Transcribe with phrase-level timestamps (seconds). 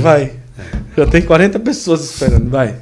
[0.00, 0.32] Vai.
[0.96, 2.76] Já tem 40 pessoas esperando, vai.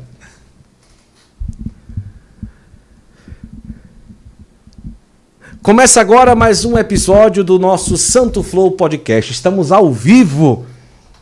[5.63, 9.33] Começa agora mais um episódio do nosso Santo Flow Podcast.
[9.33, 10.65] Estamos ao vivo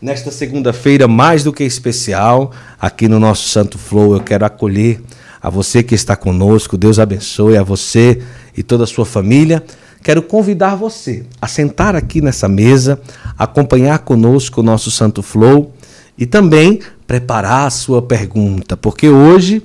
[0.02, 4.14] nesta segunda-feira, mais do que especial, aqui no nosso Santo Flow.
[4.14, 5.00] Eu quero acolher
[5.40, 6.76] a você que está conosco.
[6.76, 8.22] Deus abençoe a você
[8.54, 9.64] e toda a sua família.
[10.04, 13.00] Quero convidar você a sentar aqui nessa mesa,
[13.38, 15.72] acompanhar conosco o nosso Santo Flow
[16.18, 19.62] e também preparar a sua pergunta, porque hoje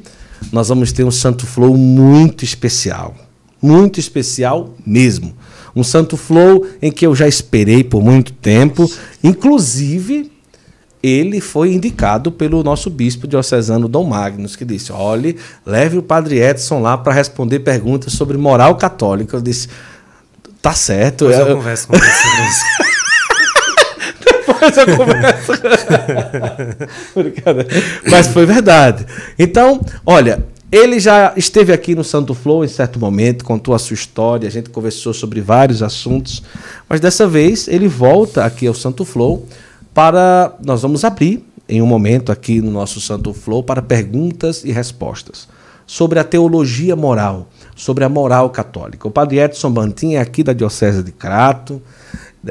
[0.50, 3.16] nós vamos ter um Santo Flow muito especial.
[3.62, 5.34] Muito especial mesmo.
[5.76, 8.90] Um Santo Flow em que eu já esperei por muito tempo,
[9.22, 10.32] inclusive
[11.04, 16.40] ele foi indicado pelo nosso bispo diocesano Dom Magnus, que disse: olhe, leve o padre
[16.40, 19.36] Edson lá para responder perguntas sobre moral católica.
[19.36, 19.68] Eu disse:
[20.62, 21.28] tá certo.
[21.28, 22.66] Depois eu, eu converso com você sobre isso.
[24.26, 25.52] Depois eu converso.
[28.10, 29.06] Mas foi verdade.
[29.38, 33.96] Então, olha, ele já esteve aqui no Santo Flow em certo momento, contou a sua
[33.96, 36.44] história, a gente conversou sobre vários assuntos,
[36.88, 39.48] mas dessa vez ele volta aqui ao Santo Flow
[39.96, 40.54] para.
[40.64, 45.48] Nós vamos abrir em um momento aqui no nosso Santo Flow para perguntas e respostas
[45.88, 47.48] sobre a teologia moral,
[47.80, 49.08] sobre a moral católica.
[49.08, 51.82] O padre Edson Bantin é aqui da Diocese de Crato,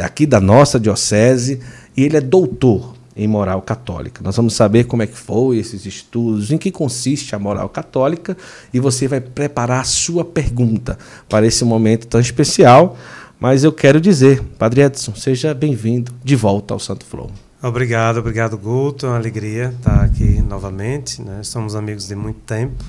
[0.03, 1.61] aqui da nossa diocese,
[1.95, 4.23] e ele é doutor em moral católica.
[4.25, 8.35] Nós vamos saber como é que foi esses estudos, em que consiste a moral católica,
[8.73, 10.97] e você vai preparar a sua pergunta
[11.29, 12.97] para esse momento tão especial.
[13.39, 17.31] Mas eu quero dizer, Padre Edson, seja bem-vindo de volta ao Santo Flow.
[17.63, 19.05] Obrigado, obrigado, Guto.
[19.05, 21.21] É uma alegria estar aqui novamente.
[21.21, 21.43] Né?
[21.43, 22.83] Somos amigos de muito tempo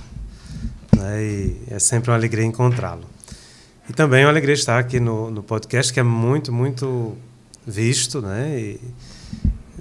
[0.99, 1.23] né?
[1.23, 3.03] e é sempre uma alegria encontrá-lo.
[3.89, 7.17] E também é uma alegria estar aqui no, no podcast, que é muito, muito
[7.65, 8.59] visto, né?
[8.59, 8.79] E,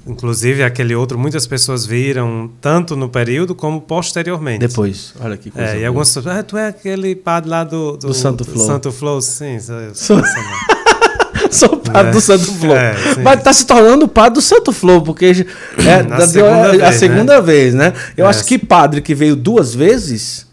[0.06, 4.66] inclusive aquele outro, muitas pessoas viram tanto no período como posteriormente.
[4.66, 5.72] Depois, olha que coisa.
[5.72, 8.66] É, e algumas pessoas, ah, tu é aquele padre lá do, do, do Santo Flow.
[8.66, 9.58] Santo Flow, sim.
[9.92, 10.17] Sou,
[11.52, 12.12] sou o padre é.
[12.12, 12.77] do Santo Flow.
[12.77, 15.46] É, Mas está se tornando padre do Santo Flow, porque
[15.86, 17.42] é, da, segunda a, vez, a segunda né?
[17.42, 17.92] vez, né?
[18.17, 18.30] Eu é.
[18.30, 20.48] acho que padre que veio duas vezes,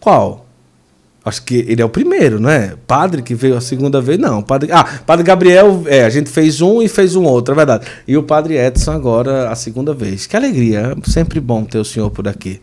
[0.00, 0.46] qual?
[1.24, 2.74] Acho que ele é o primeiro, não é?
[2.86, 4.40] Padre que veio a segunda vez, não.
[4.42, 7.84] Padre, ah, Padre Gabriel, é, a gente fez um e fez um outro, é verdade.
[8.06, 10.24] E o Padre Edson agora a segunda vez.
[10.24, 12.60] Que alegria, sempre bom ter o senhor por aqui.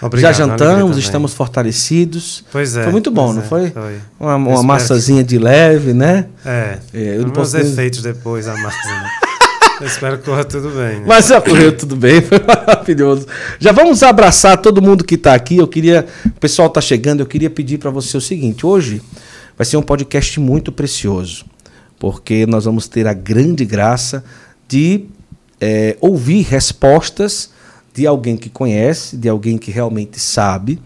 [0.00, 2.44] Obrigado, Já jantamos, estamos fortalecidos.
[2.52, 2.84] Pois é.
[2.84, 3.70] Foi muito bom, não é, foi?
[3.70, 3.98] foi?
[4.20, 5.30] Uma, uma massazinha que...
[5.30, 6.26] de leve, né?
[6.44, 6.78] É.
[6.94, 7.56] é eu posso...
[7.56, 8.88] efeitos depois a massa.
[8.88, 9.10] Né?
[9.82, 11.00] Espero que corra tudo bem.
[11.00, 11.04] Né?
[11.06, 13.26] Mas correu tudo bem, foi maravilhoso.
[13.58, 15.56] Já vamos abraçar todo mundo que está aqui.
[15.56, 19.02] Eu queria, o pessoal está chegando, eu queria pedir para você o seguinte: hoje
[19.56, 21.44] vai ser um podcast muito precioso,
[21.98, 24.24] porque nós vamos ter a grande graça
[24.68, 25.04] de
[25.60, 27.50] é, ouvir respostas
[27.92, 30.78] de alguém que conhece, de alguém que realmente sabe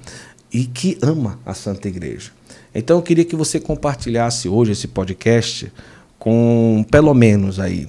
[0.52, 2.30] e que ama a Santa Igreja.
[2.74, 5.72] Então eu queria que você compartilhasse hoje esse podcast
[6.18, 7.88] com pelo menos aí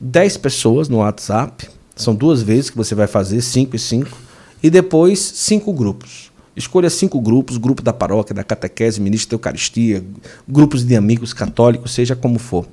[0.00, 1.68] 10 pessoas no WhatsApp.
[1.94, 4.26] São duas vezes que você vai fazer, 5 e 5.
[4.62, 6.32] E depois, cinco grupos.
[6.56, 10.02] Escolha cinco grupos, grupo da paróquia, da catequese, ministro da Eucaristia,
[10.48, 12.66] grupos de amigos católicos, seja como for.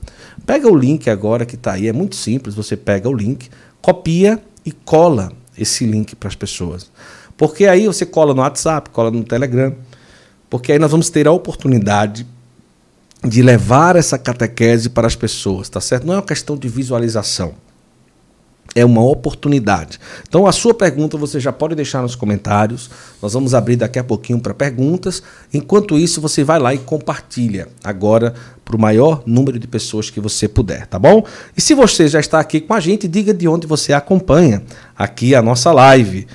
[0.46, 3.50] Pega o link agora que está aí, é muito simples, você pega o link,
[3.82, 6.90] copia e cola esse link para as pessoas.
[7.36, 9.76] Porque aí você cola no WhatsApp, cola no Telegram,
[10.50, 12.26] porque aí nós vamos ter a oportunidade
[13.24, 16.06] de levar essa catequese para as pessoas, tá certo?
[16.06, 17.54] Não é uma questão de visualização.
[18.76, 20.00] É uma oportunidade.
[20.28, 22.90] Então, a sua pergunta você já pode deixar nos comentários.
[23.22, 25.22] Nós vamos abrir daqui a pouquinho para perguntas.
[25.54, 28.34] Enquanto isso, você vai lá e compartilha agora
[28.66, 31.24] para o maior número de pessoas que você puder, tá bom?
[31.56, 34.64] E se você já está aqui com a gente, diga de onde você acompanha
[34.98, 36.26] aqui a nossa live.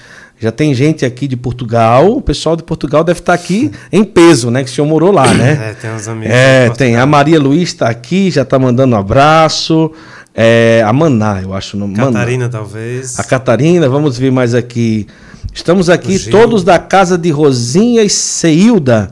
[0.41, 4.51] Já tem gente aqui de Portugal, o pessoal de Portugal deve estar aqui em peso,
[4.51, 4.63] né?
[4.63, 5.71] Que o senhor morou lá, né?
[5.71, 6.33] É, tem uns amigos.
[6.33, 6.97] É, tem.
[6.97, 9.91] A Maria Luiz está aqui, já está mandando um abraço.
[10.35, 11.77] É, a Maná, eu acho.
[11.93, 12.49] Catarina, Maná.
[12.49, 13.19] talvez.
[13.19, 15.09] A Catarina, vamos ver mais aqui.
[15.53, 19.11] Estamos aqui todos da casa de Rosinha e Ceilda.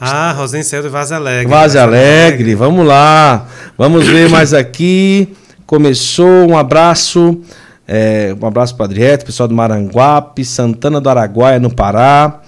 [0.00, 1.48] Ah, Rosinha e Ceilda e Vaz Alegre.
[1.48, 3.48] Vaz Alegre, vamos lá.
[3.76, 5.34] Vamos ver mais aqui.
[5.66, 7.40] Começou, um abraço.
[7.90, 12.42] É, um abraço para Adriete, pessoal do Maranguape, Santana do Araguaia, no Pará.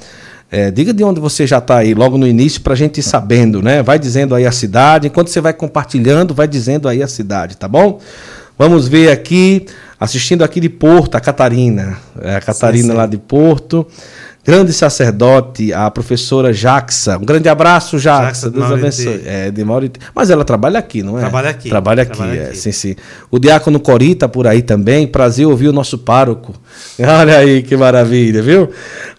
[0.52, 3.02] É, diga de onde você já está aí, logo no início, para a gente ir
[3.02, 3.82] sabendo, né?
[3.82, 5.06] Vai dizendo aí a cidade.
[5.06, 8.00] Enquanto você vai compartilhando, vai dizendo aí a cidade, tá bom?
[8.58, 9.64] Vamos ver aqui,
[9.98, 11.96] assistindo aqui de Porto, a Catarina.
[12.20, 12.96] É, a Catarina sim, sim.
[12.96, 13.86] lá de Porto.
[14.44, 17.19] Grande sacerdote, a professora Jaxa.
[17.19, 18.26] Um grande abraço, Jaxa.
[18.26, 19.22] Jaxa Deus abençoe.
[19.25, 20.00] É, de Mauriti.
[20.14, 21.20] Mas ela trabalha aqui, não é?
[21.20, 21.69] Trabalha aqui.
[21.69, 22.56] Trabalha aqui, trabalha é, aqui.
[22.56, 22.96] sim, sim.
[23.31, 25.06] O diácono Corita por aí também.
[25.06, 26.54] Prazer ouvir o nosso pároco.
[26.98, 28.70] Olha aí que maravilha, viu?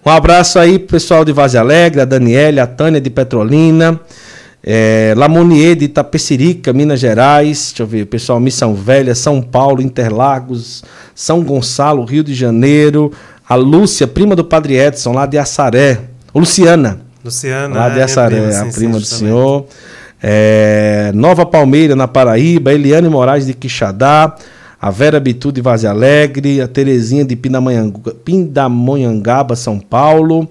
[0.05, 3.99] Um abraço aí pro pessoal de Vaze Alegre, a Daniela, a Tânia de Petrolina.
[4.63, 10.83] É, Lamonier de Itapecerica, Minas Gerais, deixa eu ver, pessoal, Missão Velha, São Paulo, Interlagos,
[11.15, 13.11] São Gonçalo, Rio de Janeiro,
[13.51, 15.99] a Lúcia, prima do Padre Edson, lá de Assaré,
[16.33, 19.65] Luciana, Luciana, lá de é, Assaré, prima, sim, a prima do senhor,
[20.23, 24.33] é, Nova Palmeira, na Paraíba, Eliane Moraes de Quixadá,
[24.81, 30.47] a Vera Bitu de Vaze Alegre, a Terezinha de Pindamonhangaba, São Paulo,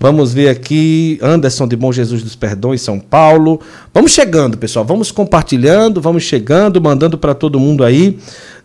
[0.00, 3.60] Vamos ver aqui, Anderson de Bom Jesus dos Perdões, São Paulo.
[3.92, 4.84] Vamos chegando, pessoal.
[4.84, 8.16] Vamos compartilhando, vamos chegando, mandando para todo mundo aí.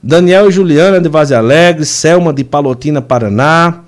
[0.06, 3.84] Daniel e Juliana de Vaze Alegre, Selma de Palotina, Paraná.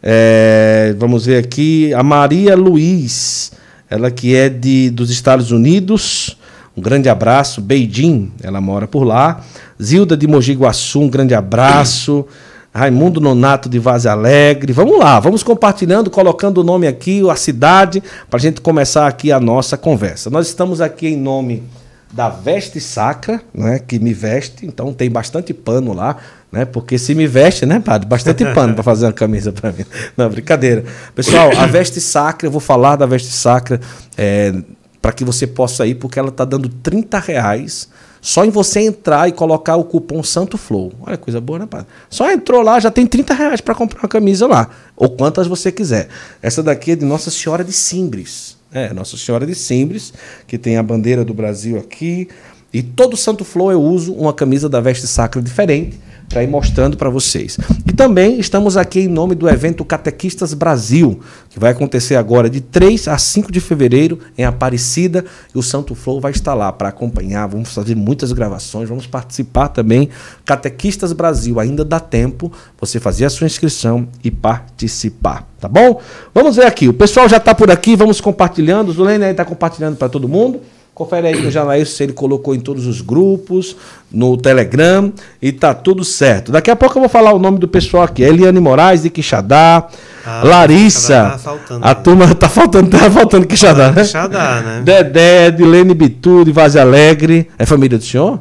[0.00, 3.50] É, vamos ver aqui, a Maria Luiz,
[3.90, 6.38] ela que é de, dos Estados Unidos.
[6.76, 7.60] Um grande abraço.
[7.60, 9.40] Beijing, ela mora por lá.
[9.82, 12.24] Zilda de Mogi Guaçu, um grande abraço.
[12.72, 14.72] Raimundo Nonato de Vaz Alegre.
[14.72, 19.32] Vamos lá, vamos compartilhando, colocando o nome aqui, a cidade, para a gente começar aqui
[19.32, 20.30] a nossa conversa.
[20.30, 21.64] Nós estamos aqui em nome
[22.12, 26.16] da Veste Sacra, né, que me veste, então tem bastante pano lá,
[26.50, 29.84] né, porque se me veste, né, padre, bastante pano para fazer uma camisa para mim.
[30.16, 30.84] Não, brincadeira.
[31.14, 33.80] Pessoal, a Veste Sacra, eu vou falar da Veste Sacra
[34.16, 34.54] é,
[35.02, 37.88] para que você possa ir, porque ela está dando 30 reais
[38.20, 40.92] só em você entrar e colocar o cupom Santo Flow.
[41.00, 41.86] Olha coisa boa, né, padre?
[42.10, 44.68] Só entrou lá, já tem 30 reais para comprar uma camisa lá.
[44.96, 46.08] Ou quantas você quiser.
[46.42, 48.55] Essa daqui é de Nossa Senhora de Simbres.
[48.76, 50.12] É, Nossa Senhora de Simbres,
[50.46, 52.28] que tem a bandeira do Brasil aqui.
[52.74, 56.96] E todo Santo Flow eu uso uma camisa da veste sacra diferente para ir mostrando
[56.96, 57.58] para vocês.
[57.86, 62.60] E também estamos aqui em nome do evento Catequistas Brasil, que vai acontecer agora de
[62.60, 65.24] 3 a 5 de fevereiro em Aparecida,
[65.54, 69.68] e o Santo Flow vai estar lá para acompanhar, vamos fazer muitas gravações, vamos participar
[69.68, 70.08] também.
[70.44, 76.00] Catequistas Brasil, ainda dá tempo você fazer a sua inscrição e participar, tá bom?
[76.34, 79.44] Vamos ver aqui, o pessoal já está por aqui, vamos compartilhando, o Zulene aí está
[79.44, 80.60] compartilhando para todo mundo.
[80.96, 83.76] Confere aí que o Janaíl, se ele colocou em todos os grupos,
[84.10, 85.12] no Telegram,
[85.42, 86.50] e tá tudo certo.
[86.50, 88.22] Daqui a pouco eu vou falar o nome do pessoal aqui.
[88.22, 89.88] Eliane Moraes, de Quixadá.
[90.24, 91.32] Ah, Larissa.
[91.32, 94.04] Tá faltando, a turma tá faltando, tá faltando Quixadá, né?
[94.04, 94.80] Quixadá, né?
[94.82, 97.46] Dedé, Dilene Bitu, de Vaz Alegre.
[97.58, 98.40] É família do senhor?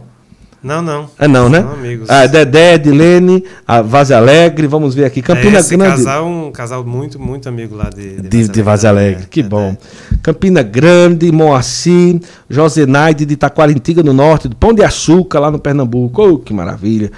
[0.66, 1.08] Não, não.
[1.20, 1.62] É não, né?
[1.62, 2.10] São amigos.
[2.10, 5.22] Ah, Dedé, Edilene, a Vaze Alegre, vamos ver aqui.
[5.22, 5.78] Campina é, Grande.
[5.78, 9.28] casal um casal muito, muito amigo lá de, de, de, de Vaze Alegre.
[9.30, 9.78] Que é, bom.
[9.80, 10.18] É.
[10.24, 12.20] Campina Grande, Moacir,
[12.50, 16.24] Josenaide de Taquarintiga no norte, do Pão de Açúcar lá no Pernambuco.
[16.24, 17.12] Oh, que maravilha.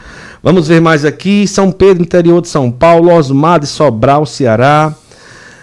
[0.43, 1.47] Vamos ver mais aqui.
[1.47, 4.93] São Pedro, interior de São Paulo, Osmar de Sobral, Ceará.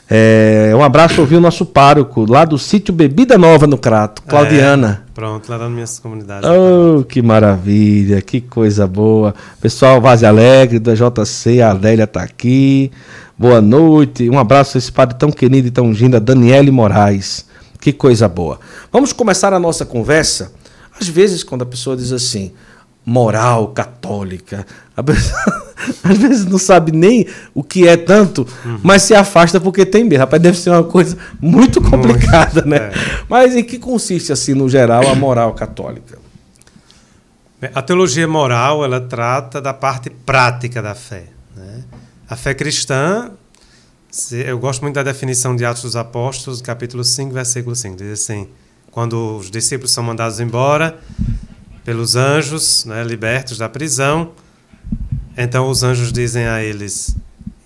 [0.09, 5.05] É, um abraço ouvir o nosso pároco, lá do sítio Bebida Nova no Crato, Claudiana.
[5.09, 6.47] É, pronto, lá na minha comunidade.
[6.47, 9.35] Oh, que maravilha, que coisa boa.
[9.61, 12.93] Pessoal, Vaze Alegre, da JC, a Adélia está aqui.
[13.37, 17.47] Boa noite, um abraço a esse padre tão querido e tão lindo, a Daniele Moraes.
[17.81, 18.61] Que coisa boa.
[18.93, 20.53] Vamos começar a nossa conversa.
[21.01, 22.53] Às vezes, quando a pessoa diz assim,
[23.05, 24.67] moral católica.
[26.03, 28.79] às vezes não sabe nem o que é tanto, uhum.
[28.83, 30.21] mas se afasta porque tem medo.
[30.21, 32.77] Rapaz, deve ser uma coisa muito complicada, muito, né?
[32.77, 32.93] É.
[33.29, 36.19] Mas em que consiste, assim, no geral, a moral católica?
[37.75, 41.25] A teologia moral, ela trata da parte prática da fé.
[41.57, 41.83] Né?
[42.29, 43.31] A fé cristã,
[44.31, 47.97] eu gosto muito da definição de Atos dos Apóstolos, capítulo 5, versículo 5.
[47.97, 48.49] Diz assim,
[48.91, 50.99] quando os discípulos são mandados embora,
[51.85, 54.33] pelos anjos, né, libertos da prisão.
[55.37, 57.17] Então os anjos dizem a eles: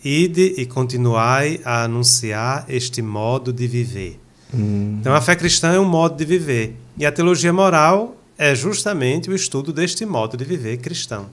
[0.05, 4.21] Ide e continuai a anunciar este modo de viver.
[4.53, 4.99] Hum.
[5.01, 6.77] Então a fé cristã é um modo de viver.
[6.97, 11.27] E a teologia moral é justamente o estudo deste modo de viver cristão.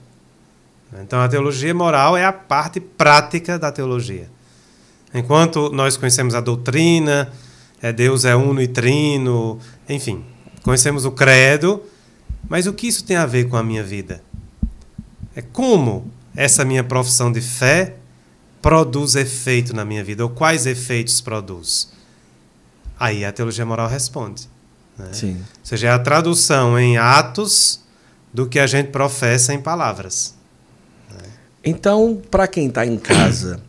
[1.00, 4.28] Então a teologia moral é a parte prática da teologia.
[5.14, 7.32] Enquanto nós conhecemos a doutrina,
[7.80, 10.24] é Deus é uno e trino, enfim,
[10.62, 11.82] conhecemos o credo,
[12.48, 14.22] mas o que isso tem a ver com a minha vida?
[15.34, 17.96] É como essa minha profissão de fé
[18.62, 21.90] produz efeito na minha vida, ou quais efeitos produz?
[22.98, 24.48] Aí a teologia moral responde.
[24.98, 25.12] Né?
[25.12, 25.36] Sim.
[25.36, 27.80] Ou seja, é a tradução em atos
[28.32, 30.34] do que a gente professa em palavras.
[31.10, 31.28] Né?
[31.64, 33.60] Então, para quem está em casa,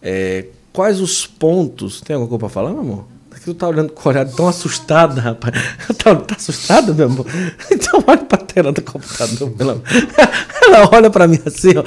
[0.00, 2.00] é, quais os pontos.
[2.00, 3.06] Tem alguma coisa para falar, meu amor?
[3.50, 5.54] Tu tá olhando com o olhar tão assustada, rapaz.
[6.00, 7.26] Tá, tá assustada, meu amor?
[7.70, 9.52] Então olha pra tela do computador.
[9.58, 9.80] Ela,
[10.62, 11.82] ela olha pra mim assim, ó.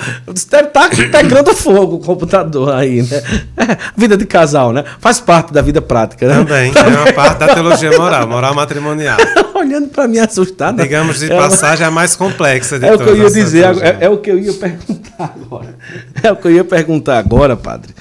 [0.50, 3.24] Deve tá pegando fogo o computador aí, né?
[3.58, 4.84] É, vida de casal, né?
[5.00, 6.36] Faz parte da vida prática, né?
[6.36, 9.18] Também, é uma parte da teologia moral, moral matrimonial.
[9.54, 10.84] Olhando pra mim assustada.
[10.84, 14.06] Digamos de ela, passagem, a mais complexa de É o que eu ia dizer, é,
[14.06, 15.76] é o que eu ia perguntar agora.
[16.22, 17.94] É o que eu ia perguntar agora, padre.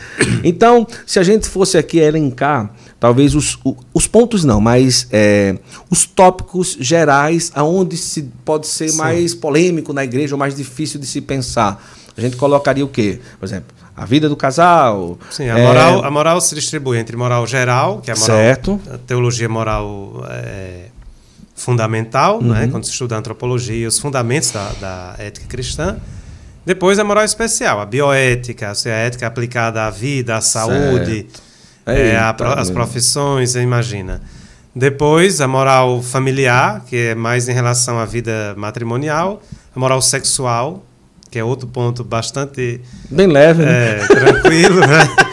[0.42, 2.70] Então, se a gente fosse aqui elencar
[3.02, 3.58] talvez os,
[3.92, 5.58] os pontos não, mas é,
[5.90, 8.96] os tópicos gerais aonde se pode ser Sim.
[8.96, 11.84] mais polêmico na igreja ou mais difícil de se pensar.
[12.16, 13.18] A gente colocaria o quê?
[13.40, 15.18] Por exemplo, a vida do casal.
[15.32, 15.66] Sim, a, é...
[15.66, 18.80] moral, a moral se distribui entre moral geral, que é a moral, certo.
[18.88, 20.84] a teologia moral é,
[21.56, 22.54] fundamental, né, uhum.
[22.54, 25.96] né, quando se estuda a antropologia, os fundamentos da, da ética cristã.
[26.64, 31.26] Depois a moral especial, a bioética, a ética aplicada à vida, à saúde.
[31.28, 31.51] Certo
[31.86, 34.20] é, a, as profissões, imagina.
[34.74, 39.42] Depois, a moral familiar, que é mais em relação à vida matrimonial.
[39.74, 40.84] A moral sexual,
[41.30, 42.80] que é outro ponto bastante.
[43.10, 43.98] Bem leve, né?
[44.00, 45.08] É, tranquilo, né?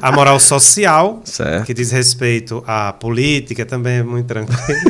[0.00, 1.64] A moral social, certo.
[1.64, 4.80] que diz respeito à política, também é muito tranquilo.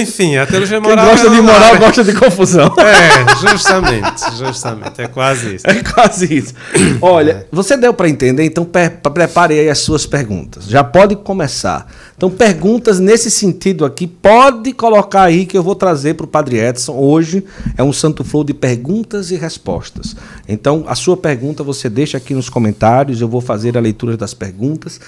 [0.00, 1.06] Enfim, a teologia moral.
[1.06, 2.72] Quem gosta de moral gosta de confusão.
[2.82, 5.00] É, justamente, justamente.
[5.00, 5.66] É quase isso.
[5.66, 6.54] É quase isso.
[7.00, 7.46] Olha, é.
[7.50, 10.64] você deu para entender, então prepare aí as suas perguntas.
[10.66, 11.86] Já pode começar.
[12.16, 16.58] Então, perguntas nesse sentido aqui, pode colocar aí que eu vou trazer para o Padre
[16.58, 16.94] Edson.
[16.94, 17.44] Hoje
[17.76, 20.14] é um santo flow de perguntas e respostas.
[20.48, 24.34] Então, a sua pergunta você deixa aqui nos comentários, eu vou fazer a leitura das
[24.34, 25.00] perguntas.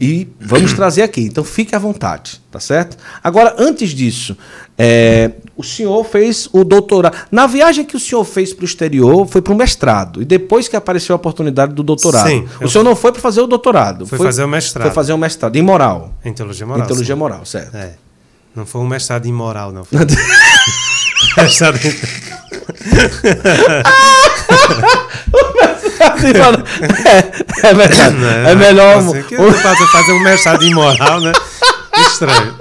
[0.00, 1.22] E vamos trazer aqui.
[1.22, 2.96] Então fique à vontade, tá certo?
[3.22, 4.36] Agora, antes disso,
[4.78, 7.16] é, o senhor fez o doutorado.
[7.30, 10.22] Na viagem que o senhor fez para o exterior, foi para o mestrado.
[10.22, 12.28] E depois que apareceu a oportunidade do doutorado.
[12.28, 14.06] Sim, o senhor não foi para fazer o doutorado.
[14.06, 14.86] Foi, foi, fazer o mestrado.
[14.86, 15.56] Foi fazer o mestrado.
[15.56, 16.14] Em moral.
[16.24, 16.82] Em teologia moral.
[16.82, 17.18] Em teologia sim.
[17.18, 17.76] moral, certo.
[17.76, 17.94] É.
[18.54, 19.84] Não foi um mestrado em moral, não.
[21.34, 21.80] Foi mestrado em.
[26.28, 28.24] é, é verdade.
[28.24, 28.98] É, é melhor.
[28.98, 29.52] Assim, que um...
[29.52, 31.32] fazer um mestrado em moral, né?
[31.96, 32.54] Estranho.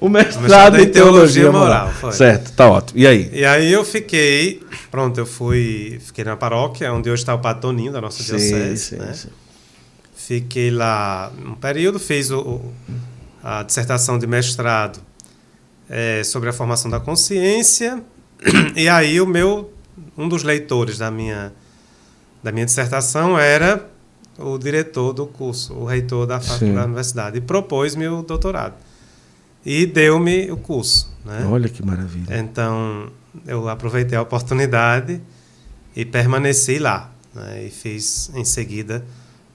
[0.00, 1.92] O mestrado, o mestrado em teologia, teologia moral.
[1.94, 2.98] moral certo, tá ótimo.
[2.98, 3.30] E aí?
[3.32, 4.62] E aí eu fiquei.
[4.90, 6.00] Pronto, eu fui.
[6.04, 8.76] Fiquei na paróquia, onde hoje está o Patoninho da nossa sim, diocese.
[8.76, 9.12] Sim, né?
[9.14, 9.28] sim.
[10.14, 12.60] Fiquei lá um período, fiz o,
[13.42, 15.00] a dissertação de mestrado
[15.88, 18.02] é, sobre a formação da consciência.
[18.76, 19.72] E aí o meu
[20.16, 21.52] um dos leitores da minha,
[22.42, 23.88] da minha dissertação era
[24.38, 28.74] o diretor do curso, o reitor da, da universidade, e propôs-me o doutorado.
[29.66, 31.12] E deu-me o curso.
[31.24, 31.44] Né?
[31.50, 32.38] Olha que maravilha.
[32.38, 33.10] Então,
[33.46, 35.20] eu aproveitei a oportunidade
[35.94, 37.10] e permaneci lá.
[37.34, 37.66] Né?
[37.66, 39.04] E fiz, em seguida,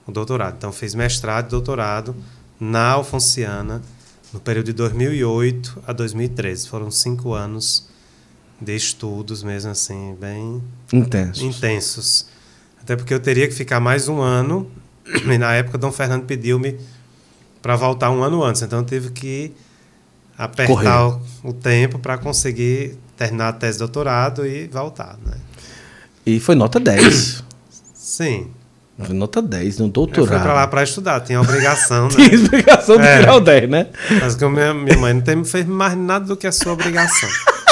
[0.06, 0.56] o doutorado.
[0.58, 2.14] Então, fiz mestrado e doutorado
[2.60, 3.82] na Alfonciana,
[4.32, 6.68] no período de 2008 a 2013.
[6.68, 7.88] Foram cinco anos
[8.60, 10.62] de estudos mesmo assim, bem
[10.92, 11.42] intensos.
[11.42, 12.26] intensos.
[12.84, 14.70] Até porque eu teria que ficar mais um ano,
[15.24, 16.78] e na época Dom Fernando pediu-me
[17.62, 19.52] para voltar um ano antes, então eu tive que
[20.36, 25.38] apertar o, o, tempo para conseguir terminar a tese de doutorado e voltar, né?
[26.26, 27.42] E foi nota 10.
[27.94, 28.48] Sim.
[29.02, 30.24] Foi nota 10 no doutorado.
[30.24, 32.14] Eu fui para lá para estudar, tinha obrigação, né?
[32.16, 33.18] tinha obrigação de é.
[33.20, 33.86] tirar o 10, né?
[34.20, 37.30] Mas que minha, minha mãe não tem, fez mais nada do que a sua obrigação.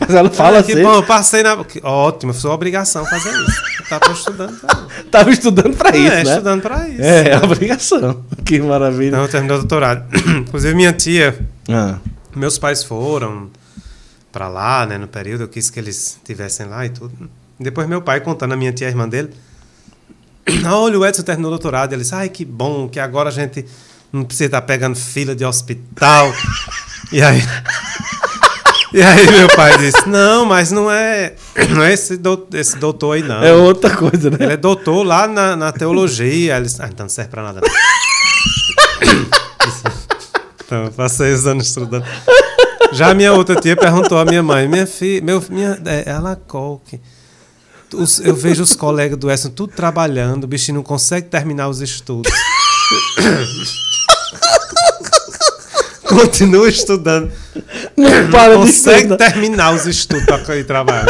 [0.00, 0.82] Mas ela fala ah, que assim.
[0.82, 1.56] bom, eu passei na.
[1.82, 3.62] Ótimo, foi obrigação fazer isso.
[3.80, 5.04] Eu tava estudando pra isso.
[5.10, 6.12] Tava estudando pra é, isso.
[6.12, 6.30] É, né?
[6.30, 7.02] estudando pra isso.
[7.02, 8.24] É, é obrigação.
[8.44, 9.08] Que maravilha.
[9.08, 10.04] Então eu terminei o doutorado.
[10.40, 11.98] Inclusive, minha tia, ah.
[12.34, 13.50] meus pais foram
[14.34, 17.30] pra lá, né, no período, eu quis que eles estivessem lá e tudo.
[17.58, 19.30] Depois meu pai contando a minha tia, a irmã dele.
[20.66, 21.92] Olha, o Edson terminou o doutorado.
[21.92, 23.64] Ele disse, ai, que bom, que agora a gente
[24.12, 26.32] não precisa estar pegando fila de hospital.
[27.12, 27.42] e aí.
[28.94, 31.34] E aí meu pai disse, não, mas não é,
[31.70, 33.42] não é esse, doutor, esse doutor aí, não.
[33.42, 34.36] É outra coisa, né?
[34.38, 36.56] Ele é doutor lá na, na teologia.
[36.56, 37.60] Ele disse, ah, então não serve pra nada.
[40.64, 42.04] então, eu passei os anos estudando.
[42.92, 46.36] Já a minha outra tia perguntou à minha mãe, minha filha, meu, minha, é, ela
[46.36, 47.00] coque.
[48.22, 52.32] Eu vejo os colegas do Edson tudo trabalhando, o bichinho não consegue terminar os estudos.
[56.14, 57.30] Continua estudando.
[57.96, 61.06] Não para não consegue terminar os estudos para ir trabalhar.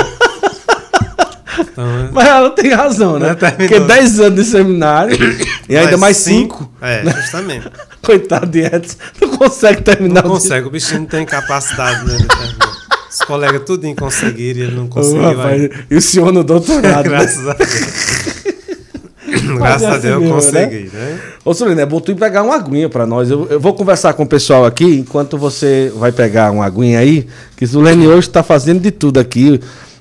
[1.58, 3.34] Então, Mas ela tem razão, né?
[3.34, 5.16] Porque 10 anos de seminário
[5.68, 6.73] e ainda mais 5.
[6.80, 7.14] É, né?
[7.20, 7.68] justamente.
[8.02, 10.25] Coitado de Edson, não consegue terminar.
[10.25, 12.75] Não consegue, o bichinho não tem capacidade né, de terminar.
[13.11, 15.23] Os colegas tudo conseguiram e ele não conseguiu.
[15.23, 17.04] Oh, e o senhor no doutorado.
[17.08, 17.50] Graças né?
[17.52, 18.23] a Deus.
[19.58, 21.10] Graças a Deus eu consegui, né?
[21.12, 21.20] né?
[21.44, 23.30] Ô, Solene, é bom tu pegar uma aguinha pra nós.
[23.30, 27.26] Eu, eu, vou conversar com o pessoal aqui, enquanto você vai pegar uma aguinha aí,
[27.56, 29.60] que Solene hoje tá fazendo de tudo aqui.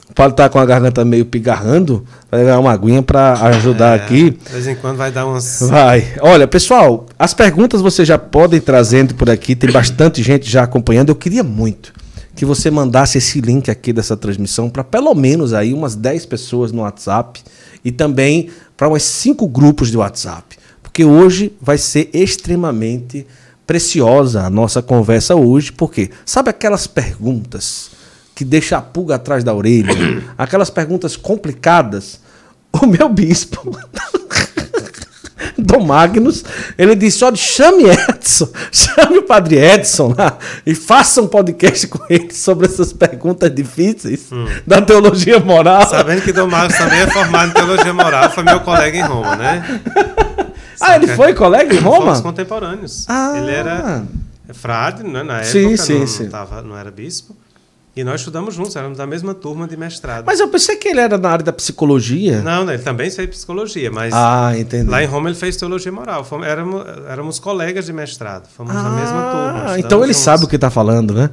[0.09, 4.03] O Paulo tá com a garganta meio pigarrando, vai pegar uma aguinha pra ajudar é,
[4.03, 4.29] aqui.
[4.29, 5.59] De vez em quando vai dar umas...
[5.61, 6.05] Vai.
[6.21, 11.09] Olha, pessoal, as perguntas vocês já podem trazendo por aqui, tem bastante gente já acompanhando.
[11.09, 11.91] Eu queria muito
[12.35, 16.71] que você mandasse esse link aqui dessa transmissão para pelo menos aí umas 10 pessoas
[16.71, 17.41] no WhatsApp
[17.83, 18.49] e também
[18.83, 20.57] para uns 5 grupos de WhatsApp.
[20.81, 23.25] Porque hoje vai ser extremamente
[23.65, 27.91] preciosa a nossa conversa hoje, porque sabe aquelas perguntas
[28.35, 29.93] que deixam a pulga atrás da orelha,
[30.37, 32.19] aquelas perguntas complicadas?
[32.73, 33.73] O meu bispo
[35.73, 36.43] Dom Magnus,
[36.77, 41.99] ele disse: olha, chame Edson, chame o padre Edson lá e faça um podcast com
[42.09, 44.45] ele sobre essas perguntas difíceis hum.
[44.65, 45.87] da teologia moral.
[45.87, 49.35] Sabendo que Dom Magnus também é formado em teologia moral, foi meu colega em Roma,
[49.35, 49.81] né?
[50.79, 52.05] ah, ele foi colega em Roma?
[52.05, 53.05] Fomos contemporâneos.
[53.07, 53.33] Ah.
[53.35, 54.03] Ele era
[54.53, 56.23] frade, né, na época, sim, sim, não, sim.
[56.23, 57.35] Não, tava, não era bispo.
[57.95, 60.25] E nós estudamos juntos, éramos da mesma turma de mestrado.
[60.25, 62.41] Mas eu pensei que ele era na área da psicologia.
[62.41, 64.89] Não, ele também fez psicologia, mas ah, entendi.
[64.89, 66.23] lá em Roma ele fez teologia moral.
[66.23, 69.79] Fomos, éramos, éramos colegas de mestrado, fomos ah, na mesma turma.
[69.79, 70.23] Então ele juntos.
[70.23, 71.29] sabe o que está falando, né?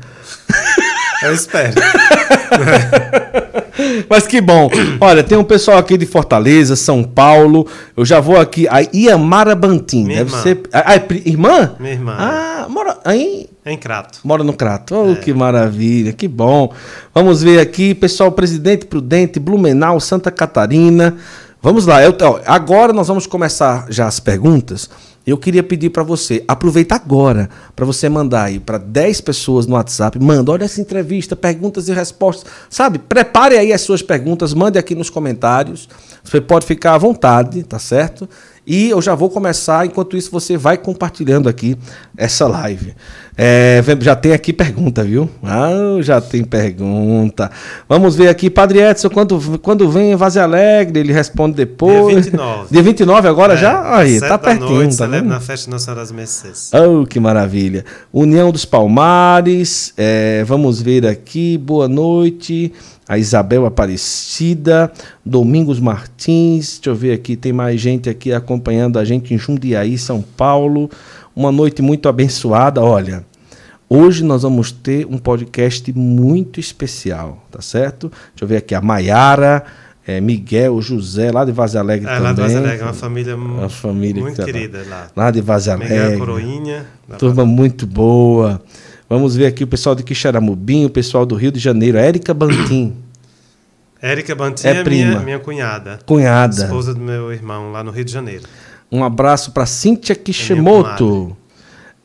[1.23, 1.81] Eu espero.
[4.09, 4.71] Mas que bom.
[5.01, 7.67] Olha, tem um pessoal aqui de Fortaleza, São Paulo.
[7.97, 8.67] Eu já vou aqui.
[8.69, 10.05] A Iamara Bantim.
[10.05, 10.43] Minha deve irmã.
[10.43, 10.63] ser.
[10.73, 11.75] Ah, é irmã?
[11.79, 12.17] Minha irmã.
[12.19, 13.49] Ah, mora aí.
[13.65, 14.21] Em Crato.
[14.25, 14.95] Mora no Crato.
[14.95, 15.15] Oh, é.
[15.17, 16.73] que maravilha, que bom.
[17.15, 21.17] Vamos ver aqui, pessoal, Presidente Prudente, Blumenau, Santa Catarina.
[21.63, 22.03] Vamos lá.
[22.03, 24.89] Eu, ó, agora nós vamos começar já as perguntas.
[25.27, 29.75] Eu queria pedir para você, aproveita agora para você mandar aí para 10 pessoas no
[29.75, 32.99] WhatsApp, manda, olha essa entrevista, perguntas e respostas, sabe?
[32.99, 35.89] Prepare aí as suas perguntas, mande aqui nos comentários.
[36.25, 38.29] Você pode ficar à vontade, tá certo?
[38.67, 41.77] E eu já vou começar, enquanto isso você vai compartilhando aqui
[42.17, 42.95] essa live.
[43.43, 45.27] É, já tem aqui pergunta, viu?
[45.43, 47.51] Ah, já tem pergunta.
[47.89, 52.09] Vamos ver aqui, Padre Edson, quando, quando vem Vaze Alegre, ele responde depois.
[52.09, 52.67] Dia 29.
[52.71, 53.97] Dia 29 agora é, já?
[53.97, 54.69] Aí, tá pertinho.
[54.69, 56.71] Noite, tá na festa Nossa das Mercês.
[56.75, 57.83] Oh, que maravilha.
[58.13, 62.71] União dos Palmares, é, vamos ver aqui, boa noite
[63.09, 64.93] a Isabel Aparecida,
[65.27, 69.99] Domingos Martins, deixa eu ver aqui, tem mais gente aqui acompanhando a gente em Jundiaí,
[69.99, 70.89] São Paulo.
[71.35, 72.83] Uma noite muito abençoada.
[72.83, 73.25] Olha,
[73.91, 78.09] hoje nós vamos ter um podcast muito especial, tá certo?
[78.09, 79.65] Deixa eu ver aqui, a Maiara,
[80.07, 82.23] é, Miguel, José, lá de Vaz Alegre é, também.
[82.23, 85.09] Lá de Vaz Alegre, uma família, uma família muito tá querida lá.
[85.15, 85.99] Lá de Vaz Alegre.
[85.99, 86.87] Miguel Coroinha.
[87.19, 88.63] Turma muito boa.
[89.09, 92.95] Vamos ver aqui o pessoal de Quixaramubim, o pessoal do Rio de Janeiro, Érica Bantim.
[94.01, 95.99] Érica Bantim é, é minha, minha cunhada.
[96.07, 96.55] Cunhada.
[96.55, 98.45] Esposa do meu irmão, lá no Rio de Janeiro.
[98.91, 101.37] Um abraço para Cíntia Kishimoto.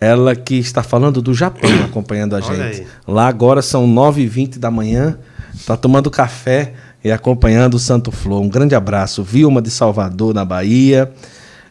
[0.06, 2.86] Ela que está falando do Japão, acompanhando a gente.
[3.08, 5.18] Lá agora são 9h20 da manhã,
[5.54, 8.42] está tomando café e acompanhando o Santo Flor.
[8.42, 9.24] Um grande abraço.
[9.24, 11.12] Vilma de Salvador, na Bahia.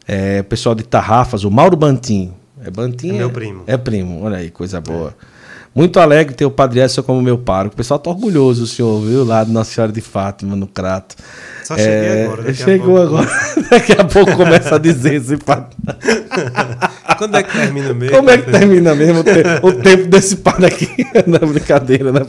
[0.07, 2.33] É, pessoal de Tarrafas, o Mauro Bantim.
[2.64, 3.14] É Bantinha?
[3.14, 3.62] É meu primo.
[3.66, 5.14] É primo, olha aí, coisa boa.
[5.31, 5.34] É.
[5.75, 7.75] Muito alegre ter o Padre Edson como meu pároco.
[7.75, 9.25] O pessoal tá orgulhoso do senhor, viu?
[9.25, 11.17] Lá de Nossa Senhora de Fátima, no Crato.
[11.65, 12.55] Só cheguei é, agora.
[12.55, 13.29] Chegou agora.
[13.69, 15.75] daqui a pouco começa a dizer esse padre.
[17.19, 18.17] Quando é que termina mesmo?
[18.17, 21.07] Como é que termina mesmo o, te o tempo desse padre aqui?
[21.27, 22.21] Não, brincadeira, né?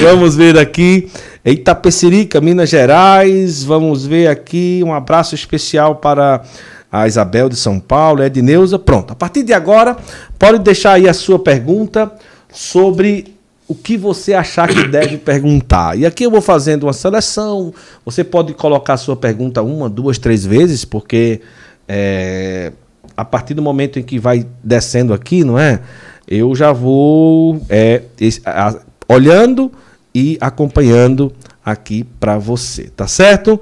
[0.00, 1.08] Vamos ver aqui.
[1.44, 3.62] Itapecerica, Minas Gerais.
[3.62, 4.82] Vamos ver aqui.
[4.84, 6.42] Um abraço especial para
[6.90, 8.76] a Isabel de São Paulo, Edneuza.
[8.76, 9.96] Pronto, a partir de agora,
[10.36, 12.10] pode deixar aí a sua pergunta
[12.52, 13.34] sobre
[13.66, 15.98] o que você achar que deve perguntar.
[15.98, 17.72] E aqui eu vou fazendo uma seleção.
[18.04, 21.40] Você pode colocar a sua pergunta uma, duas, três vezes, porque
[21.88, 22.72] é,
[23.16, 25.80] a partir do momento em que vai descendo aqui, não é?
[26.28, 28.02] Eu já vou é,
[28.44, 28.76] a,
[29.08, 29.72] olhando
[30.14, 31.32] e acompanhando
[31.64, 33.60] aqui para você, tá certo?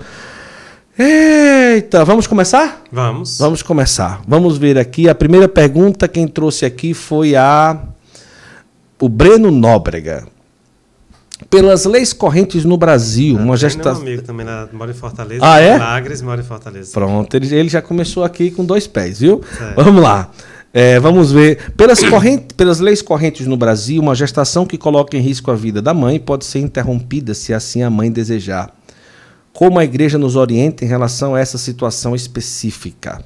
[0.98, 2.82] Eita, vamos começar?
[2.92, 3.38] Vamos.
[3.38, 4.20] Vamos começar.
[4.26, 5.08] Vamos ver aqui.
[5.08, 7.80] A primeira pergunta, quem trouxe aqui foi a
[9.00, 10.26] o Breno Nóbrega.
[11.48, 14.02] Pelas leis correntes no Brasil, ah, uma gestação.
[14.02, 15.40] É um amigo também, lá, mora em Fortaleza.
[15.42, 15.78] Ah, é?
[15.78, 16.92] Lagres, mora em Fortaleza.
[16.92, 19.40] Pronto, ele, ele já começou aqui com dois pés, viu?
[19.56, 19.82] Certo.
[19.82, 20.30] Vamos lá.
[20.72, 21.72] É, vamos ver.
[21.72, 25.80] Pelas, corrente, pelas leis correntes no Brasil, uma gestação que coloca em risco a vida
[25.80, 28.72] da mãe pode ser interrompida se assim a mãe desejar
[29.52, 33.22] como a igreja nos orienta em relação a essa situação específica?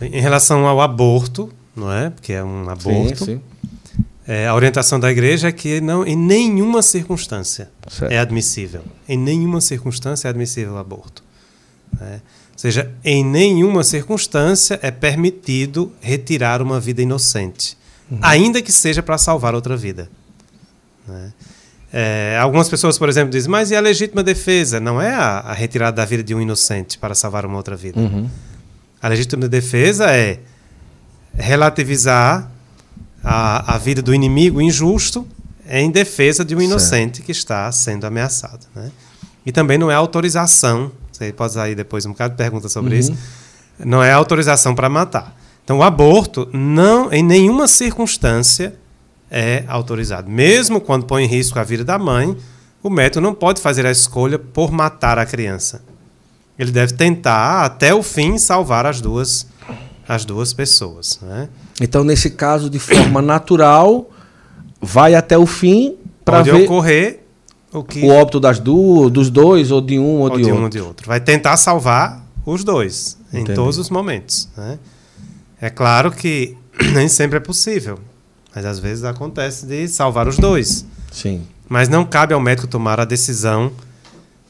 [0.00, 2.10] Em relação ao aborto, não é?
[2.10, 3.18] Porque é um aborto.
[3.18, 3.40] Sim, sim.
[4.26, 8.12] É, a orientação da igreja é que não, em nenhuma circunstância certo.
[8.12, 8.82] é admissível.
[9.08, 11.24] Em nenhuma circunstância é admissível o aborto.
[12.00, 12.20] Né?
[12.52, 17.76] Ou seja, em nenhuma circunstância é permitido retirar uma vida inocente,
[18.08, 18.18] uhum.
[18.22, 20.08] ainda que seja para salvar outra vida.
[21.06, 21.32] Né?
[21.92, 24.78] É, algumas pessoas, por exemplo, dizem, mas e a legítima defesa?
[24.78, 27.98] Não é a, a retirada da vida de um inocente para salvar uma outra vida.
[27.98, 28.30] Uhum.
[29.00, 30.38] A legítima defesa é
[31.34, 32.51] relativizar
[33.22, 35.26] a, a vida do inimigo injusto
[35.68, 37.26] em defesa de um inocente certo.
[37.26, 38.66] que está sendo ameaçado.
[38.74, 38.90] Né?
[39.46, 43.00] E também não é autorização, você pode sair depois um bocado de pergunta sobre uhum.
[43.00, 43.16] isso,
[43.78, 45.36] não é autorização para matar.
[45.64, 48.74] Então, o aborto, não, em nenhuma circunstância,
[49.30, 50.28] é autorizado.
[50.30, 52.36] Mesmo quando põe em risco a vida da mãe,
[52.82, 55.82] o médico não pode fazer a escolha por matar a criança.
[56.58, 59.46] Ele deve tentar, até o fim, salvar as duas,
[60.06, 61.18] as duas pessoas.
[61.22, 61.48] Né?
[61.82, 64.08] Então, nesse caso, de forma natural,
[64.80, 67.24] vai até o fim para ver ocorrer
[67.72, 68.00] o, que...
[68.04, 70.60] o óbito das duas, dos dois, ou de um ou, ou de, de outro.
[70.60, 71.08] um ou de outro.
[71.08, 73.50] Vai tentar salvar os dois, Entendi.
[73.50, 74.48] em todos os momentos.
[74.56, 74.78] Né?
[75.60, 76.56] É claro que
[76.94, 77.98] nem sempre é possível.
[78.54, 80.86] Mas às vezes acontece de salvar os dois.
[81.10, 81.42] Sim.
[81.68, 83.72] Mas não cabe ao médico tomar a decisão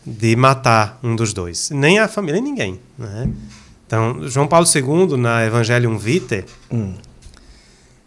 [0.04, 1.70] de matar um dos dois.
[1.70, 2.80] Nem a família, nem ninguém.
[2.98, 3.30] Né?
[3.86, 6.94] Então, João Paulo II, na Evangelium Vitae, hum.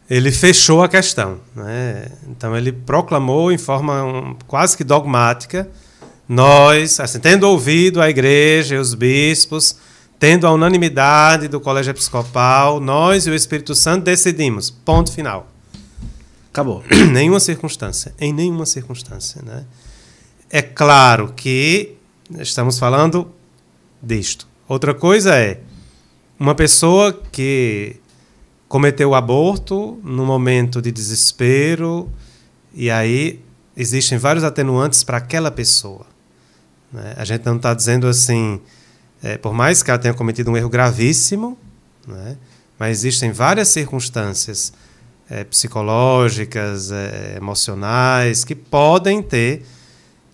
[0.09, 1.39] Ele fechou a questão.
[1.55, 2.07] Né?
[2.29, 5.69] Então, ele proclamou em forma um, quase que dogmática:
[6.27, 9.77] nós, assim, tendo ouvido a igreja e os bispos,
[10.19, 14.69] tendo a unanimidade do colégio episcopal, nós e o Espírito Santo decidimos.
[14.69, 15.47] Ponto final.
[16.51, 16.83] Acabou.
[17.11, 18.13] nenhuma circunstância.
[18.19, 19.41] Em nenhuma circunstância.
[19.41, 19.65] Né?
[20.49, 21.95] É claro que
[22.39, 23.31] estamos falando
[24.01, 24.47] disto.
[24.67, 25.59] Outra coisa é
[26.39, 27.97] uma pessoa que
[28.75, 32.11] cometeu o aborto no momento de desespero
[32.73, 33.39] e aí
[33.77, 36.05] existem vários atenuantes para aquela pessoa.
[36.91, 37.13] Né?
[37.15, 38.59] A gente não está dizendo assim,
[39.23, 41.57] é, por mais que ela tenha cometido um erro gravíssimo,
[42.05, 42.35] né?
[42.77, 44.73] mas existem várias circunstâncias
[45.29, 49.65] é, psicológicas, é, emocionais, que podem ter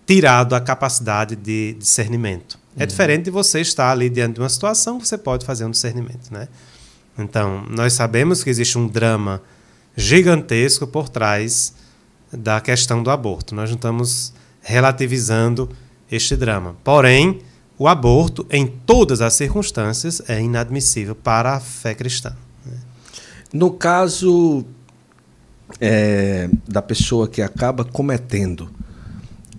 [0.04, 2.58] tirado a capacidade de discernimento.
[2.76, 2.88] É uhum.
[2.88, 6.48] diferente de você estar ali diante de uma situação, você pode fazer um discernimento, né?
[7.18, 9.42] Então, nós sabemos que existe um drama
[9.96, 11.74] gigantesco por trás
[12.32, 13.54] da questão do aborto.
[13.54, 15.68] Nós não estamos relativizando
[16.10, 16.76] este drama.
[16.82, 17.40] Porém,
[17.78, 22.34] o aborto, em todas as circunstâncias, é inadmissível para a fé cristã.
[22.64, 22.78] Né?
[23.52, 24.64] No caso
[25.80, 28.70] é, da pessoa que acaba cometendo.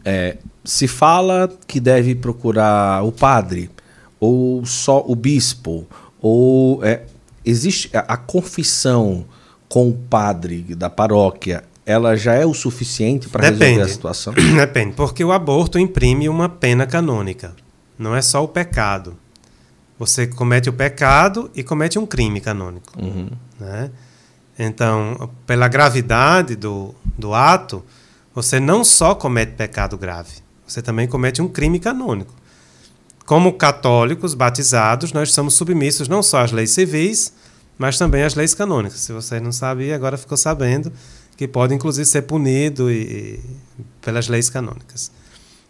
[0.06, 3.70] É, se fala que deve procurar o padre,
[4.20, 5.86] ou só o bispo,
[6.22, 7.04] ou é,
[7.45, 9.25] existe a, a confissão
[9.67, 14.34] com o padre da paróquia, ela já é o suficiente para resolver a situação?
[14.56, 17.53] Depende, porque o aborto imprime uma pena canônica.
[17.97, 19.17] Não é só o pecado.
[19.99, 22.93] Você comete o pecado e comete um crime canônico.
[22.99, 23.29] Uhum.
[23.60, 23.91] Né?
[24.58, 27.84] Então, pela gravidade do, do ato,
[28.34, 32.34] você não só comete pecado grave, você também comete um crime canônico.
[33.26, 37.34] Como católicos batizados, nós somos submissos não só às leis civis,
[37.78, 39.00] mas também às leis canônicas.
[39.00, 40.92] Se você não sabia, agora ficou sabendo
[41.36, 43.40] que pode inclusive ser punido e,
[44.02, 45.12] pelas leis canônicas.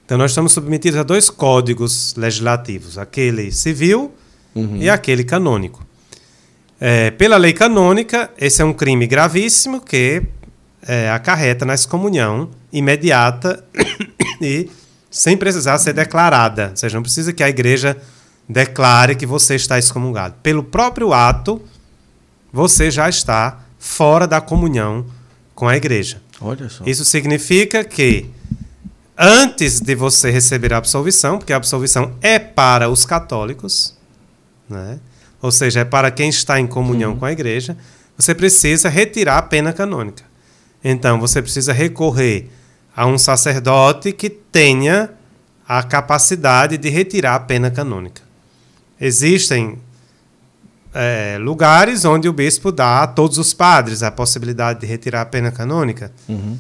[0.05, 4.11] Então nós estamos submetidos a dois códigos legislativos, aquele civil
[4.53, 4.77] uhum.
[4.77, 5.85] e aquele canônico.
[6.79, 10.21] É, pela lei canônica, esse é um crime gravíssimo que
[10.85, 13.63] é, acarreta na excomunhão imediata
[14.41, 14.69] e
[15.13, 16.69] sem precisar ser declarada.
[16.71, 17.95] Ou seja, não precisa que a igreja
[18.49, 20.33] declare que você está excomungado.
[20.41, 21.61] Pelo próprio ato,
[22.51, 25.05] você já está fora da comunhão
[25.53, 26.19] com a igreja.
[26.83, 28.27] Isso significa que
[29.15, 33.95] antes de você receber a absolvição, porque a absolvição é para os católicos,
[34.67, 34.99] né?
[35.39, 37.19] ou seja, é para quem está em comunhão uhum.
[37.19, 37.77] com a igreja,
[38.17, 40.23] você precisa retirar a pena canônica.
[40.83, 42.49] Então, você precisa recorrer
[42.95, 45.09] a um sacerdote que tenha
[45.67, 48.21] a capacidade de retirar a pena canônica.
[48.99, 49.79] Existem
[50.93, 55.25] é, lugares onde o bispo dá a todos os padres a possibilidade de retirar a
[55.25, 56.57] pena canônica, uhum.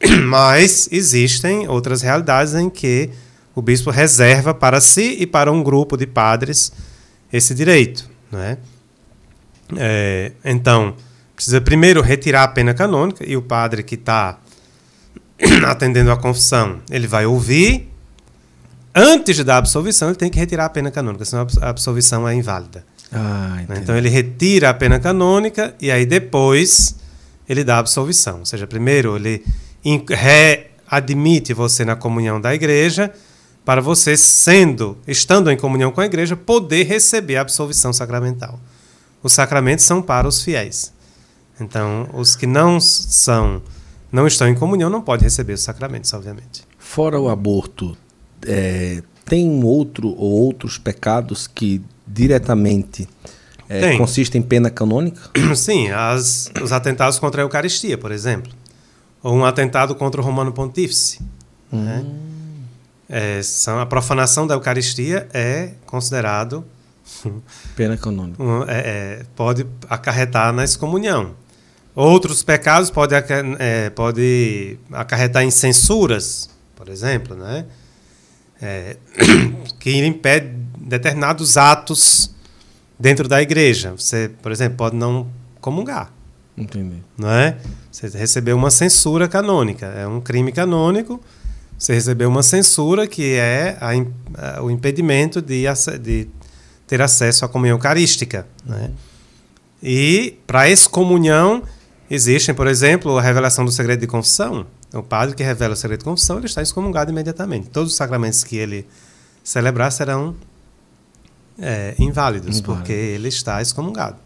[0.26, 3.10] mas existem outras realidades em que
[3.54, 6.72] o bispo reserva para si e para um grupo de padres
[7.32, 8.08] esse direito.
[8.30, 8.58] Né?
[9.76, 10.94] É, então,
[11.34, 14.38] precisa primeiro retirar a pena canônica e o padre que está
[15.66, 17.88] atendendo a confissão, ele vai ouvir.
[18.94, 22.28] Antes de dar a absolvição, ele tem que retirar a pena canônica, senão a absolvição
[22.28, 22.84] é inválida.
[23.12, 26.96] Ah, então ele retira a pena canônica e aí depois
[27.48, 28.40] ele dá a absolvição.
[28.40, 29.44] Ou seja, primeiro ele
[30.08, 33.12] readmite você na comunhão da igreja
[33.64, 38.58] para você, sendo, estando em comunhão com a igreja, poder receber a absolvição sacramental.
[39.22, 40.90] Os sacramentos são para os fiéis.
[41.60, 43.60] Então, os que não são,
[44.10, 46.62] não estão em comunhão, não podem receber os sacramentos, obviamente.
[46.78, 47.96] Fora o aborto,
[48.46, 53.06] é, tem um outro ou outros pecados que diretamente
[53.68, 55.30] é, consistem em pena canônica?
[55.54, 58.50] Sim, as, os atentados contra a Eucaristia, por exemplo.
[59.22, 61.20] Ou um atentado contra o Romano Pontífice.
[61.72, 61.84] Hum.
[61.84, 62.06] Né?
[63.10, 66.64] É, são, a profanação da Eucaristia é considerado.
[67.76, 68.42] Pena canônica.
[68.42, 71.34] Um, é, é, pode acarretar na excomunhão.
[71.98, 73.14] Outros pecados pode,
[73.58, 77.64] é, pode acarretar em censuras, por exemplo, né?
[78.60, 78.96] É,
[79.80, 82.30] que impede determinados atos
[82.98, 83.94] dentro da igreja.
[83.96, 85.28] Você, por exemplo, pode não
[85.60, 86.12] comungar.
[86.56, 87.02] Entendi.
[87.16, 87.56] Não é?
[87.90, 89.86] Você recebeu uma censura canônica.
[89.86, 91.20] É um crime canônico
[91.78, 95.62] você recebeu uma censura que é a, a, o impedimento de,
[96.02, 96.28] de,
[96.88, 98.44] ter acesso à comunhão eucarística.
[98.66, 98.90] Né?
[99.80, 101.62] E para excomunhão
[102.10, 104.66] existem, por exemplo, a revelação do segredo de confissão.
[104.92, 107.68] O padre que revela o segredo de confissão ele está excomungado imediatamente.
[107.68, 108.86] Todos os sacramentos que ele
[109.44, 110.34] celebrar serão
[111.58, 114.16] é, inválidos, porque ele está excomungado.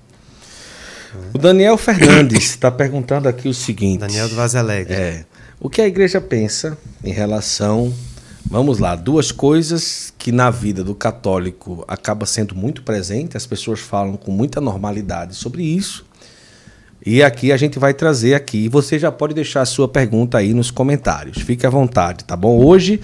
[1.34, 4.00] O Daniel Fernandes está perguntando aqui o seguinte.
[4.00, 4.94] Daniel do Vaz Alegre.
[4.94, 5.24] É,
[5.60, 7.92] o que a igreja pensa em relação.
[8.44, 13.80] Vamos lá, duas coisas que na vida do católico acaba sendo muito presente, as pessoas
[13.80, 16.04] falam com muita normalidade sobre isso.
[17.04, 20.54] E aqui a gente vai trazer aqui, você já pode deixar a sua pergunta aí
[20.54, 21.38] nos comentários.
[21.38, 22.64] Fique à vontade, tá bom?
[22.64, 23.00] Hoje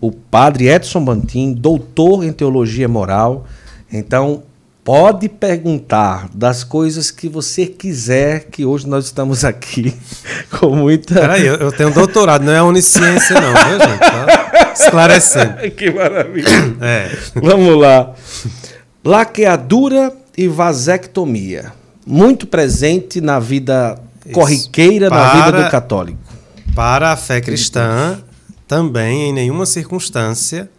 [0.00, 3.46] o padre Edson Bantin, doutor em teologia moral.
[3.92, 4.42] Então,
[4.82, 9.94] Pode perguntar das coisas que você quiser, que hoje nós estamos aqui
[10.58, 11.14] com muita.
[11.14, 13.98] Peraí, eu, eu tenho doutorado, não é onisciência, não, viu, gente?
[13.98, 15.70] Tá esclarecendo.
[15.76, 16.48] que maravilha.
[16.80, 17.10] É.
[17.34, 18.14] Vamos lá.
[19.04, 21.72] Laqueadura e vasectomia.
[22.06, 24.34] Muito presente na vida Isso.
[24.34, 26.18] corriqueira, para, na vida do católico.
[26.74, 28.22] Para a fé cristã,
[28.66, 30.70] também, em nenhuma circunstância,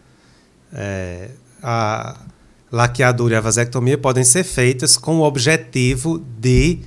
[0.74, 1.30] é,
[1.62, 2.18] a
[2.72, 6.80] laqueadura e a vasectomia podem ser feitas com o objetivo de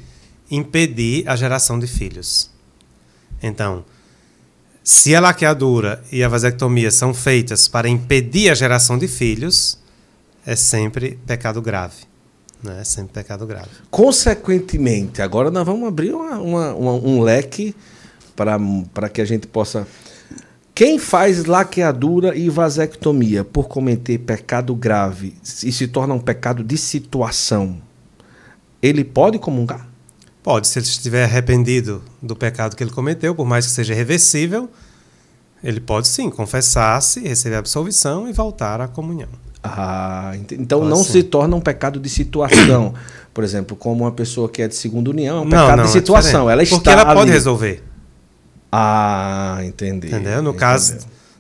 [0.51, 2.51] impedir a geração de filhos.
[3.43, 3.85] Então,
[4.83, 9.79] se a laqueadura e a vasectomia são feitas para impedir a geração de filhos,
[10.47, 12.14] é sempre pecado grave.
[12.65, 12.81] Né?
[12.81, 13.69] É sempre pecado grave.
[13.91, 17.75] Consequentemente, agora nós vamos abrir uma, uma, uma, um leque
[18.35, 19.87] para que a gente possa
[20.75, 26.77] quem faz laqueadura e vasectomia por cometer pecado grave e se torna um pecado de
[26.77, 27.81] situação,
[28.83, 29.87] ele pode comungar?
[30.43, 34.69] Pode, se ele estiver arrependido do pecado que ele cometeu, por mais que seja reversível,
[35.63, 39.29] ele pode sim confessar-se, receber a absolvição e voltar à comunhão.
[39.67, 41.13] Ah, então pode não sim.
[41.13, 42.93] se torna um pecado de situação.
[43.33, 45.85] Por exemplo, como uma pessoa que é de segunda união, é um pecado não, não,
[45.85, 46.51] de é situação.
[46.51, 47.15] É ela está Porque ela ali.
[47.15, 47.83] pode resolver.
[48.71, 50.09] Ah, entendi.
[50.09, 50.43] Entendeu?
[50.43, 50.99] No caso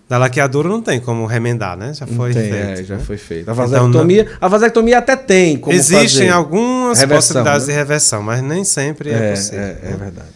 [0.08, 1.92] da laqueadura não tem como remendar, né?
[1.92, 2.80] Já foi tem, feito.
[2.80, 3.02] É, já né?
[3.04, 3.50] foi feito.
[3.50, 6.28] A vasectomia, então, a vasectomia até tem como Existem fazer.
[6.30, 7.72] algumas reversão, possibilidades né?
[7.72, 9.60] de reversão, mas nem sempre é, é possível.
[9.60, 10.28] É, é verdade.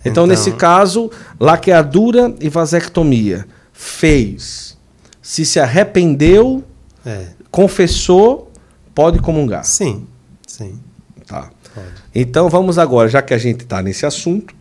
[0.00, 3.46] Então, então, nesse caso, laqueadura e vasectomia.
[3.72, 4.76] Fez.
[5.20, 6.64] Se se arrependeu,
[7.08, 7.28] é.
[7.50, 8.52] confessou,
[8.94, 9.64] pode comungar.
[9.64, 10.06] Sim,
[10.46, 10.78] sim.
[11.26, 11.50] Tá.
[11.74, 11.86] Pode.
[12.14, 14.54] Então vamos agora, já que a gente está nesse assunto,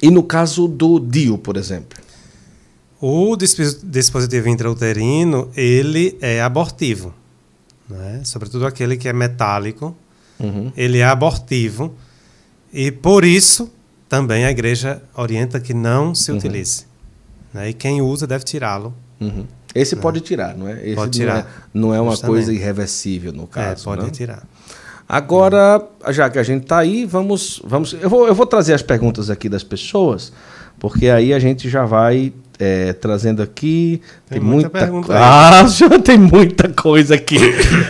[0.00, 2.00] e no caso do DIU, por exemplo?
[3.00, 7.12] O dispositivo intrauterino, ele é abortivo.
[7.88, 8.20] Né?
[8.24, 9.94] Sobretudo aquele que é metálico.
[10.38, 10.72] Uhum.
[10.76, 11.94] Ele é abortivo.
[12.72, 13.70] E por isso,
[14.08, 16.38] também a igreja orienta que não se uhum.
[16.38, 16.86] utilize.
[17.52, 17.70] Né?
[17.70, 18.94] E quem usa deve tirá-lo.
[19.20, 19.46] Uhum.
[19.74, 20.02] Esse né?
[20.02, 20.84] pode tirar, não é?
[20.84, 21.34] Esse pode tirar.
[21.34, 22.36] Não é, não é uma Justamente.
[22.36, 23.82] coisa irreversível, no é, caso.
[23.82, 24.10] É, pode não?
[24.10, 24.42] tirar.
[25.08, 27.92] Agora, já que a gente está aí, vamos, vamos.
[28.00, 30.32] Eu vou, eu vou trazer as perguntas aqui das pessoas,
[30.78, 34.00] porque aí a gente já vai é, trazendo aqui.
[34.28, 35.12] Tem, tem muita, muita pergunta.
[35.18, 37.38] Ah, já tem muita coisa aqui.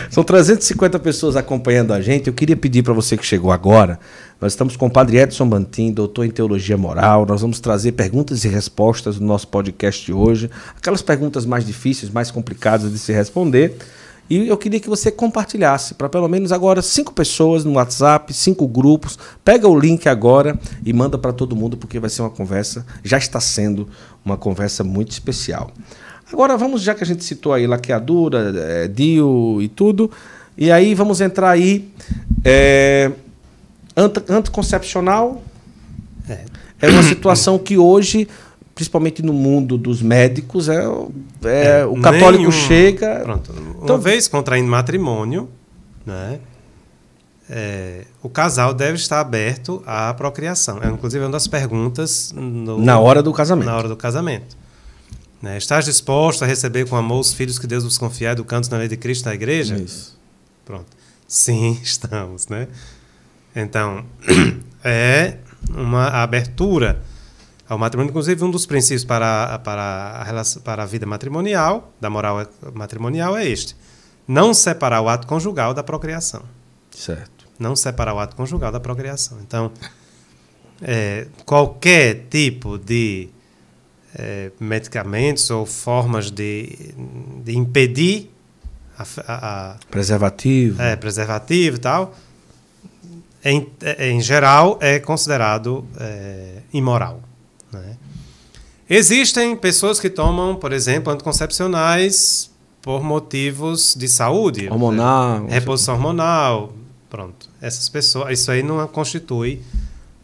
[0.09, 2.27] São 350 pessoas acompanhando a gente.
[2.27, 3.99] Eu queria pedir para você que chegou agora.
[4.43, 7.25] Nós estamos com o Padre Edson Bantin, doutor em teologia moral.
[7.25, 10.49] Nós vamos trazer perguntas e respostas no nosso podcast de hoje.
[10.75, 13.77] Aquelas perguntas mais difíceis, mais complicadas de se responder.
[14.29, 18.67] E eu queria que você compartilhasse para pelo menos agora cinco pessoas no WhatsApp, cinco
[18.67, 19.17] grupos.
[19.45, 23.17] Pega o link agora e manda para todo mundo, porque vai ser uma conversa, já
[23.17, 23.87] está sendo
[24.25, 25.71] uma conversa muito especial.
[26.29, 30.11] Agora vamos, já que a gente citou aí laqueadura, é, DIU e tudo,
[30.57, 31.87] e aí vamos entrar aí.
[32.43, 33.09] É,
[33.95, 35.43] anticoncepcional
[36.29, 36.45] é.
[36.81, 38.27] é uma situação que hoje
[38.75, 40.83] principalmente no mundo dos médicos, é,
[41.43, 43.19] é, é o católico nenhum, chega.
[43.19, 43.51] Pronto.
[43.51, 45.47] Uma então, vez contraindo matrimônio,
[46.05, 46.39] né?
[47.49, 50.79] É, o casal deve estar aberto à procriação.
[50.81, 52.33] É, inclusive, uma das perguntas.
[52.35, 53.65] No, na hora do casamento.
[53.67, 54.57] Na hora do casamento.
[55.41, 55.57] Né?
[55.57, 58.87] Estás disposto a receber com amor os filhos que Deus vos confiar educando na lei
[58.87, 59.75] de Cristo na igreja?
[59.75, 60.17] Isso.
[60.63, 60.87] Pronto.
[61.27, 62.67] Sim, estamos, né?
[63.55, 64.05] Então,
[64.83, 65.37] é
[65.69, 67.01] uma abertura
[67.67, 68.09] ao matrimônio.
[68.09, 73.37] Inclusive, um dos princípios para, para, a, relação, para a vida matrimonial, da moral matrimonial,
[73.37, 73.75] é este:
[74.27, 76.43] não separar o ato conjugal da procriação.
[76.91, 77.45] Certo.
[77.57, 79.39] Não separar o ato conjugal da procriação.
[79.41, 79.71] Então,
[80.81, 83.29] é, qualquer tipo de
[84.15, 86.93] é, medicamentos ou formas de,
[87.43, 88.29] de impedir
[88.97, 92.15] a, a, a, preservativo é preservativo e tal
[93.43, 97.21] em, é, em geral é considerado é, imoral
[97.71, 97.97] né?
[98.89, 102.51] existem pessoas que tomam por exemplo anticoncepcionais
[102.81, 106.73] por motivos de saúde hormonal reposição hormonal
[107.09, 109.61] pronto essas pessoas isso aí não constitui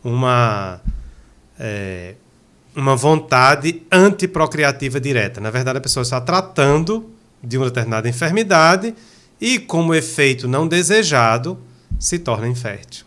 [0.03, 0.82] uma
[1.60, 2.15] é,
[2.75, 5.41] uma vontade antiprocriativa direta.
[5.41, 7.10] Na verdade, a pessoa está tratando
[7.43, 8.95] de uma determinada enfermidade
[9.39, 11.58] e, como efeito não desejado,
[11.99, 13.05] se torna infértil.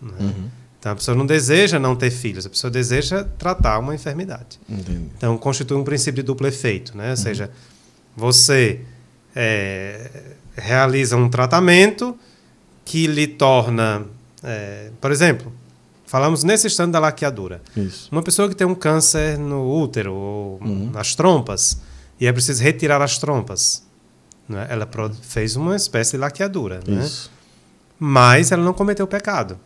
[0.00, 0.12] Né?
[0.20, 0.50] Uhum.
[0.78, 4.60] Então, a pessoa não deseja não ter filhos, a pessoa deseja tratar uma enfermidade.
[4.68, 5.10] Entendi.
[5.16, 6.96] Então, constitui um princípio de duplo efeito.
[6.96, 7.04] Né?
[7.04, 7.16] Ou uhum.
[7.16, 7.50] seja,
[8.16, 8.80] você
[9.34, 10.10] é,
[10.56, 12.16] realiza um tratamento
[12.84, 14.04] que lhe torna,
[14.44, 15.52] é, por exemplo,
[16.06, 17.60] Falamos nesse instante da laqueadura.
[17.76, 18.08] Isso.
[18.12, 20.90] Uma pessoa que tem um câncer no útero ou uhum.
[20.92, 21.82] nas trompas
[22.20, 23.84] e é preciso retirar as trompas.
[24.48, 24.66] Né?
[24.70, 24.88] Ela
[25.20, 26.80] fez uma espécie de laqueadura.
[26.86, 27.10] Né?
[27.98, 29.58] Mas ela não cometeu pecado.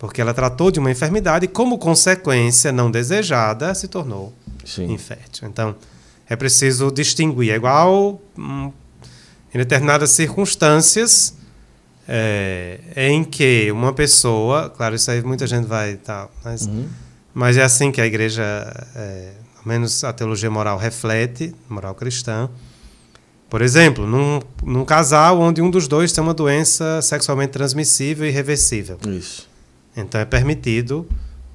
[0.00, 4.32] Porque ela tratou de uma enfermidade e, como consequência não desejada, se tornou
[4.64, 4.90] Sim.
[4.90, 5.46] infértil.
[5.46, 5.76] Então,
[6.26, 7.52] é preciso distinguir.
[7.52, 8.72] É igual, hum,
[9.52, 11.34] em determinadas circunstâncias,
[12.08, 16.88] é, em que uma pessoa, claro, isso aí muita gente vai tal, mas, uhum.
[17.34, 18.42] mas é assim que a igreja,
[18.96, 22.48] é, ao menos a teologia moral reflete, moral cristã.
[23.50, 28.30] Por exemplo, num, num casal onde um dos dois tem uma doença sexualmente transmissível e
[28.30, 28.96] irreversível.
[29.06, 29.49] Isso.
[29.96, 31.06] Então é permitido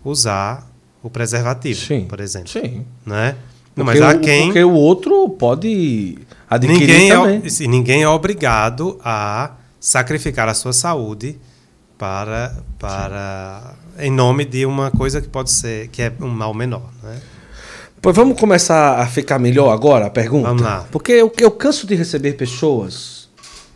[0.03, 0.69] usar
[1.01, 2.05] o preservativo, Sim.
[2.05, 2.49] por exemplo.
[2.49, 2.85] Sim.
[3.05, 3.35] Né?
[3.75, 4.47] Não, mas há quem.
[4.47, 6.17] Porque o outro pode
[6.49, 7.41] adquirir ninguém é também.
[7.45, 11.37] É, ninguém é obrigado a sacrificar a sua saúde
[11.97, 16.89] para, para em nome de uma coisa que pode ser que é um mal menor,
[17.03, 17.19] né?
[18.01, 20.47] Pois vamos começar a ficar melhor agora a pergunta.
[20.47, 20.85] Vamos lá.
[20.91, 23.24] Porque eu, eu canso de receber pessoas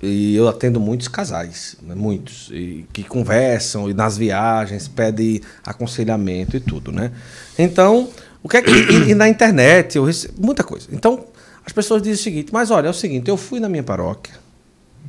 [0.01, 6.55] e eu atendo muitos casais, né, muitos, e, que conversam e nas viagens pedem aconselhamento
[6.55, 7.11] e tudo, né?
[7.57, 8.09] Então,
[8.41, 10.87] o que é que e, e na internet eu recebo muita coisa.
[10.91, 11.25] Então,
[11.65, 14.33] as pessoas dizem o seguinte: mas olha, é o seguinte, eu fui na minha paróquia,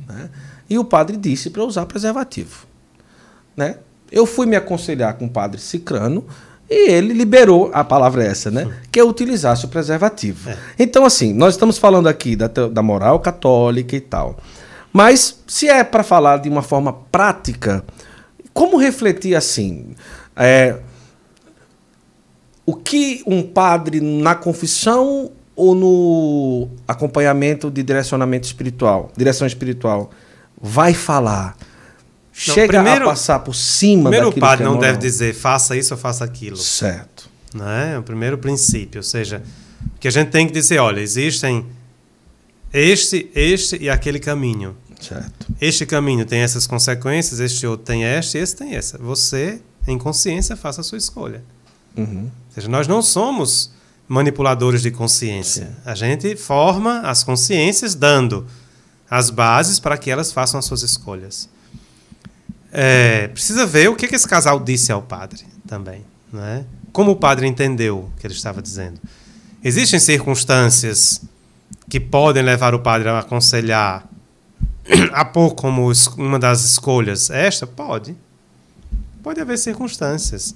[0.07, 0.29] né?
[0.69, 2.65] e o padre disse para usar preservativo.
[3.55, 3.75] Né?
[4.11, 6.25] Eu fui me aconselhar com o padre Cicrano
[6.69, 8.73] e ele liberou, a palavra é essa, né?
[8.89, 10.49] Que eu utilizasse o preservativo.
[10.49, 10.57] É.
[10.79, 14.37] Então, assim, nós estamos falando aqui da, da moral católica e tal.
[14.93, 17.83] Mas, se é para falar de uma forma prática,
[18.53, 19.95] como refletir assim?
[20.35, 20.77] É,
[22.65, 30.09] o que um padre na confissão ou no acompanhamento de direcionamento espiritual, direção espiritual,
[30.59, 34.77] vai falar, não, chega primeiro, a passar por cima primeiro daquilo o padre é não
[34.77, 36.57] deve dizer faça isso ou faça aquilo.
[36.57, 37.29] Certo.
[37.53, 37.93] Né?
[37.95, 39.41] É o primeiro princípio, ou seja,
[39.99, 41.65] que a gente tem que dizer, olha, existem
[42.73, 44.75] este, este e aquele caminho.
[45.01, 45.47] Certo.
[45.59, 48.97] Este caminho tem essas consequências, este outro tem esta, esse tem essa.
[48.99, 51.43] Você, em consciência, faça a sua escolha.
[51.97, 52.23] Uhum.
[52.23, 53.71] Ou seja, nós não somos
[54.07, 55.65] manipuladores de consciência.
[55.65, 55.75] Sim.
[55.85, 58.45] A gente forma as consciências dando
[59.09, 61.49] as bases para que elas façam as suas escolhas.
[62.71, 66.05] É, precisa ver o que, que esse casal disse ao padre também.
[66.31, 66.65] Né?
[66.93, 68.99] Como o padre entendeu o que ele estava dizendo.
[69.63, 71.21] Existem circunstâncias
[71.89, 74.07] que podem levar o padre a aconselhar
[75.13, 77.65] a pôr como uma das escolhas esta?
[77.67, 78.15] Pode.
[79.23, 80.55] Pode haver circunstâncias.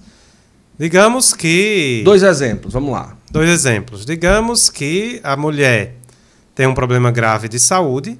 [0.78, 2.02] Digamos que.
[2.04, 3.16] Dois exemplos, vamos lá.
[3.32, 4.06] Dois exemplos.
[4.06, 5.96] Digamos que a mulher
[6.54, 8.20] tem um problema grave de saúde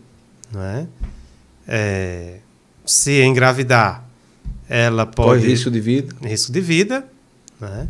[0.54, 0.86] é?
[1.68, 2.40] É,
[2.86, 4.08] se engravidar,
[4.70, 5.42] ela pode.
[5.42, 6.16] Corre risco de vida.
[6.22, 7.06] Risco de vida.
[7.60, 7.88] Né?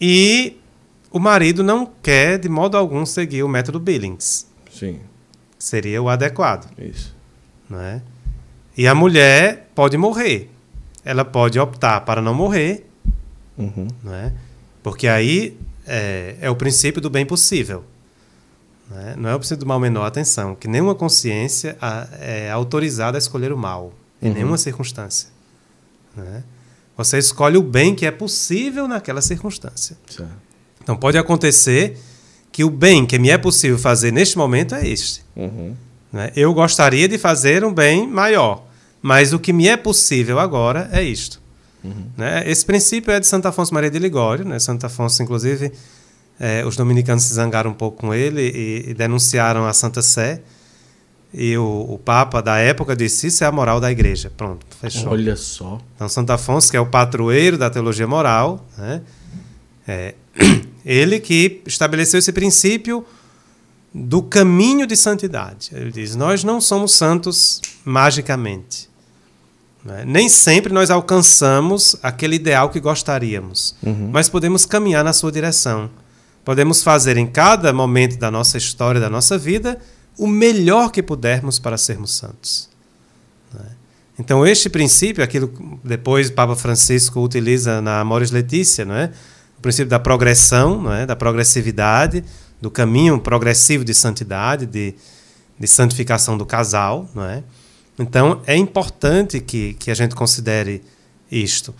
[0.00, 0.56] E
[1.10, 4.46] o marido não quer, de modo algum, seguir o método Billings.
[4.72, 5.00] Sim.
[5.58, 6.70] Seria o adequado.
[6.78, 7.14] Isso.
[7.70, 8.02] Né?
[8.76, 10.50] E a mulher pode morrer.
[11.04, 12.86] Ela pode optar para não morrer.
[13.56, 13.86] Uhum.
[14.02, 14.34] Né?
[14.82, 15.56] Porque aí
[15.86, 17.84] é, é o princípio do bem possível.
[18.90, 19.14] Né?
[19.16, 20.04] Não é o princípio do mal menor.
[20.04, 21.78] Atenção, que nenhuma consciência
[22.20, 24.34] é autorizada a escolher o mal, em uhum.
[24.34, 25.28] nenhuma circunstância.
[26.16, 26.42] Né?
[26.96, 29.96] Você escolhe o bem que é possível naquela circunstância.
[30.08, 30.30] Certo.
[30.82, 31.96] Então pode acontecer
[32.50, 35.24] que o bem que me é possível fazer neste momento é este.
[35.36, 35.76] Uhum.
[36.12, 36.30] Né?
[36.34, 38.64] Eu gostaria de fazer um bem maior,
[39.00, 41.40] mas o que me é possível agora é isto.
[41.82, 42.06] Uhum.
[42.16, 42.42] Né?
[42.46, 44.44] Esse princípio é de Santo Afonso Maria de Ligório.
[44.44, 44.58] Né?
[44.58, 45.72] Santo Afonso, inclusive,
[46.38, 50.42] é, os dominicanos se zangaram um pouco com ele e, e denunciaram a Santa Sé.
[51.32, 54.32] E o, o, Papa da época disse: Isso é a moral da igreja.
[54.36, 55.12] Pronto, fechou.
[55.12, 55.80] Olha só.
[55.94, 59.00] Então, Santo Afonso, que é o patroeiro da teologia moral, né?
[59.86, 60.14] é,
[60.84, 63.06] ele que estabeleceu esse princípio
[63.92, 65.70] do caminho de santidade.
[65.72, 68.88] Ele diz: Nós não somos santos magicamente.
[69.84, 70.04] Né?
[70.06, 74.10] Nem sempre nós alcançamos aquele ideal que gostaríamos, uhum.
[74.12, 75.90] mas podemos caminhar na sua direção.
[76.44, 79.78] Podemos fazer em cada momento da nossa história, da nossa vida,
[80.18, 82.68] o melhor que pudermos para sermos santos.
[83.52, 83.64] Né?
[84.18, 89.10] Então, este princípio, aquilo depois o Papa Francisco utiliza na Amoris Letícia, não é?
[89.58, 91.06] o princípio da progressão, não é?
[91.06, 92.24] da progressividade,
[92.60, 94.94] do caminho progressivo de santidade, de,
[95.58, 97.08] de santificação do casal.
[97.14, 97.42] Não é?
[97.98, 100.82] Então, é importante que, que a gente considere
[101.30, 101.74] isto.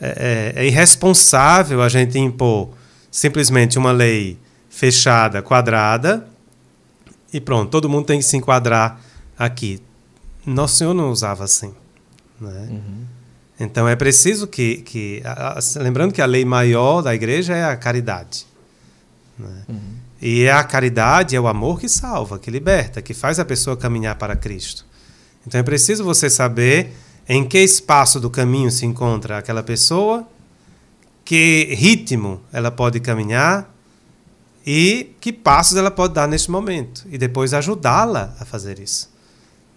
[0.00, 2.70] É, é, é irresponsável a gente impor
[3.10, 6.28] simplesmente uma lei fechada, quadrada,
[7.32, 9.00] e pronto, todo mundo tem que se enquadrar
[9.38, 9.82] aqui.
[10.44, 11.74] Nosso Senhor não usava assim.
[12.40, 12.68] Né?
[12.70, 13.04] Uhum.
[13.58, 14.78] Então é preciso que.
[14.78, 18.46] que a, a, lembrando que a lei maior da igreja é a caridade.
[19.38, 19.64] Né?
[19.68, 19.94] Uhum.
[20.20, 23.76] E é a caridade, é o amor que salva, que liberta, que faz a pessoa
[23.76, 24.86] caminhar para Cristo.
[25.46, 26.92] Então é preciso você saber
[27.28, 30.26] em que espaço do caminho se encontra aquela pessoa,
[31.24, 33.72] que ritmo ela pode caminhar
[34.64, 39.10] e que passos ela pode dar neste momento e depois ajudá-la a fazer isso.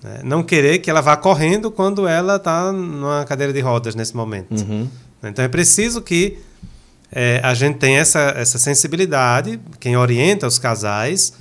[0.02, 0.22] Né?
[0.24, 4.52] Não querer que ela vá correndo quando ela está numa cadeira de rodas nesse momento.
[4.52, 4.88] Uhum.
[5.24, 6.40] Então é preciso que
[7.12, 11.34] é, a gente tenha essa, essa sensibilidade, quem orienta os casais,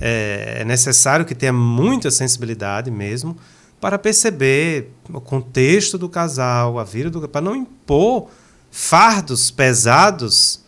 [0.00, 3.36] é, é necessário que tenha muita sensibilidade mesmo
[3.80, 8.28] para perceber o contexto do casal, a vida do para não impor
[8.70, 10.62] fardos pesados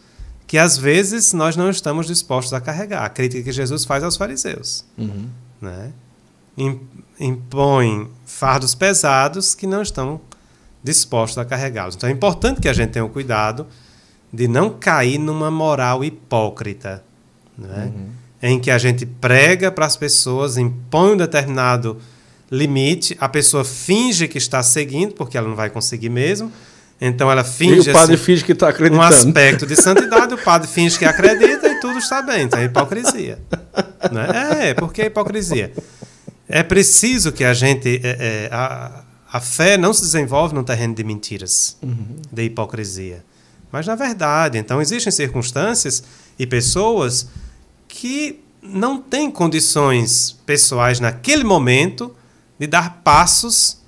[0.47, 3.05] que às vezes nós não estamos dispostos a carregar.
[3.05, 4.85] A crítica que Jesus faz aos fariseus.
[4.97, 5.29] Uhum.
[5.61, 5.93] Né?
[7.19, 10.21] Impõe fardos pesados que não estão
[10.83, 11.97] dispostos a carregá-los.
[11.97, 13.67] Então é importante que a gente tenha o cuidado
[14.35, 17.03] de não cair numa moral hipócrita,
[17.57, 17.93] né?
[17.95, 18.09] Uhum.
[18.43, 21.99] em que a gente prega para as pessoas, impõe um determinado
[22.51, 26.51] limite, a pessoa finge que está seguindo, porque ela não vai conseguir mesmo,
[27.01, 27.89] então ela finge.
[27.89, 29.01] E o padre assim, finge que está acreditando.
[29.01, 32.43] Um aspecto de santidade, o padre finge que acredita e tudo está bem.
[32.43, 33.39] Então é hipocrisia.
[34.11, 34.69] Né?
[34.71, 35.73] É, porque é hipocrisia.
[36.49, 38.01] É preciso que a gente.
[38.03, 42.17] É, é, a, a fé não se desenvolve num terreno de mentiras, uhum.
[42.31, 43.25] de hipocrisia.
[43.75, 46.05] Mas na verdade, então existem circunstâncias
[46.39, 47.27] e pessoas
[47.89, 52.15] que não têm condições pessoais naquele momento
[52.57, 53.79] de dar passos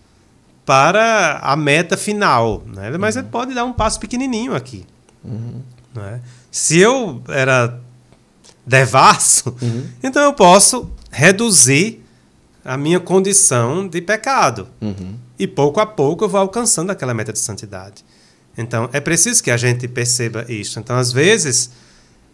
[0.64, 2.64] para a meta final.
[2.66, 2.99] Né?
[2.99, 3.22] Mas uhum.
[3.22, 4.84] ele pode dar um passo pequenininho aqui.
[5.22, 5.62] Uhum.
[5.95, 6.20] Né?
[6.51, 7.78] Se eu era
[8.66, 9.87] devasso, uhum.
[10.03, 12.05] então eu posso reduzir
[12.64, 14.66] a minha condição de pecado.
[14.80, 15.14] Uhum.
[15.39, 18.05] E pouco a pouco eu vou alcançando aquela meta de santidade.
[18.57, 20.79] Então é preciso que a gente perceba isso.
[20.79, 21.71] Então, às vezes,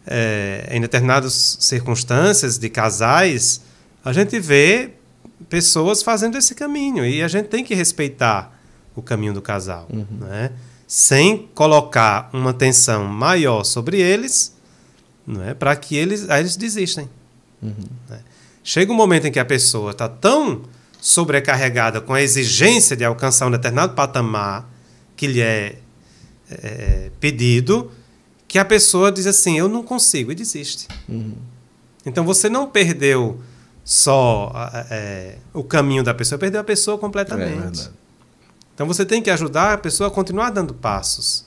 [0.05, 3.61] é, em determinadas circunstâncias de casais,
[4.03, 4.91] a gente vê
[5.49, 7.05] pessoas fazendo esse caminho.
[7.05, 8.57] E a gente tem que respeitar
[8.95, 10.05] o caminho do casal, uhum.
[10.19, 10.51] né?
[10.87, 14.55] sem colocar uma tensão maior sobre eles,
[15.25, 15.53] né?
[15.53, 17.09] para que eles, aí eles desistem.
[17.61, 17.73] Uhum.
[18.09, 18.19] Né?
[18.63, 20.63] Chega um momento em que a pessoa está tão
[21.01, 24.69] sobrecarregada com a exigência de alcançar um determinado patamar
[25.15, 25.79] que lhe é,
[26.61, 27.91] é pedido,
[28.47, 30.87] que a pessoa diz assim: Eu não consigo, e desiste.
[31.07, 31.35] Uhum.
[32.05, 33.39] Então você não perdeu
[33.83, 34.51] só
[34.89, 37.87] é, o caminho da pessoa, perdeu a pessoa completamente.
[37.87, 38.03] É
[38.73, 41.45] então você tem que ajudar a pessoa a continuar dando passos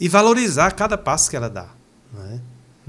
[0.00, 1.68] e valorizar cada passo que ela dá.
[2.30, 2.38] É?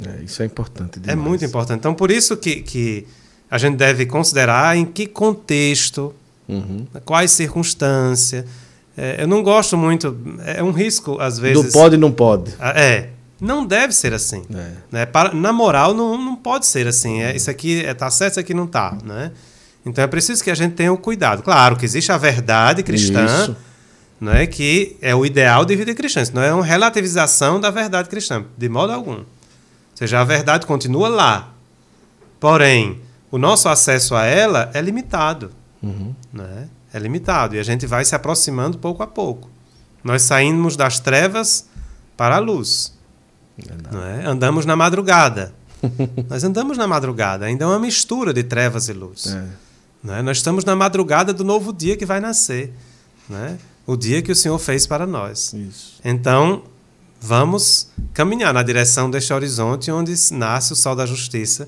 [0.08, 0.24] é?
[0.24, 1.00] isso é importante.
[1.00, 1.10] Demais.
[1.10, 1.80] É muito importante.
[1.80, 3.08] Então por isso que, que
[3.50, 6.14] a gente deve considerar em que contexto,
[6.48, 6.88] uhum.
[7.04, 8.46] quais circunstâncias.
[8.98, 11.66] É, eu não gosto muito, é um risco às vezes.
[11.66, 12.54] Do pode e não pode.
[12.60, 14.44] Ah, é, não deve ser assim.
[14.54, 14.72] É.
[14.92, 15.06] Né?
[15.06, 17.22] Para, na moral, não, não pode ser assim.
[17.22, 18.98] É, isso aqui está é, certo, isso aqui não está.
[19.04, 19.32] Né?
[19.86, 21.44] Então é preciso que a gente tenha o um cuidado.
[21.44, 23.56] Claro que existe a verdade cristã,
[24.20, 26.22] né, que é o ideal de vida cristã.
[26.22, 29.18] Isso não é uma relativização da verdade cristã, de modo algum.
[29.18, 29.26] Ou
[29.94, 31.54] seja, a verdade continua lá.
[32.40, 35.52] Porém, o nosso acesso a ela é limitado.
[35.84, 36.16] Uhum.
[36.34, 36.68] Né?
[36.96, 37.58] É limitado.
[37.58, 39.50] E a gente vai se aproximando pouco a pouco.
[40.02, 41.68] Nós saímos das trevas
[42.16, 42.94] para a luz.
[43.60, 44.26] É?
[44.26, 45.54] Andamos na madrugada.
[46.30, 47.48] Nós andamos na madrugada.
[47.48, 49.28] Ainda é uma mistura de trevas e luz.
[49.28, 50.20] É.
[50.20, 50.22] É?
[50.22, 52.72] Nós estamos na madrugada do novo dia que vai nascer.
[53.28, 53.58] Né?
[53.86, 55.54] O dia que o Senhor fez para nós.
[55.54, 56.00] Isso.
[56.02, 56.64] Então,
[57.20, 61.68] vamos caminhar na direção deste horizonte onde nasce o sol da justiça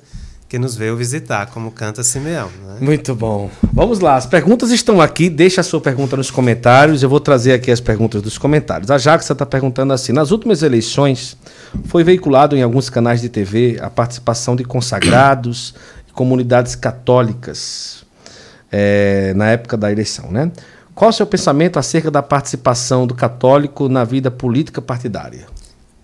[0.49, 2.49] que nos veio visitar, como canta Simeão.
[2.65, 2.77] Né?
[2.79, 3.49] Muito bom.
[3.73, 5.29] Vamos lá, as perguntas estão aqui.
[5.29, 7.03] Deixa a sua pergunta nos comentários.
[7.03, 8.89] Eu vou trazer aqui as perguntas dos comentários.
[8.89, 11.35] A Jaxa está perguntando assim: nas últimas eleições,
[11.85, 15.75] foi veiculado em alguns canais de TV a participação de consagrados
[16.07, 18.05] e comunidades católicas
[18.71, 20.51] é, na época da eleição, né?
[20.95, 25.45] Qual o seu pensamento acerca da participação do católico na vida política partidária?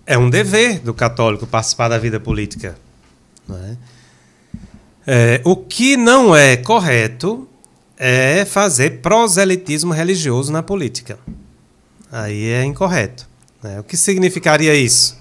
[0.05, 2.75] É um dever do católico participar da vida política.
[3.47, 3.75] Não é?
[5.05, 7.47] É, o que não é correto
[7.97, 11.19] é fazer proselitismo religioso na política.
[12.11, 13.27] Aí é incorreto.
[13.61, 13.79] Né?
[13.79, 15.17] O que significaria isso?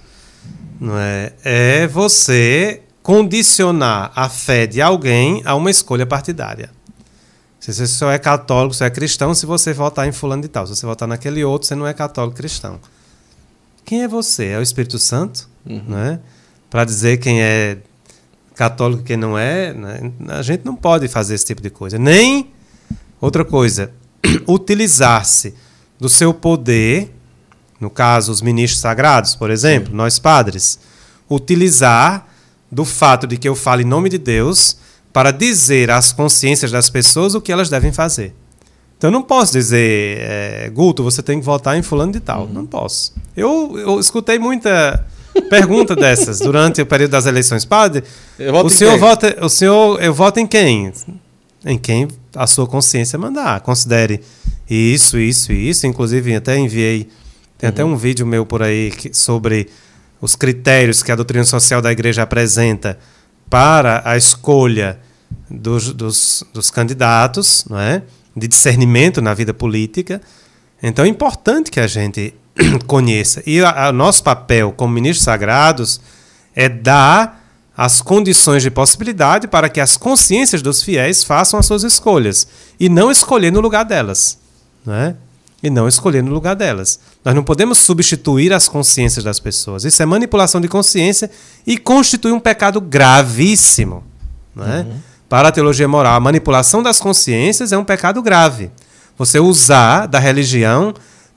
[0.80, 1.32] Não é?
[1.44, 6.70] é você condicionar a fé de alguém a uma escolha partidária.
[7.58, 10.66] Se você só é católico, só é cristão, se você votar em fulano de tal.
[10.66, 12.80] Se você votar naquele outro, você não é católico cristão.
[13.84, 14.46] Quem é você?
[14.46, 15.48] É o Espírito Santo?
[15.64, 15.84] Uhum.
[15.86, 16.20] Né?
[16.68, 17.78] Para dizer quem é
[18.54, 20.12] católico que não é, né?
[20.28, 21.98] a gente não pode fazer esse tipo de coisa.
[21.98, 22.50] Nem,
[23.20, 23.92] outra coisa,
[24.46, 25.54] utilizar-se
[25.98, 27.14] do seu poder,
[27.80, 29.96] no caso, os ministros sagrados, por exemplo, Sim.
[29.96, 30.78] nós padres,
[31.28, 32.26] utilizar
[32.70, 34.76] do fato de que eu falo em nome de Deus
[35.12, 38.34] para dizer às consciências das pessoas o que elas devem fazer.
[38.96, 42.44] Então eu não posso dizer, é, Guto, você tem que votar em fulano de tal.
[42.44, 42.52] Uhum.
[42.52, 43.12] Não posso.
[43.36, 45.04] Eu, eu escutei muita
[45.48, 47.64] pergunta dessas durante o período das eleições.
[47.64, 48.04] Padre,
[48.64, 50.92] o senhor vota, o senhor, eu voto em quem?
[51.64, 53.60] Em quem a sua consciência mandar.
[53.60, 54.20] Considere
[54.68, 55.86] isso, isso e isso.
[55.86, 57.08] Inclusive, até enviei,
[57.58, 57.68] tem uhum.
[57.68, 59.68] até um vídeo meu por aí que, sobre
[60.20, 62.98] os critérios que a doutrina social da igreja apresenta
[63.50, 64.98] para a escolha
[65.50, 68.02] dos, dos, dos candidatos, não é?
[68.34, 70.20] de discernimento na vida política.
[70.82, 72.34] Então é importante que a gente
[72.86, 73.42] conheça.
[73.46, 76.00] E o nosso papel como ministros sagrados
[76.54, 77.42] é dar
[77.76, 82.46] as condições de possibilidade para que as consciências dos fiéis façam as suas escolhas
[82.78, 84.38] e não escolher no lugar delas,
[84.84, 85.16] né?
[85.62, 86.98] E não escolher no lugar delas.
[87.24, 89.84] Nós não podemos substituir as consciências das pessoas.
[89.84, 91.30] Isso é manipulação de consciência
[91.66, 94.02] e constitui um pecado gravíssimo,
[94.54, 94.86] né?
[94.88, 94.96] Uhum.
[95.28, 98.70] Para a teologia moral, a manipulação das consciências é um pecado grave.
[99.16, 100.92] Você usar da religião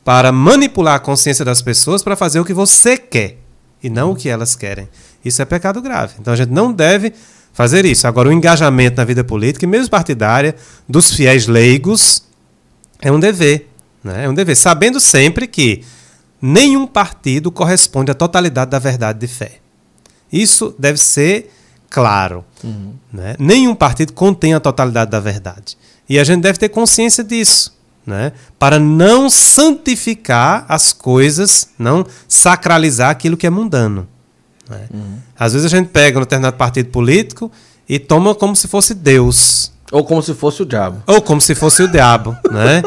[0.06, 3.38] para manipular a consciência das pessoas para fazer o que você quer
[3.82, 4.88] e não o que elas querem.
[5.26, 6.14] Isso é pecado grave.
[6.20, 7.12] Então a gente não deve
[7.52, 8.08] fazer isso.
[8.08, 10.56] Agora, o engajamento na vida política, e mesmo partidária,
[10.88, 12.24] dos fiéis leigos,
[13.02, 13.68] é um dever.
[14.04, 14.26] Né?
[14.26, 15.84] É um dever, sabendo sempre que
[16.40, 19.54] nenhum partido corresponde à totalidade da verdade de fé.
[20.32, 21.52] Isso deve ser
[21.90, 22.46] claro.
[22.64, 22.94] Uhum.
[23.12, 23.36] Né?
[23.40, 25.76] Nenhum partido contém a totalidade da verdade.
[26.08, 27.75] E a gente deve ter consciência disso
[28.06, 28.32] né?
[28.60, 34.08] para não santificar as coisas, não sacralizar aquilo que é mundano.
[34.70, 34.88] Né?
[34.94, 35.18] Uhum.
[35.38, 37.52] Às vezes a gente pega um determinado partido político
[37.88, 39.72] e toma como se fosse Deus.
[39.92, 41.04] Ou como se fosse o diabo.
[41.08, 42.82] Ou como se fosse o diabo, né?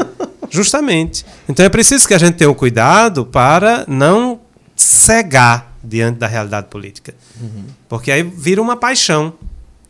[0.50, 1.24] Justamente.
[1.48, 4.40] Então é preciso que a gente tenha um cuidado para não
[4.74, 7.14] cegar diante da realidade política.
[7.40, 7.64] Uhum.
[7.88, 9.32] Porque aí vira uma paixão.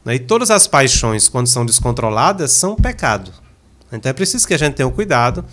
[0.04, 0.16] Né?
[0.16, 3.32] E todas as paixões, quando são descontroladas, são pecado.
[3.92, 5.44] Então é preciso que a gente tenha um cuidado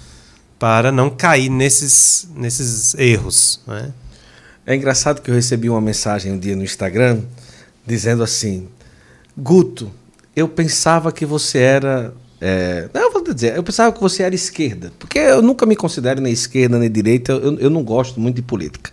[0.60, 3.62] para não cair nesses, nesses erros.
[3.68, 3.92] Né?
[4.66, 7.22] É engraçado que eu recebi uma mensagem um dia no Instagram
[7.86, 8.68] dizendo assim:
[9.38, 9.92] Guto,
[10.36, 12.14] eu pensava que você era.
[12.42, 15.76] É, não, eu vou dizer, eu pensava que você era esquerda, porque eu nunca me
[15.76, 18.92] considero nem esquerda nem direita, eu, eu não gosto muito de política.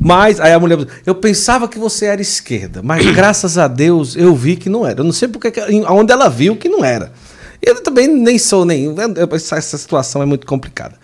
[0.00, 4.34] Mas, aí a mulher, eu pensava que você era esquerda, mas graças a Deus eu
[4.34, 5.00] vi que não era.
[5.00, 5.52] Eu não sei porque,
[5.88, 7.12] onde ela viu que não era.
[7.60, 8.94] Eu também nem sou nem.
[9.32, 10.94] Essa situação é muito complicada.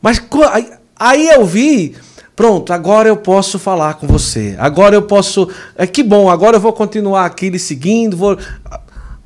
[0.00, 1.96] Mas aí, aí eu vi.
[2.34, 4.54] Pronto, agora eu posso falar com você.
[4.58, 5.50] Agora eu posso.
[5.74, 8.16] É que bom, agora eu vou continuar aqui lhe seguindo.
[8.16, 8.38] Vou...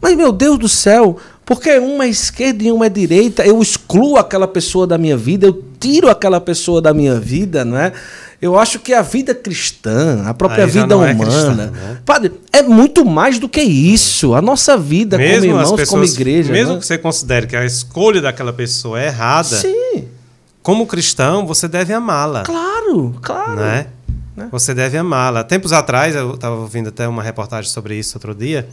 [0.01, 1.19] Mas, meu Deus do céu,
[1.51, 5.49] porque uma é esquerda e uma é direita, eu excluo aquela pessoa da minha vida,
[5.49, 7.93] eu tiro aquela pessoa da minha vida, não é?
[8.41, 11.99] Eu acho que a vida cristã, a própria vida humana, é, cristã, né?
[12.07, 14.33] padre, é muito mais do que isso.
[14.33, 16.53] A nossa vida mesmo como irmãos, pessoas, como igreja.
[16.53, 16.79] Mesmo né?
[16.79, 20.05] que você considere que a escolha daquela pessoa é errada, Sim.
[20.63, 22.45] como cristão, você deve amá-la.
[22.45, 23.57] Claro, claro.
[23.57, 23.87] Né?
[24.37, 24.49] Né?
[24.53, 25.43] Você deve amá-la.
[25.43, 28.69] Tempos atrás, eu estava ouvindo até uma reportagem sobre isso outro dia.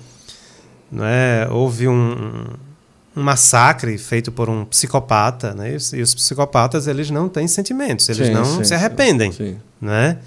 [0.91, 1.47] Não é?
[1.49, 2.45] Houve um,
[3.15, 5.77] um massacre feito por um psicopata, né?
[5.93, 9.57] E os psicopatas eles não têm sentimentos, eles sim, não sim, se arrependem, sim.
[9.81, 10.17] né?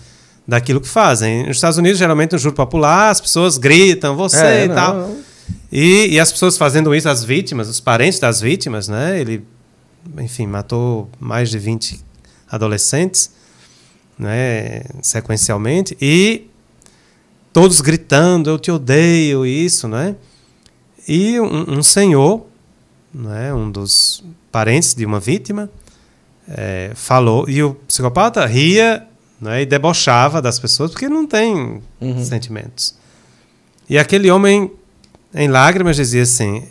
[0.46, 1.46] Daquilo que fazem.
[1.46, 4.94] Nos Estados Unidos, geralmente no juro popular, as pessoas gritam, você é, e não, tal.
[4.94, 5.16] Não.
[5.70, 9.20] E, e as pessoas fazendo isso, as vítimas, os parentes das vítimas, né?
[9.20, 9.44] Ele,
[10.18, 12.00] enfim, matou mais de 20
[12.50, 13.30] adolescentes,
[14.18, 14.82] né?
[15.00, 16.48] Sequencialmente e
[17.52, 20.16] todos gritando, eu te odeio, isso, né?
[21.07, 22.46] E um, um senhor
[23.12, 25.70] né, um dos parentes de uma vítima,
[26.48, 29.07] é, falou, e o psicopata ria
[29.40, 32.24] né, e debochava das pessoas porque não tem uhum.
[32.24, 32.94] sentimentos.
[33.88, 34.70] E aquele homem,
[35.34, 36.64] em lágrimas, dizia assim: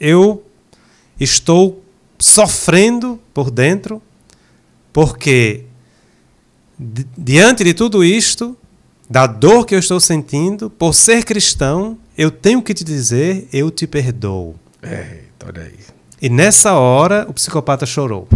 [0.00, 0.42] Eu
[1.20, 1.82] estou
[2.18, 4.02] sofrendo por dentro
[4.92, 5.64] porque,
[6.78, 8.56] di diante de tudo isto,
[9.08, 13.70] da dor que eu estou sentindo, por ser cristão, eu tenho que te dizer: eu
[13.70, 14.54] te perdoo.
[14.82, 15.78] É, olha aí.
[16.20, 18.28] E nessa hora o psicopata chorou.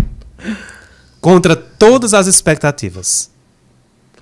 [1.20, 3.31] Contra todas as expectativas.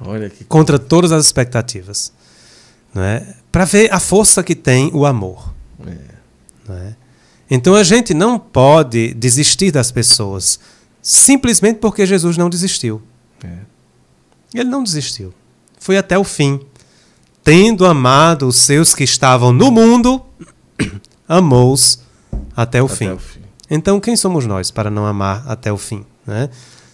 [0.00, 2.12] Olha que contra todas as expectativas.
[2.94, 3.34] Não é?
[3.52, 5.52] Para ver a força que tem o amor.
[5.86, 5.96] É.
[6.68, 6.96] Não é?
[7.50, 10.58] Então a gente não pode desistir das pessoas
[11.02, 13.02] simplesmente porque Jesus não desistiu.
[13.44, 13.58] É.
[14.54, 15.32] Ele não desistiu.
[15.80, 16.60] Foi até o fim.
[17.42, 20.22] Tendo amado os seus que estavam no mundo,
[21.26, 22.00] amou-os
[22.54, 23.10] até o, até fim.
[23.10, 23.40] o fim.
[23.68, 26.04] Então, quem somos nós para não amar até o fim?
[26.26, 26.50] Né?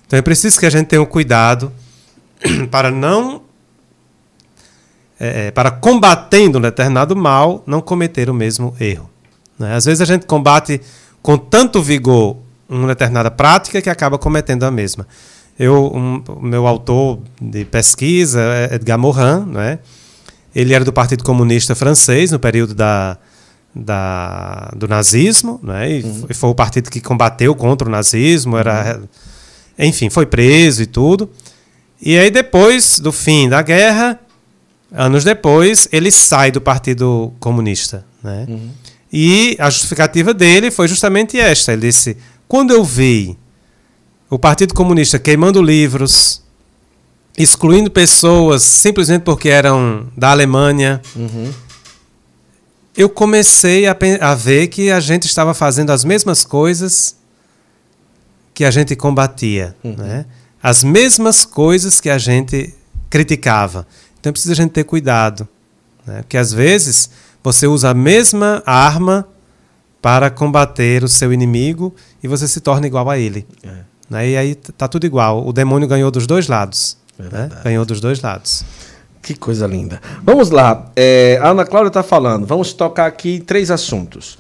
[0.07, 1.73] Então, é preciso que a gente tenha um cuidado
[2.71, 3.43] para não.
[5.19, 9.11] É, é, para combatendo um determinado mal, não cometer o mesmo erro.
[9.59, 9.75] Né?
[9.75, 10.81] Às vezes a gente combate
[11.23, 12.37] com tanto vigor
[12.69, 15.07] uma determinada prática que acaba cometendo a mesma.
[15.59, 19.79] Eu, um, o meu autor de pesquisa, é Edgar Morin, né?
[20.57, 23.19] ele era do Partido Comunista Francês no período da,
[23.75, 25.99] da, do nazismo, né?
[25.99, 26.27] E uhum.
[26.33, 29.07] foi o partido que combateu contra o nazismo, era, uhum.
[29.79, 31.31] enfim, foi preso e tudo.
[32.01, 34.19] E aí depois do fim da guerra,
[34.91, 38.47] anos depois, ele sai do Partido Comunista, né?
[38.49, 38.71] Uhum.
[39.13, 41.75] E a justificativa dele foi justamente esta.
[41.75, 42.17] Ele disse:
[42.49, 43.37] quando eu vi
[44.29, 46.43] o Partido Comunista queimando livros,
[47.37, 51.53] excluindo pessoas simplesmente porque eram da Alemanha, uhum
[52.97, 57.15] eu comecei a, a ver que a gente estava fazendo as mesmas coisas
[58.55, 59.97] que a gente combatia, uhum.
[59.97, 60.25] né?
[60.63, 62.75] as mesmas coisas que a gente
[63.11, 63.87] criticava.
[64.19, 65.47] Então precisa a gente ter cuidado,
[66.07, 66.23] né?
[66.23, 67.11] porque às vezes
[67.45, 69.29] você usa a mesma arma
[70.01, 73.47] para combater o seu inimigo e você se torna igual a ele.
[73.63, 73.81] É.
[74.09, 74.31] Né?
[74.31, 75.47] E aí tá tudo igual.
[75.47, 76.97] O demônio ganhou dos dois lados.
[77.19, 77.49] Né?
[77.65, 78.65] Ganhou dos dois lados.
[79.23, 80.01] Que coisa linda.
[80.23, 80.91] Vamos lá.
[80.95, 82.47] É, a Ana Cláudia está falando.
[82.47, 84.39] Vamos tocar aqui três assuntos: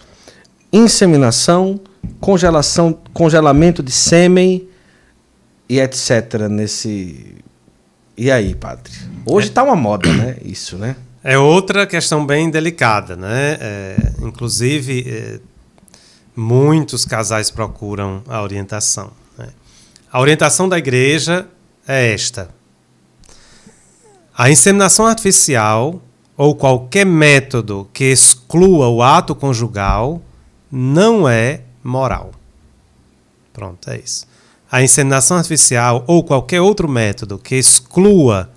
[0.73, 1.81] inseminação,
[2.21, 4.69] congelação, congelamento de sêmen
[5.69, 6.49] e etc.
[6.49, 7.35] Nesse.
[8.17, 8.93] E aí, padre?
[9.27, 9.64] Hoje está é.
[9.64, 10.37] uma moda, né?
[10.45, 10.95] Isso, né?
[11.23, 13.59] É outra questão bem delicada, né?
[13.61, 15.41] É, inclusive, é,
[16.37, 19.11] muitos casais procuram a orientação.
[20.17, 21.47] A orientação da igreja
[21.87, 22.49] é esta:
[24.35, 26.01] a inseminação artificial
[26.35, 30.23] ou qualquer método que exclua o ato conjugal
[30.73, 32.31] não é moral.
[33.53, 34.27] Pronto, é isso.
[34.73, 38.51] A inseminação artificial ou qualquer outro método que exclua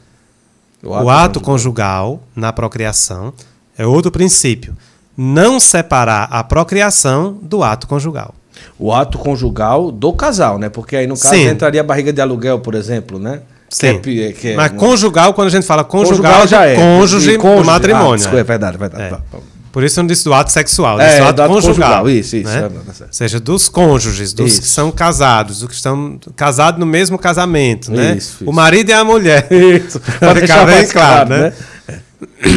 [0.82, 2.14] o ato, o ato conjugal.
[2.14, 3.34] conjugal na procriação
[3.78, 4.78] é outro princípio.
[5.18, 8.34] Não separar a procriação do ato conjugal.
[8.78, 10.70] O ato conjugal do casal, né?
[10.70, 13.41] Porque aí no caso entraria a barriga de aluguel, por exemplo, né?
[13.70, 13.99] Sim.
[13.99, 17.38] Que é, que é Mas conjugal, quando a gente fala conjugal, conjugal já é cônjuge,
[17.38, 18.14] cônjuge do matrimônio.
[18.14, 19.03] Ah, desculpa, é verdade, é verdade.
[19.34, 19.60] É.
[19.72, 22.01] Por isso eu não disse do ato sexual, é, do ato, ato conjugal.
[22.01, 22.10] conjugal.
[22.10, 22.49] Isso, isso.
[22.49, 22.70] Né?
[23.01, 24.62] É, seja, dos cônjuges, dos isso.
[24.62, 28.16] que são casados, dos que estão casados no mesmo casamento, né?
[28.18, 28.49] Isso, isso.
[28.49, 29.47] O marido e a mulher.
[29.51, 29.99] Isso.
[30.20, 31.53] Para ficar bem claro, claro, né?
[31.88, 31.99] né?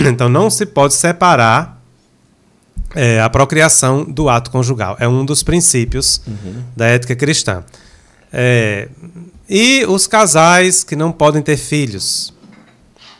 [0.09, 1.82] Então não se pode separar
[2.95, 4.97] é, a procriação do ato conjugal.
[4.99, 6.63] É um dos princípios uhum.
[6.77, 7.65] da ética cristã.
[8.33, 8.89] É,
[9.49, 12.33] e os casais que não podem ter filhos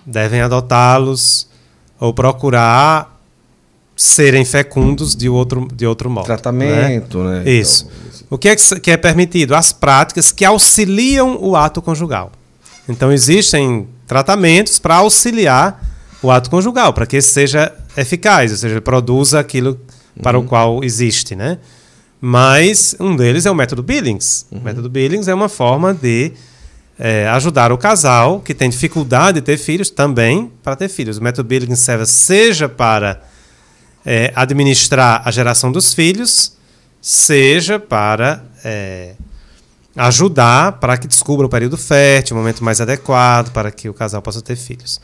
[0.05, 1.47] devem adotá-los
[2.01, 3.21] ou procurar
[3.95, 6.25] serem fecundos de outro, de outro modo.
[6.25, 7.41] Tratamento, né?
[7.41, 7.51] né?
[7.51, 7.87] Isso.
[7.87, 9.55] Então, o que é, que é permitido?
[9.55, 12.33] As práticas que auxiliam o ato conjugal.
[12.89, 15.81] Então, existem tratamentos para auxiliar
[16.23, 19.79] o ato conjugal, para que seja eficaz, ou seja, produza aquilo
[20.23, 20.45] para uhum.
[20.45, 21.59] o qual existe, né?
[22.21, 24.47] Mas um deles é o método Billings.
[24.51, 24.59] Uhum.
[24.59, 26.33] O método Billings é uma forma de
[26.99, 31.19] é, ajudar o casal que tem dificuldade de ter filhos também para ter filhos.
[31.19, 33.23] O método Billigan serve seja para
[34.05, 36.57] é, administrar a geração dos filhos,
[37.01, 39.15] seja para é,
[39.97, 44.23] ajudar para que descubra o período fértil, o momento mais adequado para que o casal
[44.23, 45.01] possa ter filhos.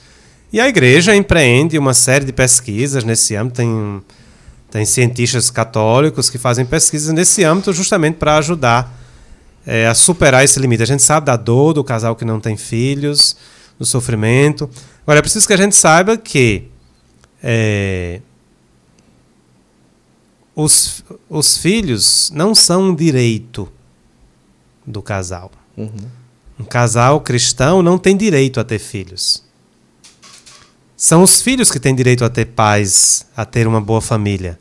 [0.53, 3.57] E a igreja empreende uma série de pesquisas nesse âmbito.
[3.57, 4.03] Tem,
[4.71, 8.99] tem cientistas católicos que fazem pesquisas nesse âmbito justamente para ajudar
[9.67, 10.83] é, a superar esse limite.
[10.83, 13.37] A gente sabe da dor do casal que não tem filhos,
[13.79, 14.71] do sofrimento.
[15.03, 16.65] Agora, é preciso que a gente saiba que
[17.43, 18.21] é,
[20.55, 23.71] os, os filhos não são um direito
[24.87, 25.53] do casal.
[25.77, 25.91] Uhum.
[26.59, 29.47] Um casal cristão não tem direito a ter filhos.
[30.99, 34.59] São os filhos que têm direito a ter pais, a ter uma boa família.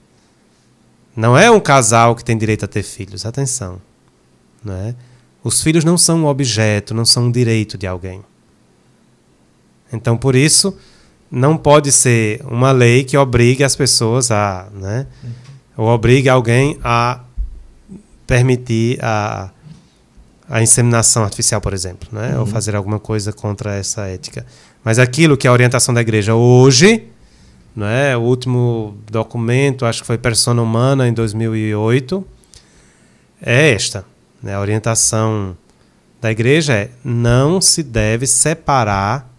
[1.15, 3.25] Não é um casal que tem direito a ter filhos.
[3.25, 3.81] Atenção.
[4.63, 4.93] Né?
[5.43, 8.21] Os filhos não são um objeto, não são um direito de alguém.
[9.91, 10.77] Então, por isso,
[11.31, 14.69] não pode ser uma lei que obrigue as pessoas a.
[14.71, 15.07] Né?
[15.75, 17.19] Ou obrigue alguém a
[18.27, 19.49] permitir a,
[20.47, 22.33] a inseminação artificial, por exemplo, né?
[22.35, 22.41] Uhum.
[22.41, 24.45] ou fazer alguma coisa contra essa ética.
[24.87, 27.09] Mas aquilo que é a orientação da igreja hoje,
[27.75, 28.15] né?
[28.15, 32.25] o último documento, acho que foi Persona Humana, em 2008,
[33.41, 34.05] é esta.
[34.41, 34.55] Né?
[34.55, 35.57] A orientação
[36.21, 39.29] da igreja é não se deve separar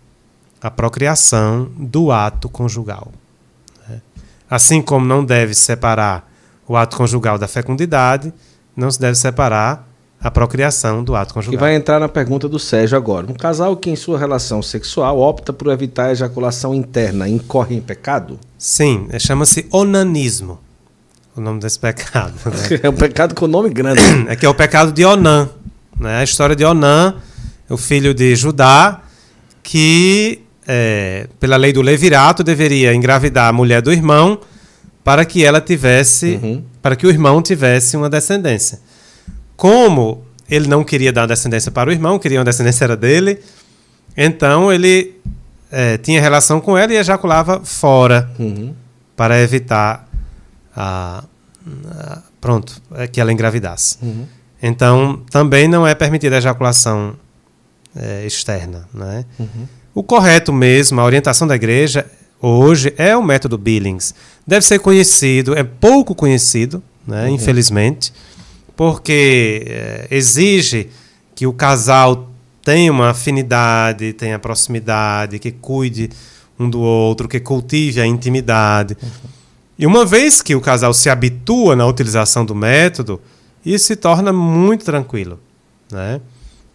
[0.61, 3.11] a procriação do ato conjugal.
[3.89, 4.03] Né?
[4.51, 6.31] Assim como não deve separar
[6.67, 8.35] o ato conjugal da fecundidade,
[8.77, 9.88] não se deve separar
[10.21, 11.55] a procriação do ato conjugal.
[11.55, 13.27] E vai entrar na pergunta do Sérgio agora.
[13.31, 17.81] Um casal que em sua relação sexual opta por evitar a ejaculação interna incorre em
[17.81, 18.39] pecado?
[18.57, 20.59] Sim, chama-se onanismo
[21.39, 22.35] o nome desse pecado.
[22.45, 22.81] Né?
[22.83, 24.01] é um pecado com nome grande.
[24.29, 25.49] É que é o pecado de Onã.
[25.99, 26.19] Né?
[26.19, 27.15] A história de Onã,
[27.69, 29.03] o filho de Judá,
[29.63, 34.41] que, é, pela lei do levirato, deveria engravidar a mulher do irmão
[35.05, 36.63] para que ela tivesse, uhum.
[36.83, 38.81] para que o irmão tivesse uma descendência.
[39.59, 43.41] Como ele não queria dar descendência para o irmão, queria uma descendência era dele,
[44.17, 45.17] então ele
[45.69, 48.73] é, tinha relação com ela e ejaculava fora uhum.
[49.17, 50.09] para evitar
[50.77, 51.25] a,
[51.91, 53.99] a pronto, é que ela engravidasse.
[54.01, 54.27] Uhum.
[54.63, 57.17] Então, também não é permitida a ejaculação
[57.97, 58.89] é, externa.
[58.95, 59.25] Né?
[59.41, 59.67] Uhum.
[59.93, 62.07] O correto mesmo, a orientação da igreja
[62.41, 64.15] hoje é o método Billings.
[64.47, 67.35] Deve ser conhecido, é pouco conhecido, né, uhum.
[67.35, 68.13] infelizmente,
[68.79, 70.89] porque é, exige
[71.35, 72.31] que o casal
[72.63, 76.11] tenha uma afinidade, tenha proximidade, que cuide
[76.57, 78.97] um do outro, que cultive a intimidade.
[79.03, 79.09] Uhum.
[79.81, 83.21] E uma vez que o casal se habitua na utilização do método,
[83.67, 85.41] isso se torna muito tranquilo.
[85.91, 86.21] Né?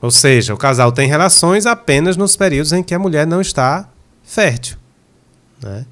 [0.01, 3.87] Ou seja, o casal tem relações apenas nos períodos em que a mulher não está
[4.25, 4.75] fértil.
[5.61, 5.85] Né?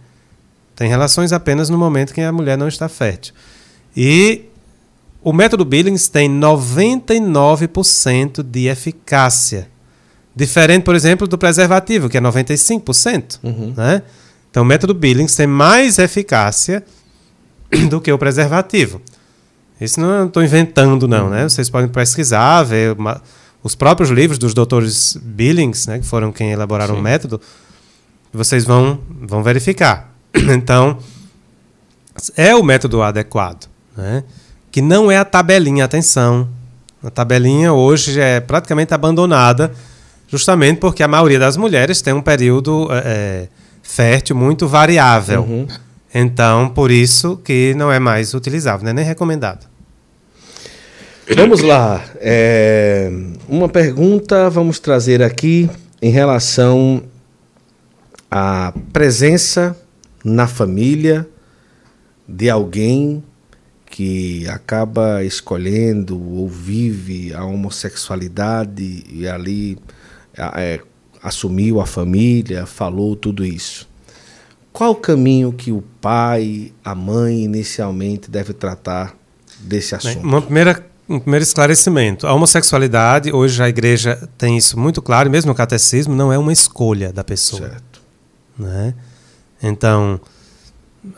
[0.75, 3.33] Tem relações apenas no momento em que a mulher não está fértil.
[3.95, 4.50] E
[5.23, 9.69] o método Billings tem 99% de eficácia.
[10.35, 13.39] Diferente, por exemplo, do preservativo, que é 95%.
[13.43, 13.73] Uhum.
[13.75, 14.01] Né?
[14.49, 16.83] Então, o método Billings tem mais eficácia
[17.89, 19.01] do que o preservativo.
[19.79, 21.43] Isso não estou inventando, não, né?
[21.43, 23.21] Vocês podem pesquisar, ver uma,
[23.63, 26.99] os próprios livros dos doutores Billings, né, que foram quem elaboraram Sim.
[26.99, 27.41] o método,
[28.31, 30.09] vocês vão, vão verificar.
[30.55, 30.97] Então,
[32.35, 34.23] é o método adequado, né?
[34.71, 36.47] Que não é a tabelinha, atenção.
[37.03, 39.71] A tabelinha hoje é praticamente abandonada,
[40.27, 43.47] justamente porque a maioria das mulheres tem um período é,
[43.83, 45.41] fértil muito variável.
[45.41, 45.67] Uhum.
[46.13, 48.93] Então, por isso que não é mais utilizável, né?
[48.93, 49.65] nem recomendado.
[51.35, 52.03] Vamos lá.
[52.17, 53.09] É,
[53.47, 55.69] uma pergunta vamos trazer aqui
[56.01, 57.03] em relação
[58.29, 59.75] à presença
[60.23, 61.27] na família
[62.27, 63.23] de alguém
[63.91, 69.77] que acaba escolhendo ou vive a homossexualidade e ali
[70.55, 70.79] é,
[71.21, 73.87] assumiu a família, falou tudo isso.
[74.71, 79.13] Qual o caminho que o pai, a mãe, inicialmente deve tratar
[79.59, 80.25] desse assunto?
[80.25, 82.25] Uma primeira, um primeiro esclarecimento.
[82.25, 86.53] A homossexualidade, hoje a igreja tem isso muito claro, mesmo no catecismo, não é uma
[86.53, 87.69] escolha da pessoa.
[87.69, 88.01] Certo.
[88.57, 88.93] Né?
[89.61, 90.21] Então,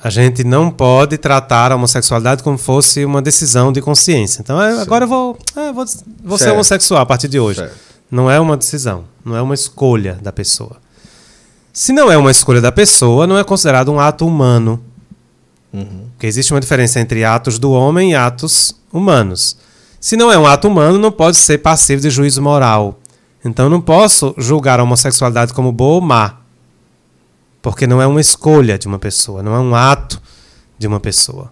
[0.01, 4.41] a gente não pode tratar a homossexualidade como fosse uma decisão de consciência.
[4.41, 5.85] Então, é, agora eu vou, é, vou,
[6.23, 7.59] vou ser homossexual a partir de hoje.
[7.59, 7.75] Certo.
[8.09, 10.77] Não é uma decisão, não é uma escolha da pessoa.
[11.73, 14.79] Se não é uma escolha da pessoa, não é considerado um ato humano.
[15.73, 16.05] Uhum.
[16.11, 19.57] Porque existe uma diferença entre atos do homem e atos humanos.
[19.99, 22.99] Se não é um ato humano, não pode ser passivo de juízo moral.
[23.43, 26.42] Então não posso julgar a homossexualidade como boa ou má.
[27.63, 30.21] Porque não é uma escolha de uma pessoa, não é um ato
[30.77, 31.49] de uma pessoa.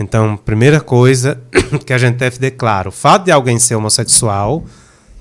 [0.00, 1.38] Então, primeira coisa
[1.84, 4.64] que a gente deve ter claro: o fato de alguém ser homossexual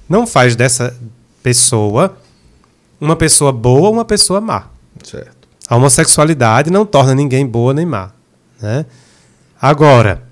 [0.08, 0.98] não faz dessa
[1.44, 2.18] pessoa
[3.02, 4.68] uma pessoa boa ou uma pessoa má.
[5.04, 5.50] Certo.
[5.68, 8.12] A homossexualidade não torna ninguém boa nem má.
[8.62, 8.86] Né?
[9.62, 10.24] Agora,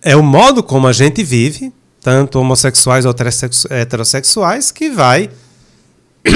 [0.00, 3.14] é o modo como a gente vive, tanto homossexuais ou
[3.70, 5.30] heterossexuais, que vai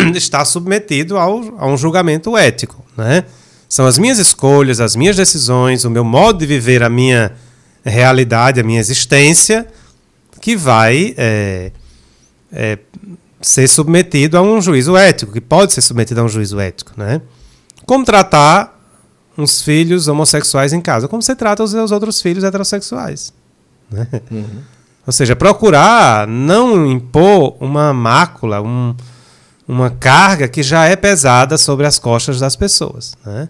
[0.15, 2.85] estar submetido ao, a um julgamento ético.
[2.97, 3.25] Né?
[3.69, 7.33] São as minhas escolhas, as minhas decisões, o meu modo de viver a minha
[7.85, 9.67] realidade, a minha existência,
[10.41, 11.73] que vai é,
[12.53, 12.79] é,
[13.41, 16.93] ser submetido a um juízo ético, que pode ser submetido a um juízo ético.
[16.97, 17.21] Né?
[17.87, 18.79] Como tratar
[19.37, 21.09] uns filhos homossexuais em casa?
[21.09, 23.33] Como você trata os seus outros filhos heterossexuais?
[23.91, 24.07] Né?
[24.31, 24.63] Uhum.
[25.07, 28.95] Ou seja, procurar não impor uma mácula, um,
[29.73, 33.15] uma carga que já é pesada sobre as costas das pessoas.
[33.25, 33.49] Né?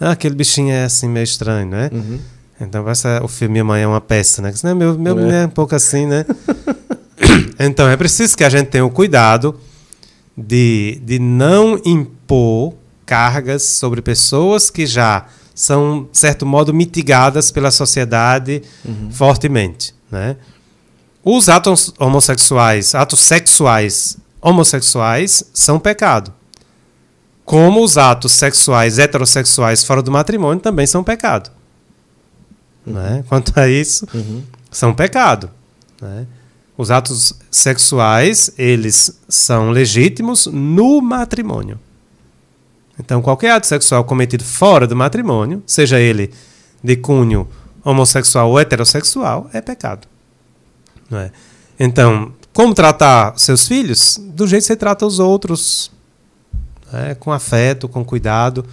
[0.00, 1.90] Ah, aquele bichinho é assim meio estranho, né?
[1.92, 2.18] Uhum.
[2.60, 4.52] Então essa, o filme Minha Mãe é uma peça, né?
[4.64, 5.42] Não, meu meu é.
[5.42, 6.24] é um pouco assim, né?
[7.60, 9.58] então é preciso que a gente tenha o cuidado
[10.36, 17.70] de, de não impor cargas sobre pessoas que já são, de certo modo, mitigadas pela
[17.70, 19.10] sociedade uhum.
[19.10, 19.94] fortemente.
[20.10, 20.36] Né?
[21.22, 26.32] Os atos homossexuais, atos sexuais homossexuais, são pecado.
[27.44, 31.50] Como os atos sexuais heterossexuais fora do matrimônio também são pecado.
[32.86, 32.94] Uhum.
[32.94, 33.24] Né?
[33.28, 34.42] Quanto a isso, uhum.
[34.70, 35.50] são pecado.
[36.00, 36.26] Né?
[36.76, 41.78] Os atos sexuais, eles são legítimos no matrimônio.
[42.98, 46.32] Então, qualquer ato sexual cometido fora do matrimônio, seja ele
[46.82, 47.48] de cunho
[47.84, 50.06] homossexual ou heterossexual, é pecado.
[51.10, 51.30] Não é?
[51.78, 54.20] Então, como tratar seus filhos?
[54.20, 55.90] Do jeito que você trata os outros,
[56.92, 57.14] é?
[57.14, 58.66] com afeto, com cuidado,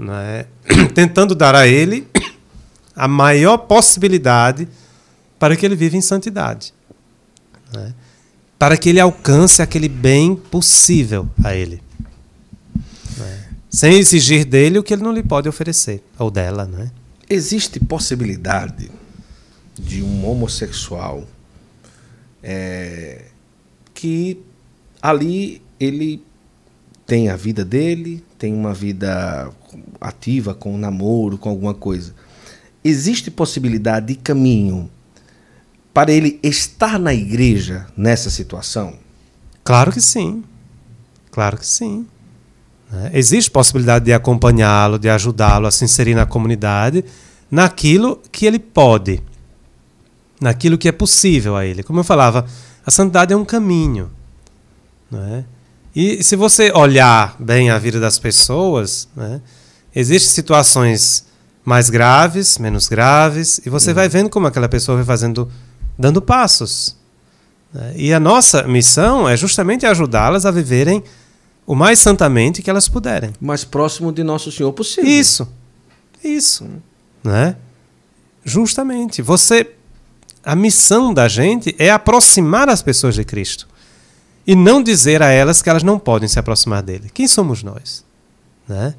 [0.00, 0.46] é?
[0.94, 2.06] tentando dar a ele
[2.94, 4.68] a maior possibilidade
[5.36, 6.72] para que ele viva em santidade.
[7.76, 7.92] É?
[8.56, 11.82] Para que ele alcance aquele bem possível a ele
[13.68, 16.90] sem exigir dele o que ele não lhe pode oferecer, ou dela, né?
[17.28, 18.90] Existe possibilidade
[19.78, 21.26] de um homossexual
[22.42, 23.26] é,
[23.94, 24.40] que
[25.00, 26.22] ali ele
[27.06, 29.50] tem a vida dele, tem uma vida
[30.00, 32.14] ativa com um namoro, com alguma coisa.
[32.84, 34.90] Existe possibilidade de caminho
[35.92, 38.94] para ele estar na igreja nessa situação?
[39.64, 40.44] Claro que sim.
[41.30, 42.06] Claro que sim.
[42.90, 43.10] Né?
[43.14, 47.04] Existe possibilidade de acompanhá-lo, de ajudá-lo a se inserir na comunidade,
[47.50, 49.22] naquilo que ele pode,
[50.40, 51.82] naquilo que é possível a ele.
[51.82, 52.46] Como eu falava,
[52.84, 54.10] a santidade é um caminho.
[55.10, 55.44] Né?
[55.94, 59.40] E se você olhar bem a vida das pessoas, né,
[59.94, 61.26] existem situações
[61.64, 63.96] mais graves, menos graves, e você uhum.
[63.96, 65.50] vai vendo como aquela pessoa vai fazendo,
[65.98, 66.96] dando passos.
[67.72, 67.92] Né?
[67.96, 71.02] E a nossa missão é justamente ajudá-las a viverem
[71.66, 73.32] o mais santamente que elas puderem.
[73.38, 75.10] Mais próximo de Nosso Senhor possível.
[75.10, 75.46] Isso.
[76.24, 76.66] Isso.
[77.22, 77.56] Né?
[78.42, 79.20] Justamente.
[79.20, 79.70] Você.
[80.44, 83.68] A missão da gente é aproximar as pessoas de Cristo.
[84.46, 87.10] E não dizer a elas que elas não podem se aproximar dele.
[87.12, 88.04] Quem somos nós?
[88.66, 88.94] Né?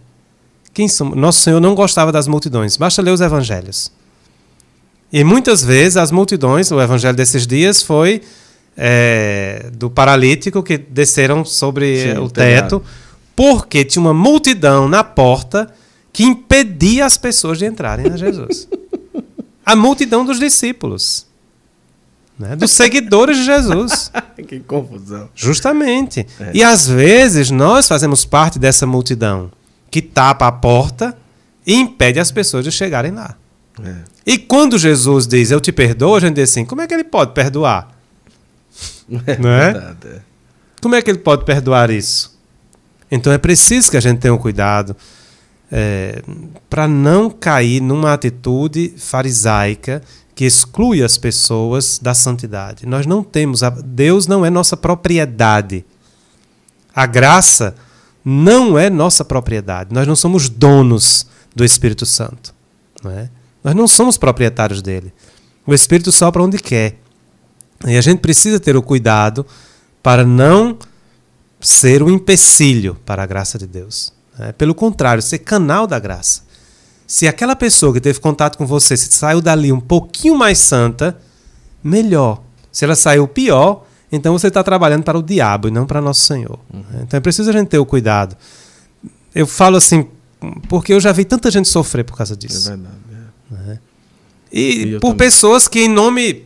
[0.73, 1.17] Quem somos?
[1.17, 2.77] Nosso Senhor não gostava das multidões.
[2.77, 3.91] Basta ler os evangelhos.
[5.11, 8.21] E muitas vezes as multidões, o evangelho desses dias foi
[8.77, 12.83] é, do paralítico que desceram sobre Sim, o teto,
[13.35, 15.73] porque tinha uma multidão na porta
[16.13, 18.67] que impedia as pessoas de entrarem a Jesus.
[19.65, 21.25] a multidão dos discípulos.
[22.39, 22.55] Né?
[22.55, 24.09] Dos seguidores de Jesus.
[24.47, 25.29] que confusão.
[25.35, 26.25] Justamente.
[26.39, 26.51] É.
[26.53, 29.51] E às vezes nós fazemos parte dessa multidão
[29.91, 31.17] que tapa a porta
[31.67, 33.35] e impede as pessoas de chegarem lá.
[33.83, 33.95] É.
[34.25, 37.03] E quando Jesus diz eu te perdoo, a gente diz assim: como é que ele
[37.03, 37.93] pode perdoar?
[39.27, 39.73] É não é?
[39.73, 40.07] Verdade.
[40.07, 40.21] É.
[40.81, 42.39] Como é que ele pode perdoar isso?
[43.11, 44.95] Então é preciso que a gente tenha um cuidado
[45.71, 46.21] é,
[46.69, 50.01] para não cair numa atitude farisaica
[50.39, 52.85] que exclui as pessoas da santidade.
[52.85, 55.85] Nós não temos, a, Deus não é nossa propriedade.
[56.95, 57.75] A graça
[58.23, 59.93] não é nossa propriedade.
[59.93, 62.55] Nós não somos donos do Espírito Santo.
[63.03, 63.29] Não é?
[63.61, 65.13] Nós não somos proprietários dele.
[65.67, 66.97] O Espírito sopra onde quer.
[67.85, 69.45] E a gente precisa ter o cuidado
[70.01, 70.77] para não
[71.59, 74.13] ser um empecilho para a graça de Deus.
[74.37, 74.53] Né?
[74.53, 76.43] Pelo contrário, ser canal da graça.
[77.09, 81.17] Se aquela pessoa que teve contato com você se saiu dali um pouquinho mais santa,
[81.83, 82.43] melhor.
[82.71, 86.21] Se ela saiu pior, então você está trabalhando para o diabo e não para nosso
[86.21, 86.59] Senhor.
[86.71, 86.83] Uhum.
[87.01, 88.37] Então é preciso a gente ter o cuidado.
[89.33, 90.05] Eu falo assim,
[90.67, 92.67] porque eu já vi tanta gente sofrer por causa disso.
[92.67, 92.95] É verdade.
[93.11, 93.55] É.
[93.55, 93.79] Né?
[94.51, 95.17] E, e por também.
[95.17, 96.45] pessoas que, em nome.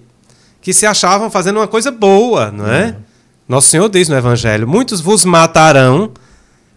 [0.62, 2.86] que se achavam fazendo uma coisa boa, não é?
[2.86, 2.96] Uhum.
[3.50, 6.14] Nosso Senhor diz no Evangelho: muitos vos matarão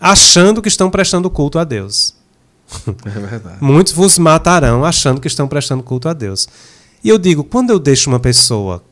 [0.01, 2.16] achando que estão prestando culto a Deus.
[3.05, 3.59] É verdade.
[3.61, 6.49] muitos vos matarão achando que estão prestando culto a Deus.
[7.03, 8.83] E eu digo: quando eu deixo uma pessoa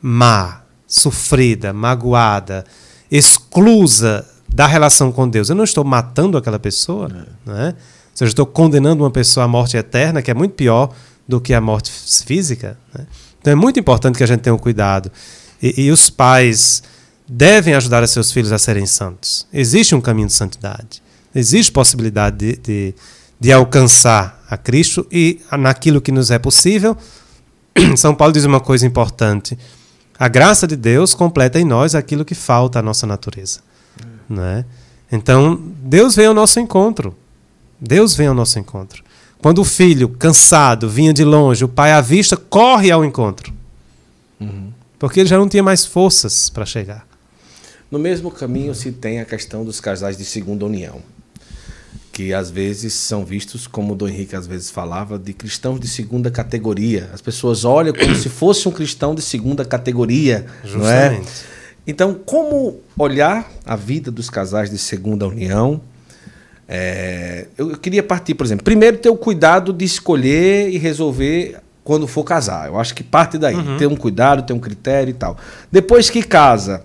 [0.00, 2.64] má, sofrida, magoada,
[3.10, 5.48] exclusa da relação com Deus.
[5.48, 7.08] Eu não estou matando aquela pessoa,
[7.46, 7.50] é.
[7.50, 7.68] né?
[7.68, 10.92] ou seja, estou condenando uma pessoa à morte eterna, que é muito pior
[11.26, 12.76] do que a morte física.
[12.92, 13.06] Né?
[13.40, 15.10] Então é muito importante que a gente tenha um cuidado.
[15.62, 16.82] E, e os pais
[17.26, 19.46] devem ajudar seus filhos a serem santos.
[19.52, 21.01] Existe um caminho de santidade.
[21.34, 22.94] Existe possibilidade de, de,
[23.40, 26.96] de alcançar a Cristo e naquilo que nos é possível.
[27.96, 29.58] São Paulo diz uma coisa importante.
[30.18, 33.60] A graça de Deus completa em nós aquilo que falta à nossa natureza.
[34.28, 34.64] Né?
[35.10, 37.14] Então, Deus vem ao nosso encontro.
[37.80, 39.02] Deus vem ao nosso encontro.
[39.40, 43.52] Quando o filho, cansado, vinha de longe, o pai à vista, corre ao encontro.
[44.38, 44.72] Uhum.
[44.98, 47.04] Porque ele já não tinha mais forças para chegar.
[47.90, 51.02] No mesmo caminho se tem a questão dos casais de segunda união,
[52.12, 55.88] que às vezes são vistos, como o Dom Henrique às vezes falava, de cristãos de
[55.88, 57.08] segunda categoria.
[57.12, 60.78] As pessoas olham como se fosse um cristão de segunda categoria, Justamente.
[60.78, 61.22] não é?
[61.86, 65.80] Então, como olhar a vida dos casais de segunda união?
[66.68, 72.06] É, eu, queria partir, por exemplo, primeiro ter o cuidado de escolher e resolver quando
[72.06, 72.68] for casar.
[72.68, 73.76] Eu acho que parte daí, uhum.
[73.76, 75.36] ter um cuidado, ter um critério e tal.
[75.70, 76.84] Depois que casa,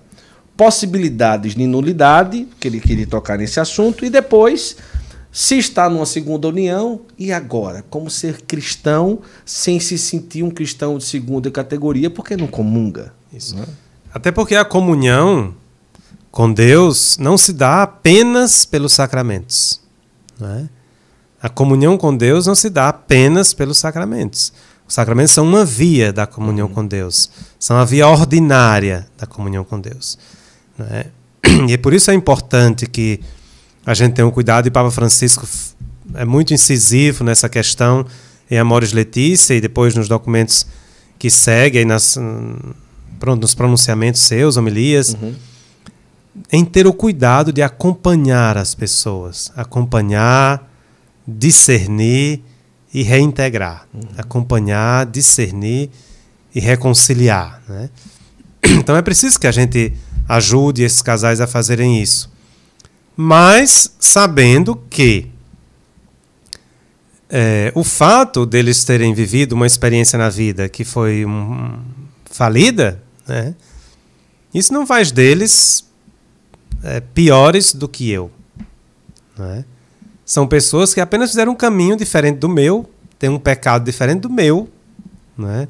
[0.56, 4.76] possibilidades de nulidade, que ele queria tocar nesse assunto, e depois,
[5.40, 7.86] se está numa segunda união, e agora?
[7.92, 13.14] Como ser cristão sem se sentir um cristão de segunda categoria, porque não comunga?
[13.32, 13.56] Isso.
[14.12, 15.54] Até porque a comunhão
[16.32, 19.80] com Deus não se dá apenas pelos sacramentos.
[20.42, 20.64] É?
[21.40, 24.52] A comunhão com Deus não se dá apenas pelos sacramentos.
[24.88, 26.74] Os sacramentos são uma via da comunhão uhum.
[26.74, 27.30] com Deus,
[27.60, 30.18] são a via ordinária da comunhão com Deus.
[30.80, 31.06] É?
[31.70, 33.22] E é por isso é importante que
[33.88, 35.48] a gente tenha um cuidado, e Papa Francisco
[36.14, 38.06] é muito incisivo nessa questão
[38.52, 40.68] em Amores Letícia e depois nos documentos
[41.18, 42.18] que seguem, nas,
[43.40, 45.34] nos pronunciamentos seus, homilias, uhum.
[46.52, 50.70] em ter o cuidado de acompanhar as pessoas, acompanhar,
[51.26, 52.42] discernir
[52.94, 54.02] e reintegrar, uhum.
[54.18, 55.90] acompanhar, discernir
[56.54, 57.90] e reconciliar, né?
[58.80, 59.94] Então é preciso que a gente
[60.28, 62.30] ajude esses casais a fazerem isso,
[63.18, 65.32] mas sabendo que
[67.28, 71.80] é, o fato deles terem vivido uma experiência na vida que foi um,
[72.26, 73.56] falida, né?
[74.54, 75.86] Isso não faz deles
[76.84, 78.32] é, piores do que eu.
[79.38, 79.66] Né?
[80.26, 82.90] São pessoas que apenas fizeram um caminho diferente do meu,
[83.20, 84.70] têm um pecado diferente do meu,
[85.38, 85.68] né?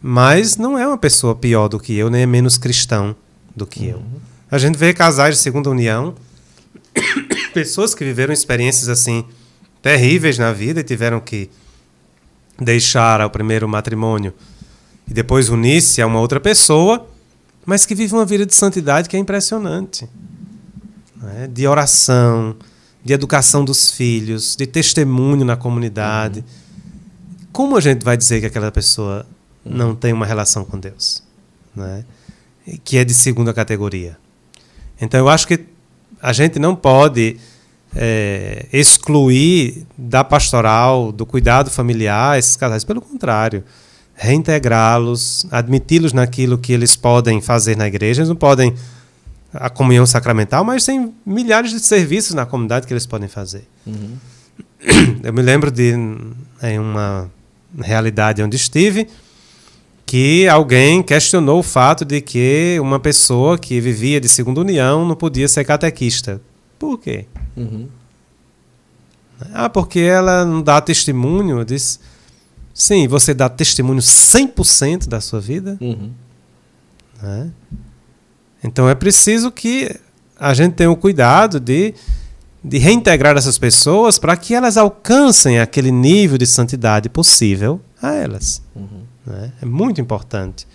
[0.00, 3.14] mas não é uma pessoa pior do que eu, nem é menos cristão
[3.54, 3.90] do que uhum.
[3.90, 4.02] eu.
[4.50, 6.14] A gente vê casais de segunda união,
[7.54, 9.24] pessoas que viveram experiências assim
[9.82, 11.50] terríveis na vida e tiveram que
[12.58, 14.32] deixar o primeiro matrimônio
[15.08, 17.06] e depois unir-se a uma outra pessoa,
[17.64, 20.08] mas que vive uma vida de santidade que é impressionante.
[21.38, 21.46] É?
[21.46, 22.56] De oração,
[23.04, 26.44] de educação dos filhos, de testemunho na comunidade.
[27.52, 29.26] Como a gente vai dizer que aquela pessoa
[29.64, 31.22] não tem uma relação com Deus?
[31.74, 32.04] Né?
[32.84, 34.18] Que é de segunda categoria.
[35.00, 35.64] Então eu acho que
[36.20, 37.36] a gente não pode
[37.94, 42.84] é, excluir da pastoral, do cuidado familiar, esses casais.
[42.84, 43.64] Pelo contrário
[44.16, 48.20] reintegrá-los, admiti-los naquilo que eles podem fazer na igreja.
[48.20, 48.74] Eles não podem
[49.52, 53.66] a comunhão sacramental, mas tem milhares de serviços na comunidade que eles podem fazer.
[53.86, 54.16] Uhum.
[55.22, 55.94] Eu me lembro de
[56.62, 57.30] em uma
[57.78, 59.06] realidade onde estive
[60.06, 65.16] que alguém questionou o fato de que uma pessoa que vivia de segunda união não
[65.16, 66.40] podia ser catequista.
[66.78, 67.26] Por quê?
[67.56, 67.88] Uhum.
[69.52, 71.58] Ah, porque ela não dá testemunho.
[71.58, 71.98] Eu disse,
[72.76, 75.78] Sim, você dá testemunho 100% da sua vida.
[75.80, 76.10] Uhum.
[77.22, 77.50] Né?
[78.62, 79.98] Então é preciso que
[80.38, 81.94] a gente tenha o cuidado de,
[82.62, 88.60] de reintegrar essas pessoas para que elas alcancem aquele nível de santidade possível a elas.
[88.74, 89.15] Uhum.
[89.26, 89.52] Né?
[89.60, 90.66] É muito importante.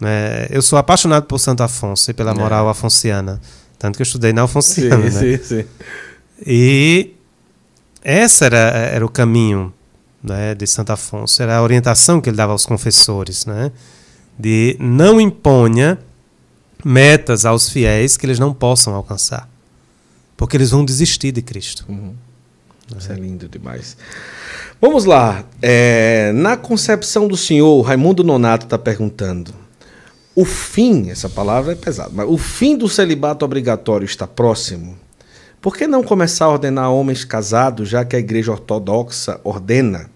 [0.00, 0.46] Né?
[0.50, 2.34] Eu sou apaixonado por Santo Afonso e pela é.
[2.34, 2.70] moral é.
[2.70, 3.40] afonciana.
[3.78, 5.10] Tanto que eu estudei na Afonciana.
[5.10, 5.38] Sim, né?
[5.38, 5.64] sim, sim.
[6.46, 7.14] E
[8.04, 9.72] esse era, era o caminho
[10.22, 13.70] né, de Santo Afonso, era a orientação que ele dava aos confessores, né,
[14.38, 15.98] de não imponha
[16.82, 19.48] metas aos fiéis que eles não possam alcançar.
[20.36, 21.84] Porque eles vão desistir de Cristo.
[21.88, 22.14] Uhum.
[22.96, 23.96] Isso é lindo demais.
[24.80, 25.44] Vamos lá.
[25.62, 29.54] É, na concepção do senhor, Raimundo Nonato está perguntando.
[30.36, 34.98] O fim, essa palavra é pesada, mas o fim do celibato obrigatório está próximo?
[35.60, 40.10] Por que não começar a ordenar homens casados, já que a igreja ortodoxa ordena?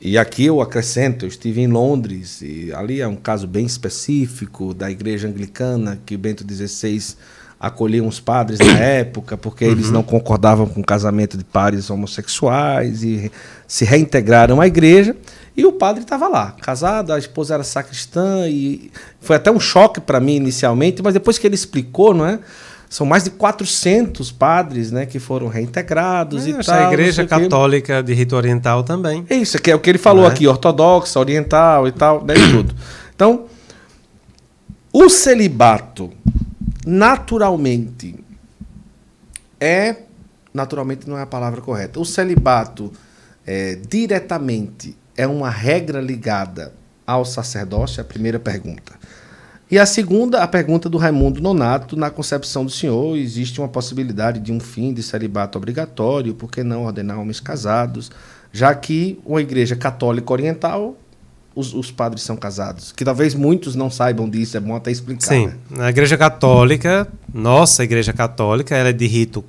[0.00, 4.72] E aqui eu acrescento, eu estive em Londres, e ali é um caso bem específico
[4.72, 7.16] da igreja anglicana, que Bento XVI
[7.62, 9.70] acolheu uns padres na época, porque uhum.
[9.70, 13.30] eles não concordavam com o casamento de pares homossexuais, e
[13.68, 15.16] se reintegraram à igreja.
[15.56, 18.90] E o padre estava lá, casado, a esposa era sacristã e
[19.20, 22.40] foi até um choque para mim inicialmente, mas depois que ele explicou, não é?
[22.88, 26.88] São mais de 400 padres, né, que foram reintegrados é, e tal.
[26.88, 29.24] A igreja católica de rito oriental também.
[29.30, 30.28] É isso, que é o que ele falou é?
[30.28, 32.74] aqui, ortodoxa, oriental e tal, né, tudo.
[33.14, 33.44] Então,
[34.92, 36.10] o celibato
[36.86, 38.22] naturalmente
[39.60, 39.96] é
[40.52, 41.98] naturalmente não é a palavra correta.
[41.98, 42.92] O celibato
[43.46, 46.74] é, diretamente é uma regra ligada
[47.06, 48.00] ao sacerdócio?
[48.00, 48.92] É a primeira pergunta.
[49.70, 54.38] E a segunda, a pergunta do Raimundo Nonato, na concepção do senhor, existe uma possibilidade
[54.38, 58.10] de um fim de celibato obrigatório, por que não ordenar homens casados,
[58.52, 60.94] já que uma igreja católica oriental,
[61.54, 62.92] os, os padres são casados.
[62.92, 65.28] Que talvez muitos não saibam disso, é bom até explicar.
[65.28, 65.54] Sim, né?
[65.70, 69.44] na igreja católica, nossa igreja católica, ela é de rito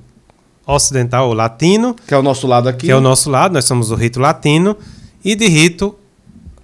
[0.66, 1.94] ocidental ou latino.
[2.06, 2.86] Que é o nosso lado aqui.
[2.86, 4.76] Que é o nosso lado, nós somos o rito latino
[5.24, 5.96] e de rito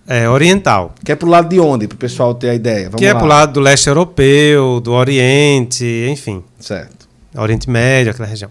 [0.06, 0.94] é, oriental.
[1.04, 2.84] Que é pro lado de onde, para o pessoal ter a ideia?
[2.86, 3.18] Vamos que é lá.
[3.18, 6.42] é pro lado do leste europeu, do Oriente, enfim.
[6.58, 7.08] Certo.
[7.36, 8.50] Oriente Médio, aquela região.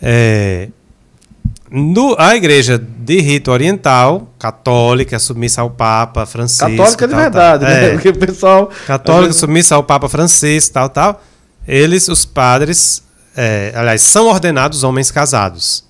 [0.00, 0.68] É,
[1.72, 6.68] no, a igreja de rito oriental, católica, submissa ao Papa Francisco.
[6.68, 7.74] Católica de tal, verdade, tal.
[7.74, 7.86] né?
[7.86, 8.70] É, Porque o pessoal.
[8.86, 9.40] Católica, vezes...
[9.40, 11.22] submissa ao Papa Francisco, tal, tal.
[11.66, 13.02] Eles, os padres,
[13.34, 15.84] é, aliás, são ordenados homens casados.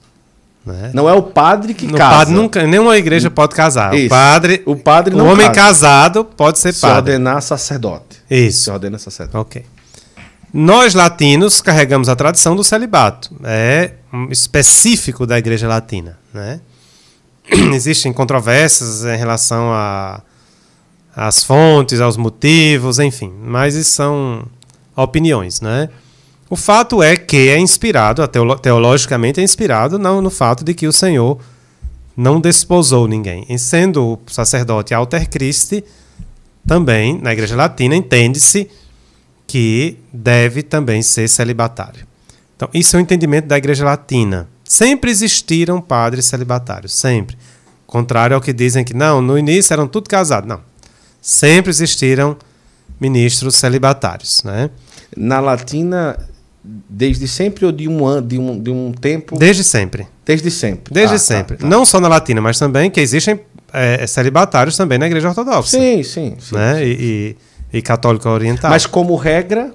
[0.64, 0.92] Né?
[0.94, 2.16] Não é o padre que no casa.
[2.18, 3.92] Padre nunca, nenhuma igreja pode casar.
[3.94, 4.06] Isso.
[4.06, 5.60] O padre, o padre não o homem casa.
[5.60, 6.94] casado pode ser se padre.
[6.94, 8.22] Se ordenar sacerdote.
[8.30, 8.62] Isso.
[8.62, 9.36] Se ordena sacerdote.
[9.36, 9.64] Ok.
[10.52, 13.34] Nós latinos carregamos a tradição do celibato.
[13.42, 13.92] É
[14.30, 16.60] específico da igreja latina, né?
[17.72, 19.70] Existem controvérsias em relação
[21.16, 24.44] às fontes, aos motivos, enfim, mas isso são
[24.94, 25.88] opiniões, né?
[26.50, 28.22] O fato é que é inspirado,
[28.58, 31.38] teologicamente é inspirado no, no fato de que o Senhor
[32.14, 33.46] não desposou ninguém.
[33.48, 35.82] E sendo o sacerdote alter Christi,
[36.66, 38.68] também, na igreja latina, entende-se
[39.52, 42.06] que deve também ser celibatário.
[42.56, 44.48] Então, isso é o entendimento da igreja latina.
[44.64, 47.36] Sempre existiram padres celibatários, sempre.
[47.86, 50.48] Contrário ao que dizem que não, no início eram tudo casados.
[50.48, 50.62] Não.
[51.20, 52.34] Sempre existiram
[52.98, 54.42] ministros celibatários.
[54.42, 54.70] Né?
[55.14, 56.16] Na latina,
[56.64, 59.36] Desde sempre ou de um ano, de um, de um tempo?
[59.36, 60.06] Desde sempre.
[60.24, 60.94] Desde sempre.
[60.94, 61.56] Desde ah, tá, sempre.
[61.56, 61.68] Tá, tá.
[61.68, 63.40] Não só na latina, mas também que existem
[63.72, 65.76] é, celibatários também na igreja ortodoxa.
[65.76, 66.36] Sim, sim.
[66.38, 66.76] sim, né?
[66.76, 67.36] sim, e, e,
[67.72, 68.70] e católica oriental.
[68.70, 69.74] Mas como regra,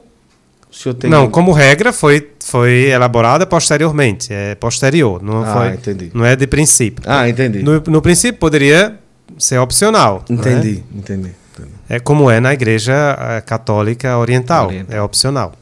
[0.71, 1.09] o senhor tem.
[1.09, 4.33] Não, como regra foi, foi elaborada posteriormente.
[4.33, 5.21] É posterior.
[5.21, 6.11] Não, ah, foi, entendi.
[6.13, 7.03] não é de princípio.
[7.07, 7.63] Ah, entendi.
[7.63, 8.97] No, no princípio poderia
[9.37, 10.23] ser opcional.
[10.29, 10.83] Entendi, né?
[10.95, 11.71] entendi, entendi.
[11.89, 14.67] É como é na igreja eh, católica oriental.
[14.67, 14.95] oriental.
[14.95, 15.53] É opcional.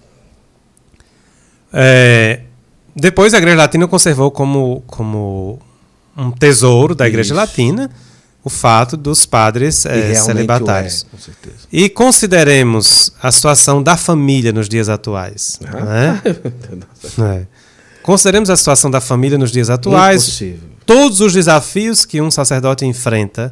[1.72, 2.40] É,
[2.96, 5.60] depois a Igreja Latina conservou como, como
[6.16, 7.36] um tesouro da Igreja Isso.
[7.36, 7.92] Latina
[8.46, 11.04] o fato dos padres é, celibatários.
[11.04, 11.56] É, com certeza.
[11.74, 15.60] E consideremos a situação da família nos dias atuais.
[15.62, 16.22] Né?
[17.42, 17.48] é.
[18.04, 20.44] Consideremos a situação da família nos dias atuais.
[20.86, 23.52] Todos os desafios que um sacerdote enfrenta,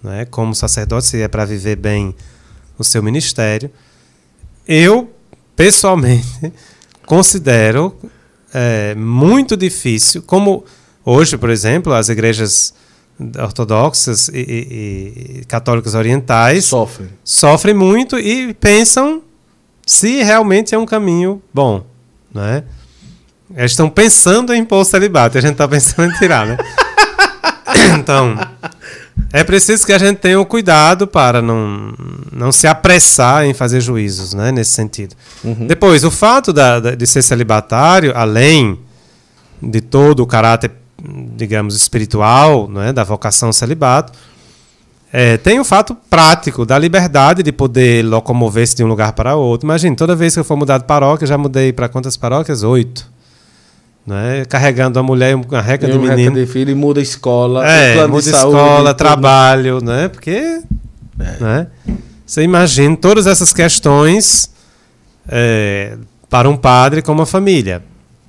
[0.00, 2.14] né, como sacerdote, se é para viver bem
[2.78, 3.72] o seu ministério.
[4.68, 5.12] Eu,
[5.56, 6.52] pessoalmente,
[7.04, 7.92] considero
[8.54, 10.64] é, muito difícil, como
[11.04, 12.72] hoje, por exemplo, as igrejas
[13.38, 17.08] ortodoxas e, e, e católicas orientais sofrem.
[17.24, 19.22] sofrem muito e pensam
[19.86, 21.84] se realmente é um caminho bom,
[22.32, 22.64] né?
[23.54, 26.56] Eles estão pensando em impor o celibato, a gente está pensando em tirar, né?
[27.98, 28.38] então,
[29.32, 31.94] é preciso que a gente tenha o cuidado para não,
[32.32, 35.14] não se apressar em fazer juízos, né, nesse sentido.
[35.44, 35.66] Uhum.
[35.66, 38.78] Depois, o fato da, da, de ser celibatário, além
[39.60, 40.70] de todo o caráter,
[41.36, 44.12] digamos, espiritual, né, da vocação celibato,
[45.12, 49.66] é, tem o fato prático da liberdade de poder locomover-se de um lugar para outro.
[49.66, 52.62] Imagina, toda vez que eu for mudar de paróquia, já mudei para quantas paróquias?
[52.62, 53.12] Oito
[54.06, 54.44] né?
[54.48, 56.34] carregando a mulher uma reca de menino.
[56.34, 60.08] de filho e muda a escola, é, muda de saúde, escola, trabalho, né?
[60.08, 60.60] Porque,
[61.18, 61.36] é.
[61.40, 61.66] né?
[62.26, 64.50] Você imagina todas essas questões
[65.28, 65.96] é,
[66.28, 67.82] para um padre como uma família.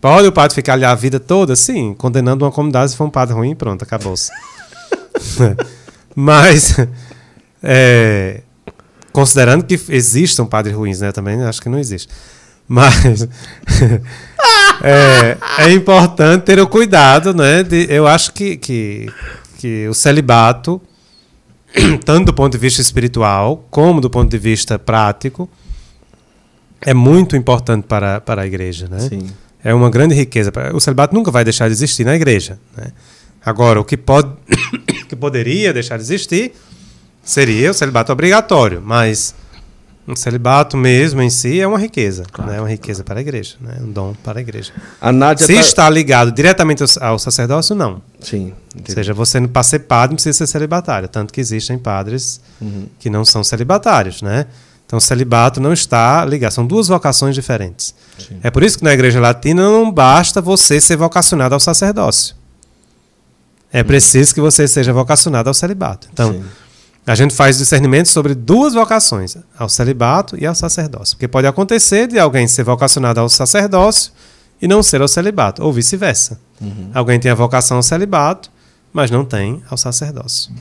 [0.03, 1.55] Pode o padre ficar ali a vida toda?
[1.55, 4.29] Sim, condenando uma comunidade se for um padre ruim, pronto, acabou-se.
[6.13, 6.75] Mas,
[7.63, 8.41] é,
[9.13, 11.13] considerando que existam padres ruins, né?
[11.13, 12.09] Também acho que não existe.
[12.67, 13.25] Mas
[14.83, 17.63] é, é, importante ter o cuidado, né?
[17.63, 19.09] De, eu acho que, que,
[19.57, 20.81] que o celibato,
[22.03, 25.49] tanto do ponto de vista espiritual como do ponto de vista prático,
[26.81, 28.99] é muito importante para, para a igreja, né?
[28.99, 29.42] Sim.
[29.63, 30.51] É uma grande riqueza.
[30.73, 32.59] O celibato nunca vai deixar de existir na igreja.
[32.75, 32.87] Né?
[33.45, 34.29] Agora, o que, pode,
[35.07, 36.53] que poderia deixar de existir
[37.23, 39.33] seria o celibato obrigatório, mas
[40.05, 42.51] um celibato mesmo em si é uma riqueza, claro.
[42.51, 42.57] né?
[42.57, 43.77] É uma riqueza para a igreja, né?
[43.79, 44.73] Um dom para a igreja.
[44.99, 45.59] A Nádia Se tá...
[45.61, 48.01] está ligado diretamente ao sacerdócio, não.
[48.19, 48.53] Sim.
[48.75, 48.89] Entendi.
[48.89, 52.87] Ou seja, você para ser padre não precisa ser celibatário, tanto que existem padres uhum.
[52.99, 54.45] que não são celibatários, né?
[54.93, 57.95] Então, o celibato não está ligado, são duas vocações diferentes.
[58.15, 58.37] Sim.
[58.43, 62.35] É por isso que na igreja latina não basta você ser vocacionado ao sacerdócio.
[63.71, 63.85] É uhum.
[63.85, 66.07] preciso que você seja vocacionado ao celibato.
[66.13, 66.43] Então, Sim
[67.05, 71.17] a gente faz discernimento sobre duas vocações, ao celibato e ao sacerdócio.
[71.17, 74.13] Porque pode acontecer de alguém ser vocacionado ao sacerdócio
[74.61, 76.39] e não ser ao celibato, ou vice-versa.
[76.61, 76.91] Uhum.
[76.93, 78.49] Alguém tem a vocação ao celibato,
[78.93, 80.53] mas não tem ao sacerdócio.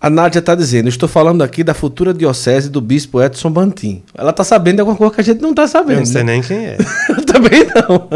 [0.00, 4.02] A Nádia está dizendo, estou falando aqui da futura diocese do bispo Edson Bantim.
[4.14, 5.92] Ela está sabendo de alguma coisa que a gente não está sabendo.
[5.92, 6.32] Eu não sei né?
[6.34, 6.76] nem quem é.
[7.08, 8.08] Eu também não.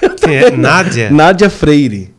[0.00, 0.50] Eu quem é?
[0.52, 1.10] Nádia?
[1.10, 2.14] Nádia Freire.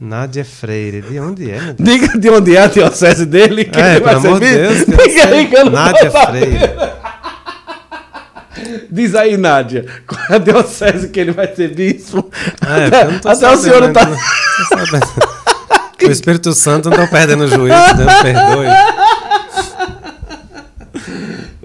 [0.00, 1.74] Nádia Freire, de onde é?
[1.78, 3.64] Diga de onde é a diocese dele.
[3.64, 4.78] Que é, pelo amor de Deus.
[4.78, 6.58] Diga aí que eu não Nádia Freire.
[8.90, 12.28] Diz aí, Nádia, qual é a diocese que ele vai ser bispo?
[12.66, 14.08] É, até, não até o senhor não tá.
[16.06, 18.66] O Espírito Santo não perdendo o juízo, Deus perdoe.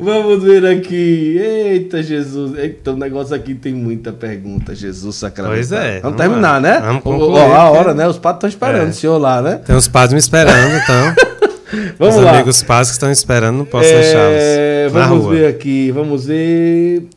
[0.03, 1.37] Vamos ver aqui.
[1.37, 2.57] Eita, Jesus.
[2.57, 4.75] Eita, o negócio aqui tem muita pergunta.
[4.75, 5.55] Jesus sacramental.
[5.55, 6.01] Pois é.
[6.01, 6.81] Vamos, vamos terminar, né?
[6.81, 7.39] Vamos concluir.
[7.39, 8.05] Ó, a hora, né?
[8.05, 8.89] Os padres estão esperando é.
[8.89, 9.61] o senhor lá, né?
[9.65, 11.15] Tem os padres me esperando, então.
[11.97, 12.31] vamos Os lá.
[12.31, 14.01] amigos padres que estão esperando, não posso é...
[14.01, 14.91] deixá-los.
[14.91, 15.91] Vamos ver aqui.
[15.91, 17.07] Vamos ver.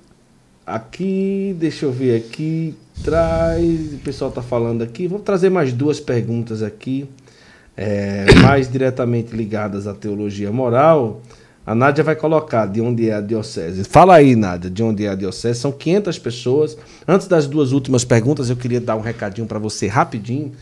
[0.64, 2.76] Aqui, deixa eu ver aqui.
[3.02, 3.94] Traz.
[3.94, 5.06] O pessoal está falando aqui.
[5.06, 7.08] Vamos trazer mais duas perguntas aqui.
[7.76, 11.20] É, mais diretamente ligadas à teologia moral.
[11.66, 13.82] A Nádia vai colocar de onde é a diocese.
[13.82, 15.58] Fala aí, Nádia, de onde é a diocese.
[15.58, 16.78] São 500 pessoas.
[17.06, 20.52] Antes das duas últimas perguntas, eu queria dar um recadinho para você rapidinho.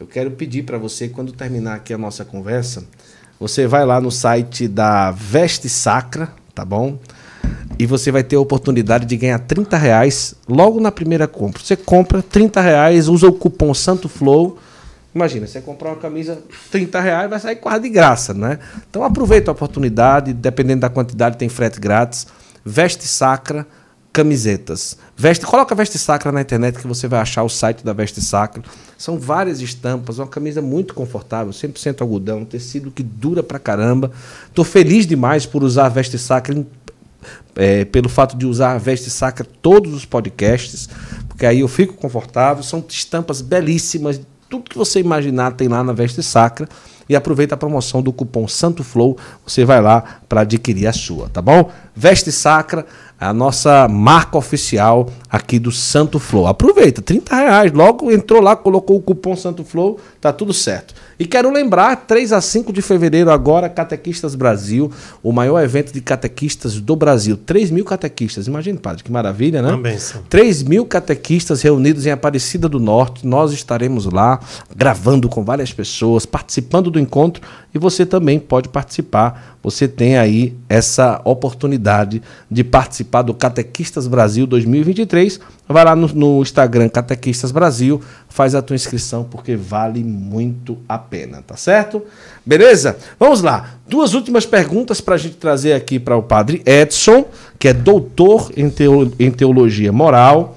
[0.00, 2.84] Eu quero pedir para você, quando terminar aqui a nossa conversa,
[3.38, 6.98] você vai lá no site da Veste Sacra, tá bom?
[7.78, 11.62] E você vai ter a oportunidade de ganhar 30 reais logo na primeira compra.
[11.62, 14.58] Você compra 30 reais, usa o cupom Santo Flow
[15.14, 16.38] Imagina, você comprar uma camisa
[16.70, 18.58] 30 reais vai sair quase de graça, né?
[18.88, 22.26] Então aproveita a oportunidade, dependendo da quantidade, tem frete grátis.
[22.64, 23.66] Veste Sacra,
[24.12, 24.98] camisetas.
[25.16, 28.62] Veste, coloca Veste Sacra na internet que você vai achar o site da Veste Sacra.
[28.98, 34.12] São várias estampas, uma camisa muito confortável, 100% algodão, tecido que dura pra caramba.
[34.52, 36.54] Tô feliz demais por usar a Veste Sacra,
[37.56, 40.88] é, pelo fato de usar a Veste Sacra todos os podcasts,
[41.28, 42.62] porque aí eu fico confortável.
[42.62, 46.68] São estampas belíssimas, tudo que você imaginar tem lá na Veste Sacra.
[47.08, 49.16] E aproveita a promoção do cupom Santo Flow.
[49.46, 51.70] Você vai lá para adquirir a sua, tá bom?
[51.96, 52.86] Veste Sacra,
[53.20, 56.46] a nossa marca oficial aqui do Santo Flow.
[56.46, 57.72] Aproveita, 30 reais.
[57.72, 60.94] Logo entrou lá, colocou o cupom Santo Flow, tá tudo certo.
[61.18, 66.00] E quero lembrar, 3 a 5 de fevereiro agora, Catequistas Brasil, o maior evento de
[66.00, 67.36] catequistas do Brasil.
[67.36, 69.70] 3 mil catequistas, imagina, padre, que maravilha, né?
[69.70, 70.18] Também sim.
[70.28, 73.26] 3 mil catequistas reunidos em Aparecida do Norte.
[73.26, 74.38] Nós estaremos lá,
[74.76, 77.42] gravando com várias pessoas, participando do encontro
[77.74, 79.58] e você também pode participar.
[79.62, 86.40] Você tem aí essa oportunidade de participar do Catequistas Brasil 2023 Vai lá no, no,
[86.40, 92.02] Instagram Catequistas Brasil, faz a tua inscrição porque vale muito a pena, tá certo?
[92.44, 92.96] Beleza?
[93.20, 93.74] Vamos lá.
[93.86, 97.26] Duas últimas perguntas para a gente trazer aqui para o Padre Edson,
[97.58, 100.56] que é doutor em, teo, em teologia moral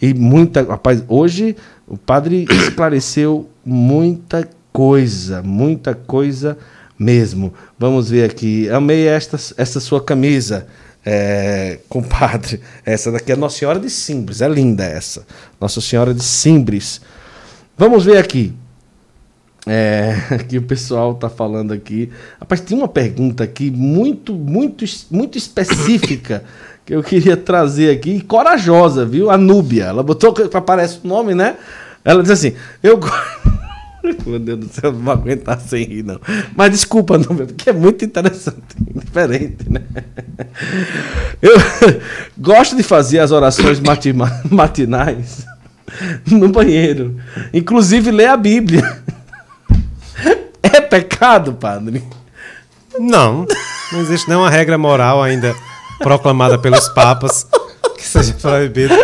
[0.00, 0.62] e muita.
[0.62, 1.56] Rapaz, hoje
[1.88, 6.56] o Padre esclareceu muita coisa, muita coisa
[6.98, 7.52] mesmo.
[7.78, 8.68] Vamos ver aqui.
[8.70, 10.66] Amei esta, esta sua camisa
[11.04, 15.26] é, compadre, essa daqui é Nossa Senhora de Simbres, é linda essa.
[15.60, 17.00] Nossa Senhora de Simbres.
[17.76, 18.52] Vamos ver aqui.
[19.66, 22.10] É, aqui o pessoal está falando aqui.
[22.38, 26.44] Rapaz, tem uma pergunta aqui muito, muito, muito específica
[26.84, 29.30] que eu queria trazer aqui, e corajosa, viu?
[29.30, 29.84] A Núbia.
[29.84, 31.56] Ela botou que aparece o nome, né?
[32.04, 32.98] Ela diz assim: Eu
[34.26, 36.20] Meu Deus do céu, não vou aguentar sem rir, não.
[36.56, 38.58] Mas desculpa, não, porque é muito interessante,
[38.94, 39.82] diferente, né?
[41.40, 41.52] Eu
[42.38, 43.80] gosto de fazer as orações
[44.50, 45.46] matinais
[46.26, 47.16] no banheiro.
[47.52, 49.02] Inclusive ler a Bíblia.
[50.62, 52.02] É pecado, padre?
[52.98, 53.46] Não.
[53.92, 55.54] Não existe nenhuma regra moral ainda
[55.98, 57.46] proclamada pelos papas
[57.96, 58.94] que seja proibido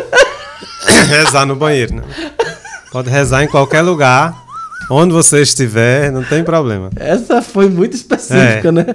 [1.08, 1.96] rezar no banheiro.
[1.96, 2.02] Né?
[2.92, 4.45] Pode rezar em qualquer lugar
[4.88, 6.90] Onde você estiver, não tem problema.
[6.96, 8.72] Essa foi muito específica, É.
[8.72, 8.86] né?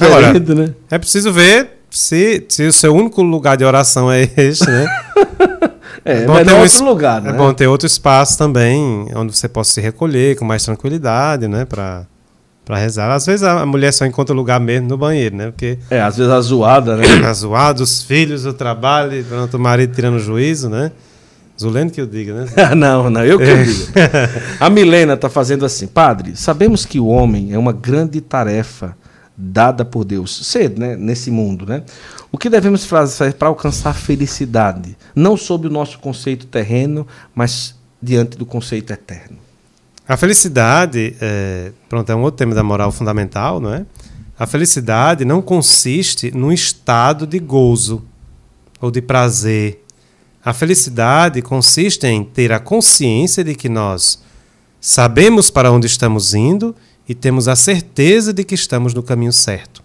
[0.00, 0.74] Agora, Diferente, né?
[0.90, 4.86] É preciso ver se, se o seu único lugar de oração é esse, né?
[6.04, 7.30] É, bom mas ter não um outro lugar, né?
[7.30, 11.66] É bom ter outro espaço também, onde você possa se recolher com mais tranquilidade, né?
[11.66, 12.06] Pra,
[12.64, 13.10] pra rezar.
[13.12, 15.46] Às vezes a mulher só encontra lugar mesmo no banheiro, né?
[15.50, 17.04] Porque É, às vezes a zoada, né?
[17.26, 20.92] a zoada, os filhos, o trabalho, pronto, o marido tirando juízo, né?
[21.60, 22.46] Zulendo que eu diga, né?
[22.56, 23.92] Ah, não, não, eu que eu digo.
[24.60, 28.96] A Milena está fazendo assim, padre, sabemos que o homem é uma grande tarefa
[29.36, 31.82] dada por Deus, cedo, né, nesse mundo, né?
[32.30, 38.36] O que devemos fazer para alcançar felicidade, não sob o nosso conceito terreno, mas diante
[38.36, 39.38] do conceito eterno?
[40.06, 43.84] A felicidade, é, pronto, é um outro tema da moral fundamental, não é?
[44.38, 48.04] A felicidade não consiste num estado de gozo
[48.80, 49.84] ou de prazer.
[50.44, 54.22] A felicidade consiste em ter a consciência de que nós
[54.80, 56.74] sabemos para onde estamos indo
[57.08, 59.82] e temos a certeza de que estamos no caminho certo.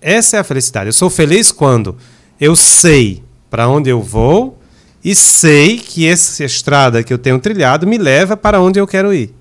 [0.00, 0.88] Essa é a felicidade.
[0.88, 1.96] Eu sou feliz quando
[2.40, 4.58] eu sei para onde eu vou
[5.04, 9.12] e sei que essa estrada que eu tenho trilhado me leva para onde eu quero
[9.12, 9.34] ir.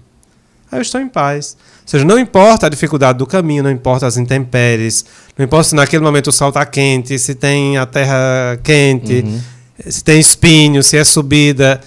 [0.72, 1.58] Aí eu estou em paz.
[1.60, 5.04] Ou seja, não importa a dificuldade do caminho, não importa as intempéries,
[5.38, 9.24] não importa se naquele momento o sol está quente, se tem a terra quente,
[9.88, 11.82] se tem espinho, se é subida.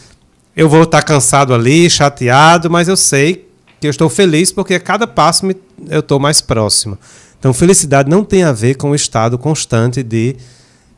[0.56, 3.48] Eu vou estar cansado ali, chateado, mas eu sei
[3.80, 5.56] que eu estou feliz porque a cada passo me-
[5.88, 6.98] eu estou mais próximo.
[7.38, 10.36] Então, felicidade não tem a ver com o estado constante de,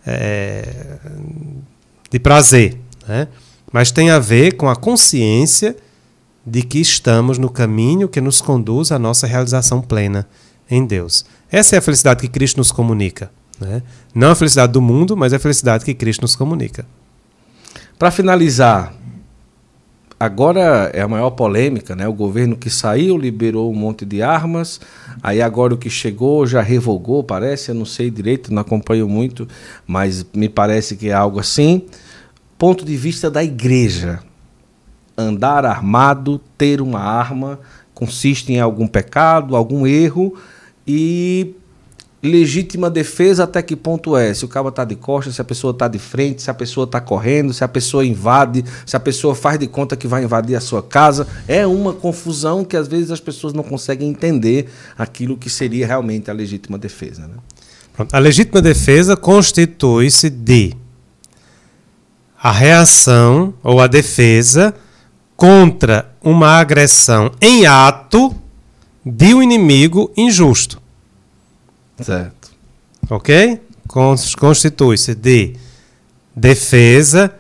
[0.07, 0.67] eh,
[2.11, 2.77] de prazer,
[3.09, 3.29] né?
[3.73, 5.75] mas tem a ver com a consciência
[6.47, 10.27] de que estamos no caminho que nos conduz à nossa realização plena
[10.71, 11.25] em Deus.
[11.51, 13.31] Essa é a felicidade que Cristo nos comunica.
[13.61, 13.83] Né?
[14.15, 16.85] Não a felicidade do mundo, mas a felicidade que Cristo nos comunica.
[17.99, 18.93] Para finalizar,
[20.19, 22.09] agora é a maior polêmica, né?
[22.09, 24.81] O governo que saiu liberou um monte de armas,
[25.23, 29.47] aí agora o que chegou já revogou, parece, eu não sei direito, não acompanho muito,
[29.87, 31.87] mas me parece que é algo assim.
[32.59, 34.21] Ponto de vista da igreja,
[35.17, 37.59] andar armado, ter uma arma,
[37.95, 40.35] consiste em algum pecado, algum erro
[40.87, 41.55] e
[42.23, 44.33] legítima defesa até que ponto é?
[44.33, 46.85] Se o cabo está de costas, se a pessoa está de frente, se a pessoa
[46.85, 50.57] está correndo, se a pessoa invade, se a pessoa faz de conta que vai invadir
[50.57, 51.27] a sua casa.
[51.47, 56.31] É uma confusão que às vezes as pessoas não conseguem entender aquilo que seria realmente
[56.31, 57.29] a legítima defesa.
[57.29, 57.37] Né?
[58.11, 60.75] A legítima defesa constitui-se de
[62.43, 64.75] a reação ou a defesa
[65.45, 68.35] contra uma agressão em ato
[69.05, 70.81] de um inimigo injusto.
[72.01, 72.51] Certo.
[73.11, 73.61] Ok?
[73.87, 75.53] Cons- Constitui-se de
[76.35, 77.31] defesa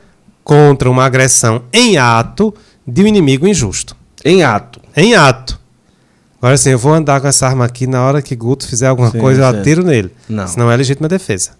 [0.44, 2.55] contra uma agressão em ato
[2.86, 3.97] de um inimigo injusto.
[4.22, 4.82] Em ato.
[4.94, 5.59] Em ato.
[6.36, 9.10] Agora sim, eu vou andar com essa arma aqui na hora que Guto fizer alguma
[9.10, 9.60] Sim, coisa, eu certo.
[9.60, 10.12] atiro nele.
[10.28, 10.47] Não.
[10.47, 11.52] Senão é legítima defesa.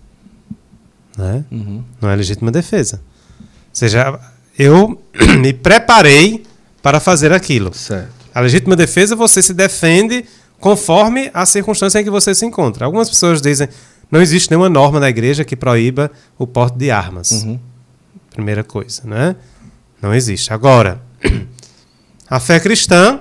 [1.17, 1.43] Né?
[1.51, 1.83] Uhum.
[2.03, 3.01] Não é legítima defesa.
[3.41, 4.21] Ou seja,
[4.59, 5.01] eu
[5.41, 6.43] me preparei
[6.83, 7.73] para fazer aquilo.
[7.75, 8.11] Certo.
[8.35, 10.25] A legítima defesa você se defende
[10.59, 12.85] conforme a circunstância em que você se encontra.
[12.85, 13.69] Algumas pessoas dizem
[14.11, 17.31] não existe nenhuma norma na igreja que proíba o porte de armas.
[17.31, 17.59] Uhum.
[18.31, 19.37] Primeira coisa, né?
[20.01, 20.53] Não existe.
[20.53, 21.01] Agora,
[22.29, 23.21] a fé cristã,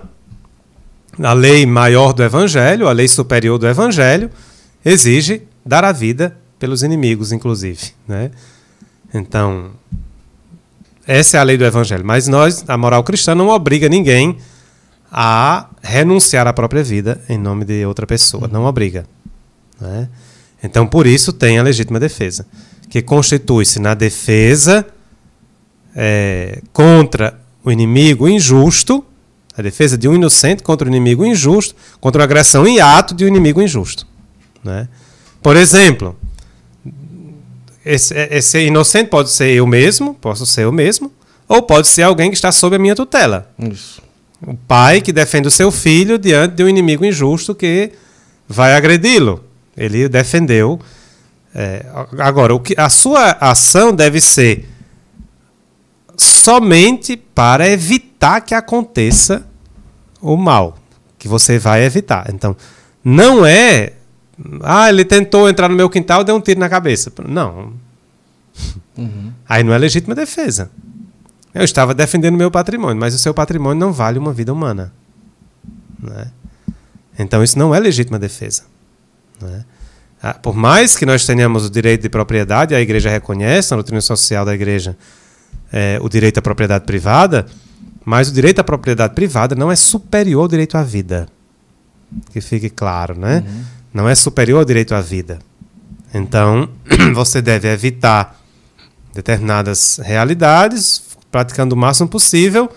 [1.21, 4.29] a lei maior do evangelho, a lei superior do evangelho,
[4.83, 8.31] exige dar a vida pelos inimigos, inclusive, né?
[9.13, 9.71] Então,
[11.05, 12.05] essa é a lei do evangelho.
[12.05, 14.37] Mas nós, a moral cristã, não obriga ninguém
[15.11, 18.47] a renunciar à própria vida em nome de outra pessoa.
[18.47, 19.05] Não obriga.
[19.79, 20.09] né?
[20.63, 22.47] Então, por isso, tem a legítima defesa,
[22.89, 24.85] que constitui-se na defesa
[25.95, 29.05] é, contra o inimigo injusto,
[29.57, 33.25] a defesa de um inocente contra o inimigo injusto, contra a agressão em ato de
[33.25, 34.07] um inimigo injusto.
[34.63, 34.87] né?
[35.41, 36.15] Por exemplo,
[37.85, 41.11] esse, esse inocente pode ser eu mesmo, posso ser eu mesmo,
[41.47, 43.49] ou pode ser alguém que está sob a minha tutela.
[43.59, 44.01] Isso.
[44.45, 47.91] O pai que defende o seu filho diante de um inimigo injusto que
[48.47, 49.43] vai agredi-lo.
[49.75, 50.79] Ele defendeu.
[51.55, 51.85] É,
[52.19, 54.67] agora, o que, a sua ação deve ser
[56.17, 59.45] somente para evitar que aconteça
[60.21, 60.77] o mal,
[61.17, 62.29] que você vai evitar.
[62.33, 62.55] Então,
[63.03, 63.93] não é.
[64.61, 67.11] Ah, ele tentou entrar no meu quintal e deu um tiro na cabeça.
[67.27, 67.73] Não.
[68.97, 69.31] Uhum.
[69.47, 70.69] Aí não é legítima defesa.
[71.53, 74.91] Eu estava defendendo meu patrimônio, mas o seu patrimônio não vale uma vida humana.
[76.01, 76.27] Né?
[77.17, 78.63] Então isso não é legítima defesa.
[79.41, 79.63] Né?
[80.21, 84.01] Ah, por mais que nós tenhamos o direito de propriedade, a igreja reconhece, na doutrina
[84.01, 84.97] social da igreja,
[85.71, 87.45] é, o direito à propriedade privada,
[88.05, 91.27] mas o direito à propriedade privada não é superior ao direito à vida.
[92.31, 93.43] Que fique claro, né?
[93.45, 93.63] Uhum.
[93.93, 95.39] Não é superior ao direito à vida.
[96.13, 96.69] Então,
[97.13, 98.39] você deve evitar
[99.13, 102.69] determinadas realidades, praticando o máximo possível,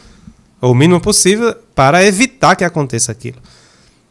[0.61, 3.39] ou o mínimo possível, para evitar que aconteça aquilo.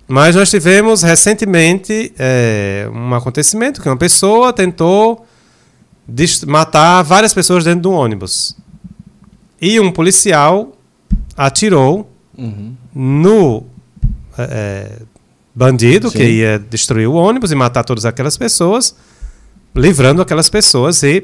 [0.07, 5.25] Mas nós tivemos recentemente é, um acontecimento que uma pessoa tentou
[6.45, 8.55] matar várias pessoas dentro de um ônibus.
[9.59, 10.73] E um policial
[11.35, 12.75] atirou uhum.
[12.93, 13.63] no
[14.37, 14.99] é,
[15.55, 16.17] bandido Sim.
[16.17, 18.95] que ia destruir o ônibus e matar todas aquelas pessoas,
[19.73, 21.23] livrando aquelas pessoas e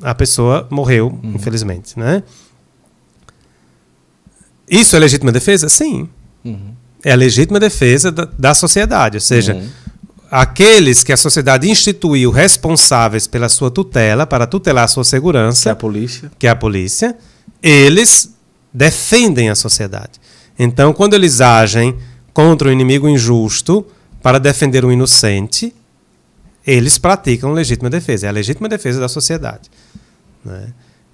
[0.00, 1.32] a pessoa morreu, uhum.
[1.34, 2.22] infelizmente, né?
[4.68, 5.68] Isso é legítima defesa?
[5.68, 6.08] Sim.
[6.44, 6.74] Uhum.
[7.02, 9.68] É a legítima defesa da, da sociedade, ou seja, uhum.
[10.30, 15.68] aqueles que a sociedade instituiu responsáveis pela sua tutela, para tutelar a sua segurança, que
[15.68, 17.16] é a polícia, que é a polícia,
[17.60, 18.32] eles
[18.72, 20.20] defendem a sociedade.
[20.58, 21.96] Então, quando eles agem
[22.32, 23.86] contra o inimigo injusto
[24.22, 25.74] para defender o inocente,
[26.66, 28.26] eles praticam legítima defesa.
[28.26, 29.70] É a legítima defesa da sociedade.
[30.44, 30.68] Né?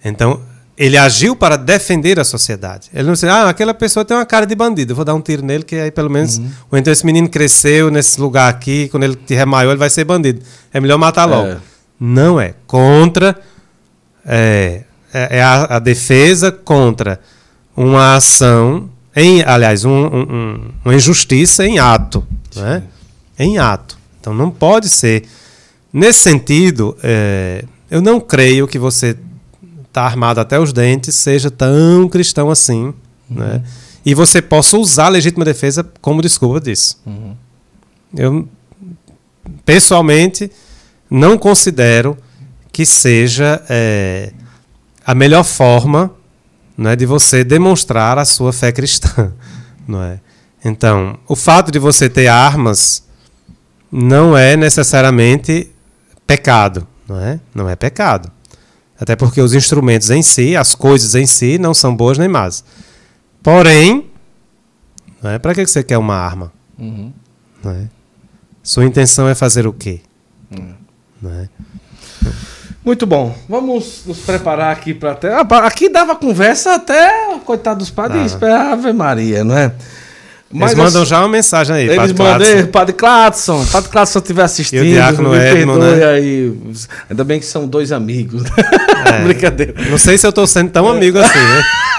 [0.05, 0.41] Então,
[0.77, 2.91] ele agiu para defender a sociedade.
[2.93, 5.21] Ele não disse, ah, aquela pessoa tem uma cara de bandido, eu vou dar um
[5.21, 6.51] tiro nele, que aí pelo menos, uhum.
[6.71, 10.05] ou então esse menino cresceu nesse lugar aqui, quando ele tiver maior, ele vai ser
[10.05, 10.43] bandido.
[10.73, 11.49] É melhor matar logo.
[11.49, 11.59] É.
[11.99, 12.55] Não é.
[12.67, 13.41] Contra.
[14.25, 14.83] É,
[15.15, 17.21] é, é a, a, defesa contra
[17.77, 22.23] uma ação, em, aliás, um, um, uma injustiça em ato.
[22.55, 22.83] Né?
[23.39, 23.99] Em ato.
[24.21, 25.25] Então não pode ser.
[25.91, 29.17] Nesse sentido, é, eu não creio que você
[29.91, 32.95] tá armado até os dentes seja tão cristão assim, uhum.
[33.31, 33.63] né?
[34.05, 37.01] E você possa usar a legítima defesa como desculpa disso.
[37.07, 37.35] Uhum.
[38.15, 38.49] Eu
[39.65, 40.51] pessoalmente
[41.11, 42.17] não considero
[42.71, 44.33] que seja é,
[45.05, 46.13] a melhor forma
[46.77, 49.33] né, de você demonstrar a sua fé cristã,
[49.87, 50.21] não é?
[50.65, 53.05] Então, o fato de você ter armas
[53.91, 55.71] não é necessariamente
[56.27, 57.41] pecado, não é?
[57.55, 58.31] Não é pecado.
[58.99, 62.65] Até porque os instrumentos em si, as coisas em si, não são boas nem más.
[63.43, 64.11] Porém,
[65.23, 65.39] não é?
[65.39, 66.53] para que você quer uma arma?
[66.79, 67.13] Uhum.
[67.63, 67.89] Não é?
[68.63, 70.01] Sua intenção é fazer o quê?
[70.51, 70.75] Uhum.
[71.23, 71.49] Não é?
[72.87, 73.37] Muito bom.
[73.49, 75.35] Vamos nos preparar aqui para até.
[75.35, 79.73] Ah, aqui dava conversa até, coitado dos padres, Ave Maria, não é?
[80.53, 84.85] Mas eles mandam já uma mensagem aí, Eles mandam, Padre Clatson, Padre Clatson estiver assistindo,
[84.85, 86.05] e o Diácono me Edmo, né?
[86.07, 86.57] aí.
[87.11, 88.45] Ainda bem que são dois amigos.
[89.05, 89.75] É, Brincadeira.
[89.91, 91.63] Não sei se eu estou sendo tão amigo assim, né?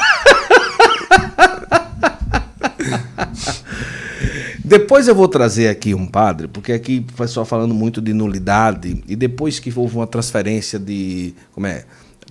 [4.68, 9.02] Depois eu vou trazer aqui um padre, porque aqui o pessoal falando muito de nulidade,
[9.08, 11.34] e depois que houve uma transferência de.
[11.54, 11.86] Como é?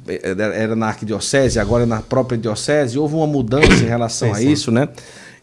[0.06, 4.70] Era na arquidiocese, agora é na própria diocese, houve uma mudança em relação a isso,
[4.70, 4.88] né?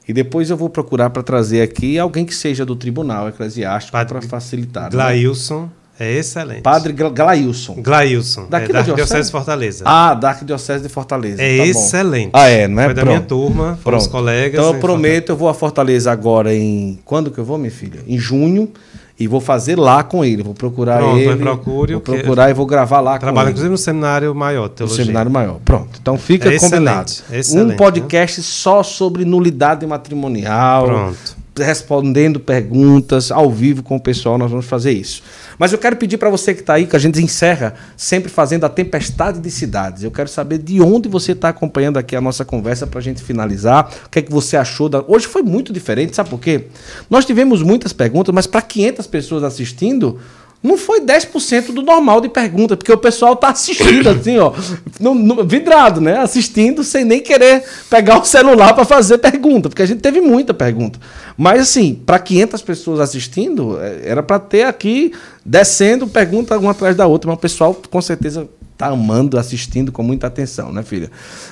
[0.08, 4.22] E depois eu vou procurar para trazer aqui alguém que seja do tribunal eclesiástico para
[4.22, 4.84] facilitar.
[4.84, 4.90] Né?
[4.92, 5.70] Glailson né?
[6.00, 6.62] É excelente.
[6.62, 7.76] Padre Glailson.
[7.76, 8.48] Glailson.
[8.50, 9.84] Daqui é da, da Arquidiocese de Fortaleza.
[9.88, 11.42] Ah, da Arquidiocese de Fortaleza.
[11.42, 12.32] É tá excelente.
[12.32, 12.40] Bom.
[12.40, 12.86] Ah, é, não é?
[12.86, 14.60] Foi da minha turma, foram os colegas.
[14.60, 17.00] Então eu prometo, eu vou a Fortaleza agora em...
[17.06, 18.00] Quando que eu vou, minha filha?
[18.08, 18.72] Em junho.
[19.20, 20.42] E vou fazer lá com ele.
[20.42, 21.36] Vou procurar Pronto, ele.
[21.38, 24.98] Procure vou procurar e vou gravar lá Trabalha, inclusive, no seminário maior, teologia.
[24.98, 25.60] No seminário maior.
[25.64, 26.00] Pronto.
[26.02, 27.12] Então fica é combinado.
[27.12, 28.44] Excelente, excelente, um podcast né?
[28.44, 30.86] só sobre nulidade matrimonial.
[30.86, 35.22] Pronto respondendo perguntas ao vivo com o pessoal, nós vamos fazer isso.
[35.58, 38.66] Mas eu quero pedir para você que está aí, que a gente encerra sempre fazendo
[38.66, 40.04] a tempestade de cidades.
[40.04, 43.22] Eu quero saber de onde você está acompanhando aqui a nossa conversa para a gente
[43.22, 43.92] finalizar.
[44.06, 44.90] O que é que você achou?
[44.90, 45.04] Da...
[45.08, 46.68] Hoje foi muito diferente, sabe por quê?
[47.10, 50.20] Nós tivemos muitas perguntas, mas para 500 pessoas assistindo,
[50.64, 54.54] não foi 10% do normal de pergunta, porque o pessoal tá assistindo assim, ó,
[54.98, 56.18] no, no, vidrado, né?
[56.20, 60.54] Assistindo sem nem querer pegar o celular para fazer pergunta, porque a gente teve muita
[60.54, 60.98] pergunta.
[61.38, 65.12] Mas assim, para 500 pessoas assistindo, é, era para ter aqui
[65.46, 70.02] descendo pergunta uma atrás da outra, mas o pessoal com certeza tá amando, assistindo com
[70.02, 71.12] muita atenção, né, filha?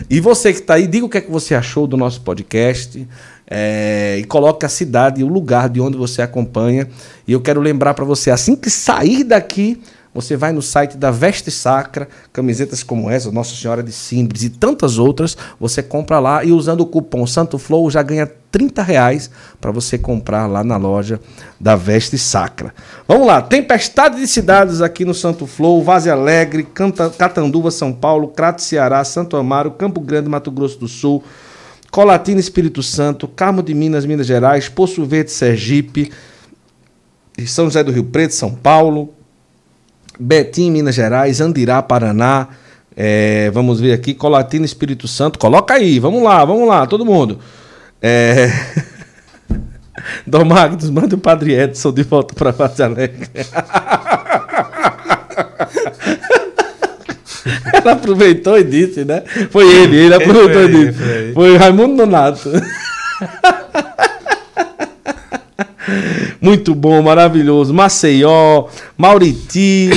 [0.09, 3.07] E você que está aí, diga o que é que você achou do nosso podcast
[3.53, 6.87] é, e coloque a cidade e o lugar de onde você acompanha.
[7.27, 9.81] E eu quero lembrar para você, assim que sair daqui,
[10.13, 14.49] você vai no site da Veste Sacra, camisetas como essa, Nossa Senhora de Simbres e
[14.49, 19.29] tantas outras, você compra lá e usando o cupom Santo Flow já ganha 30 reais
[19.59, 21.19] para você comprar lá na loja
[21.59, 22.73] da Veste Sacra.
[23.05, 28.29] Vamos lá, tempestade de cidades aqui no Santo Flow, Vaze Alegre, Canta, Catanduva, São Paulo,
[28.29, 31.21] Crato, Ceará, Santo Amaro, Campo Grande, Mato Grosso do Sul,
[31.91, 36.09] Colatina, Espírito Santo, Carmo de Minas, Minas Gerais, Poço Verde, Sergipe,
[37.45, 39.13] São José do Rio Preto, São Paulo,
[40.17, 42.47] Betim, Minas Gerais, Andirá, Paraná.
[42.95, 45.37] É, vamos ver aqui, Colatina, Espírito Santo.
[45.37, 47.39] Coloca aí, vamos lá, vamos lá, todo mundo.
[48.01, 48.49] É...
[50.25, 53.27] Dom Magnus, manda o Padre Edson de volta para Vaz Alegre.
[57.83, 59.23] Ela aproveitou e disse, né?
[59.49, 60.99] Foi ele, ele aproveitou e disse.
[60.99, 62.49] Foi, foi Raimundo Nonato.
[66.39, 67.73] Muito bom, maravilhoso.
[67.73, 68.67] Maceió,
[68.97, 69.89] Mauriti,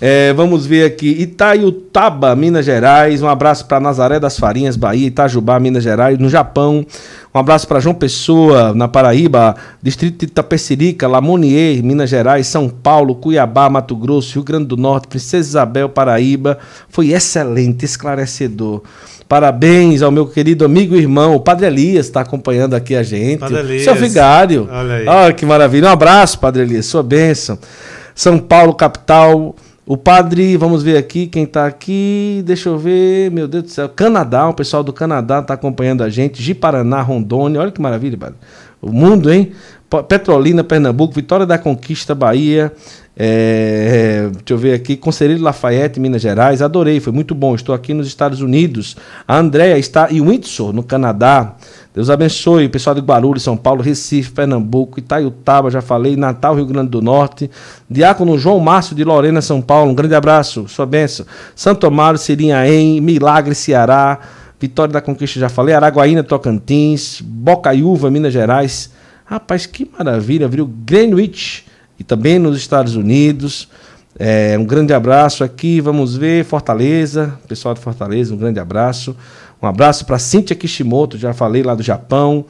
[0.00, 3.20] é, vamos ver aqui, Itaiutaba, Minas Gerais.
[3.20, 6.16] Um abraço para Nazaré das Farinhas, Bahia, Itajubá, Minas Gerais.
[6.18, 6.86] No Japão,
[7.34, 13.16] um abraço para João Pessoa, na Paraíba, Distrito de Itapecerica, Lamonier, Minas Gerais, São Paulo,
[13.16, 16.58] Cuiabá, Mato Grosso, Rio Grande do Norte, Princesa Isabel, Paraíba.
[16.88, 18.82] Foi excelente, esclarecedor.
[19.28, 23.40] Parabéns ao meu querido amigo e irmão, o Padre Elias, está acompanhando aqui a gente.
[23.40, 23.82] Padre Elias.
[23.82, 24.68] Seu vigário.
[24.70, 25.06] Olha aí.
[25.06, 25.88] Olha que maravilha.
[25.88, 27.58] Um abraço, Padre Elias, sua bênção.
[28.14, 29.54] São Paulo, capital.
[29.90, 32.42] O padre, vamos ver aqui quem está aqui.
[32.44, 33.88] Deixa eu ver, meu Deus do céu.
[33.88, 36.42] Canadá, o pessoal do Canadá está acompanhando a gente.
[36.42, 37.58] De Paraná, Rondônia.
[37.58, 38.34] Olha que maravilha, padre.
[38.82, 39.52] O mundo, hein?
[40.06, 42.70] Petrolina, Pernambuco, Vitória da Conquista, Bahia.
[43.20, 46.62] É, deixa eu ver aqui, Conselheiro Lafayette, Minas Gerais.
[46.62, 47.52] Adorei, foi muito bom.
[47.52, 48.96] Estou aqui nos Estados Unidos.
[49.26, 51.56] A Andréia está em Windsor, no Canadá.
[51.92, 52.68] Deus abençoe.
[52.68, 57.50] Pessoal de Guarulhos, São Paulo, Recife, Pernambuco, Itaiutaba, já falei, Natal, Rio Grande do Norte.
[57.90, 59.90] Diácono João Márcio de Lorena, São Paulo.
[59.90, 61.26] Um grande abraço, sua bênção.
[61.56, 64.20] Santo Amaro, Sirinhaém, Milagre, Ceará.
[64.60, 65.74] Vitória da Conquista, já falei.
[65.74, 67.20] Araguaína, Tocantins.
[67.20, 68.92] Bocaiúva, Minas Gerais.
[69.24, 70.70] Rapaz, que maravilha, viu?
[70.84, 71.67] Greenwich
[71.98, 73.68] e também nos Estados Unidos.
[74.18, 79.16] É, um grande abraço aqui, vamos ver, Fortaleza, pessoal de Fortaleza, um grande abraço.
[79.60, 82.44] Um abraço para Cíntia Kishimoto, já falei lá do Japão.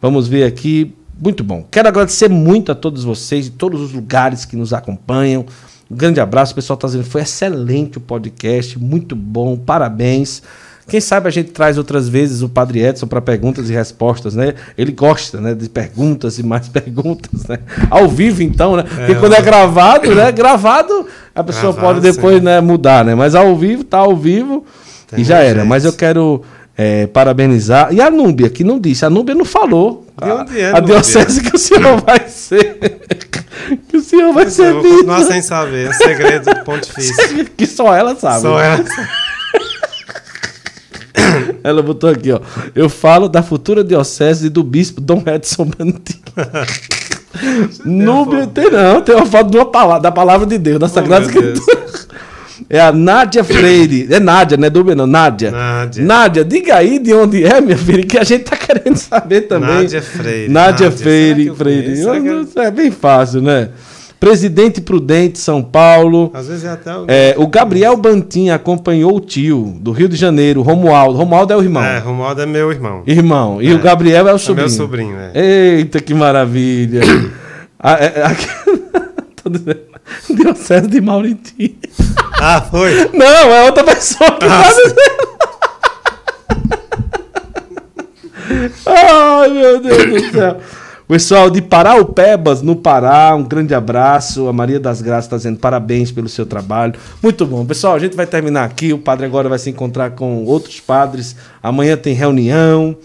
[0.00, 1.66] Vamos ver aqui, muito bom.
[1.70, 5.44] Quero agradecer muito a todos vocês, de todos os lugares que nos acompanham.
[5.90, 10.42] Um grande abraço, o pessoal está dizendo, foi excelente o podcast, muito bom, parabéns.
[10.86, 14.54] Quem sabe a gente traz outras vezes o Padre Edson para perguntas e respostas, né?
[14.76, 17.58] Ele gosta, né, de perguntas e mais perguntas, né?
[17.90, 18.82] Ao vivo, então, né?
[18.82, 20.30] Porque é, quando é gravado, né?
[20.30, 23.14] Gravado, a pessoa gravado, pode depois, né, mudar, né?
[23.14, 24.64] Mas ao vivo, tá ao vivo
[25.08, 25.60] Tem e já era.
[25.60, 25.68] Jeito.
[25.68, 26.42] Mas eu quero
[26.76, 27.92] é, parabenizar.
[27.92, 30.06] E a Núbia, que não disse, a Núbia não falou.
[30.20, 32.78] De onde é, a, a diocese que o senhor vai ser.
[33.88, 34.66] que o senhor vai ser.
[34.66, 37.46] Eu vou continuar sem saber, é um segredo pontifício.
[37.56, 38.42] que só ela sabe.
[38.42, 39.08] Só ela sabe.
[41.64, 42.40] Ela botou aqui, ó.
[42.74, 46.20] Eu falo da futura diocese do bispo Dom Edson Bantin.
[47.82, 49.00] não tem, não.
[49.00, 51.84] Tem uma foto de uma palavra, da palavra de Deus, da Sagrada oh, Escritura.
[52.68, 54.06] É a Nádia Freire.
[54.10, 55.06] É Nádia, não é dúvida não.
[55.06, 55.50] Nádia.
[55.50, 56.04] Nádia.
[56.04, 59.70] Nádia, diga aí de onde é, minha filha, que a gente tá querendo saber também.
[59.70, 60.52] Nádia Freire.
[60.52, 61.54] Nádia, Nádia Freire.
[61.54, 61.94] Freire.
[62.56, 63.70] É bem fácil, né?
[64.24, 66.30] Presidente Prudente, São Paulo.
[66.32, 67.04] Às vezes é até o...
[67.06, 71.18] É, o Gabriel Bantin acompanhou o tio do Rio de Janeiro, Romualdo.
[71.18, 71.84] Romualdo é o irmão.
[71.84, 73.02] É, Romualdo é meu irmão.
[73.06, 73.60] Irmão.
[73.60, 73.74] E é.
[73.74, 74.64] o Gabriel é o sobrinho.
[74.64, 75.30] É meu sobrinho, é.
[75.34, 77.02] Eita, que maravilha.
[77.78, 78.46] ah, é, é, aqui...
[80.34, 81.78] Diocese de Mauriti.
[82.40, 83.10] Ah, foi?
[83.12, 84.62] Não, é outra pessoa que ah,
[88.86, 90.60] Ai, meu Deus do céu.
[91.06, 94.48] Pessoal de Paraupebas, no Pará, um grande abraço.
[94.48, 96.98] A Maria das Graças está dizendo parabéns pelo seu trabalho.
[97.22, 97.62] Muito bom.
[97.66, 98.90] Pessoal, a gente vai terminar aqui.
[98.90, 101.36] O padre agora vai se encontrar com outros padres.
[101.62, 102.96] Amanhã tem reunião.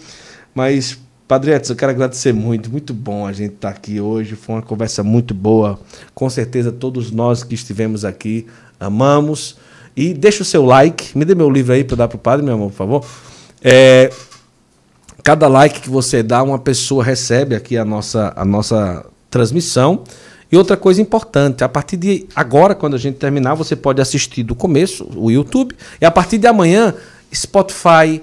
[0.54, 0.98] Mas,
[1.28, 2.70] Padre Edson, eu quero agradecer muito.
[2.70, 4.34] Muito bom a gente estar tá aqui hoje.
[4.34, 5.78] Foi uma conversa muito boa.
[6.14, 8.46] Com certeza, todos nós que estivemos aqui
[8.80, 9.58] amamos.
[9.94, 11.16] E deixa o seu like.
[11.18, 13.04] Me dê meu livro aí para dar para o padre, meu amor, por favor.
[13.62, 14.10] É,
[15.22, 20.04] Cada like que você dá, uma pessoa recebe aqui a nossa, a nossa transmissão.
[20.50, 24.42] E outra coisa importante, a partir de agora, quando a gente terminar, você pode assistir
[24.42, 26.92] do começo, o YouTube, e a partir de amanhã,
[27.32, 28.20] Spotify,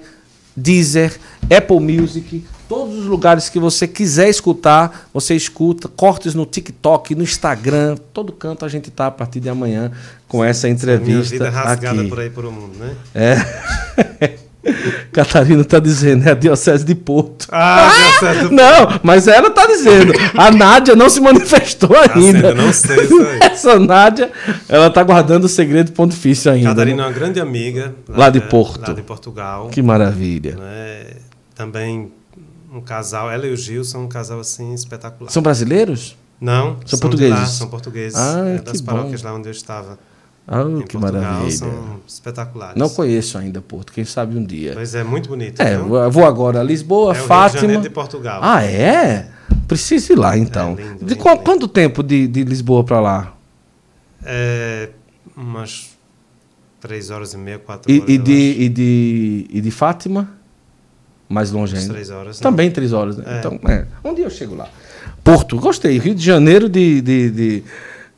[0.54, 1.18] Deezer,
[1.50, 7.22] Apple Music, todos os lugares que você quiser escutar, você escuta, cortes no TikTok, no
[7.22, 9.90] Instagram, todo canto a gente tá a partir de amanhã
[10.26, 11.36] com essa entrevista.
[11.36, 12.10] Minha vida rasgada aqui.
[12.10, 12.94] por aí por o mundo, né?
[13.14, 14.38] É.
[15.12, 17.46] Catarina está dizendo, é a Diocese de Porto.
[17.50, 20.12] Ah, Diocese do Não, mas ela está dizendo.
[20.36, 22.48] A Nádia não se manifestou ainda.
[22.48, 23.38] ainda não sei isso aí.
[23.52, 24.30] Essa Nádia,
[24.68, 26.70] ela está guardando o segredo pontifício ainda.
[26.70, 27.08] Catarina é né?
[27.08, 27.94] uma grande amiga.
[28.08, 28.88] Lá de Porto.
[28.88, 29.68] Lá de Portugal.
[29.68, 30.56] Que maravilha.
[30.56, 31.04] né?
[31.54, 32.12] Também
[32.72, 35.30] um casal, ela e o Gil são um casal assim espetacular.
[35.30, 36.16] São brasileiros?
[36.40, 37.38] Não, São de portugueses?
[37.38, 38.18] lá, são portugueses.
[38.18, 38.92] Ah, é, das bom.
[38.92, 39.98] paróquias lá onde eu estava.
[40.50, 41.50] Ah, que Portugal, maravilha.
[41.50, 42.74] são espetaculares.
[42.76, 44.72] Não conheço ainda Porto, quem sabe um dia.
[44.74, 45.60] Pois é, muito bonito.
[45.60, 46.10] É, viu?
[46.10, 47.60] vou agora a Lisboa, é o Rio de Fátima.
[47.60, 48.40] Janeiro de Portugal.
[48.42, 49.28] Ah, é?
[49.66, 50.70] Preciso ir lá então.
[50.78, 51.42] É lindo, de lindo, qu- lindo.
[51.42, 53.34] quanto tempo de, de Lisboa para lá?
[54.24, 54.88] É,
[55.36, 55.90] umas
[56.80, 58.08] três horas e meia, quatro E, horas.
[58.10, 58.60] e de, acho.
[58.62, 60.30] e, de, e de Fátima?
[61.28, 61.92] Mais longe ainda.
[61.92, 62.40] três horas.
[62.40, 62.42] né?
[62.42, 63.24] Também três horas, né?
[63.26, 63.38] É.
[63.38, 63.84] Então, é.
[64.02, 64.66] Um dia eu chego lá.
[65.22, 65.98] Porto, gostei.
[65.98, 67.64] Rio de Janeiro de, de, de,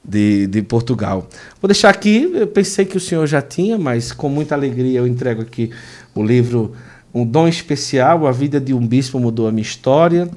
[0.04, 1.26] de, de Portugal.
[1.60, 5.06] Vou deixar aqui, eu pensei que o senhor já tinha, mas com muita alegria eu
[5.06, 5.70] entrego aqui
[6.14, 6.72] o livro
[7.14, 10.28] Um Dom Especial, A Vida de um Bispo Mudou a Minha História.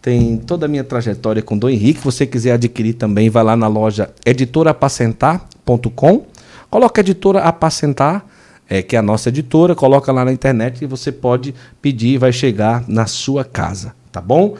[0.00, 1.98] Tem toda a minha trajetória com Dom Henrique.
[1.98, 6.26] Se você quiser adquirir também, vai lá na loja editorapacentar.com.
[6.70, 8.24] Coloca Editora Apacentar,
[8.68, 12.32] é, que é a nossa editora, coloca lá na internet e você pode pedir vai
[12.32, 14.56] chegar na sua casa, tá bom?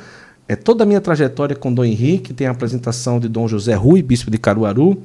[0.49, 4.03] É toda a minha trajetória com Dom Henrique, tem a apresentação de Dom José Rui,
[4.03, 5.03] bispo de Caruaru,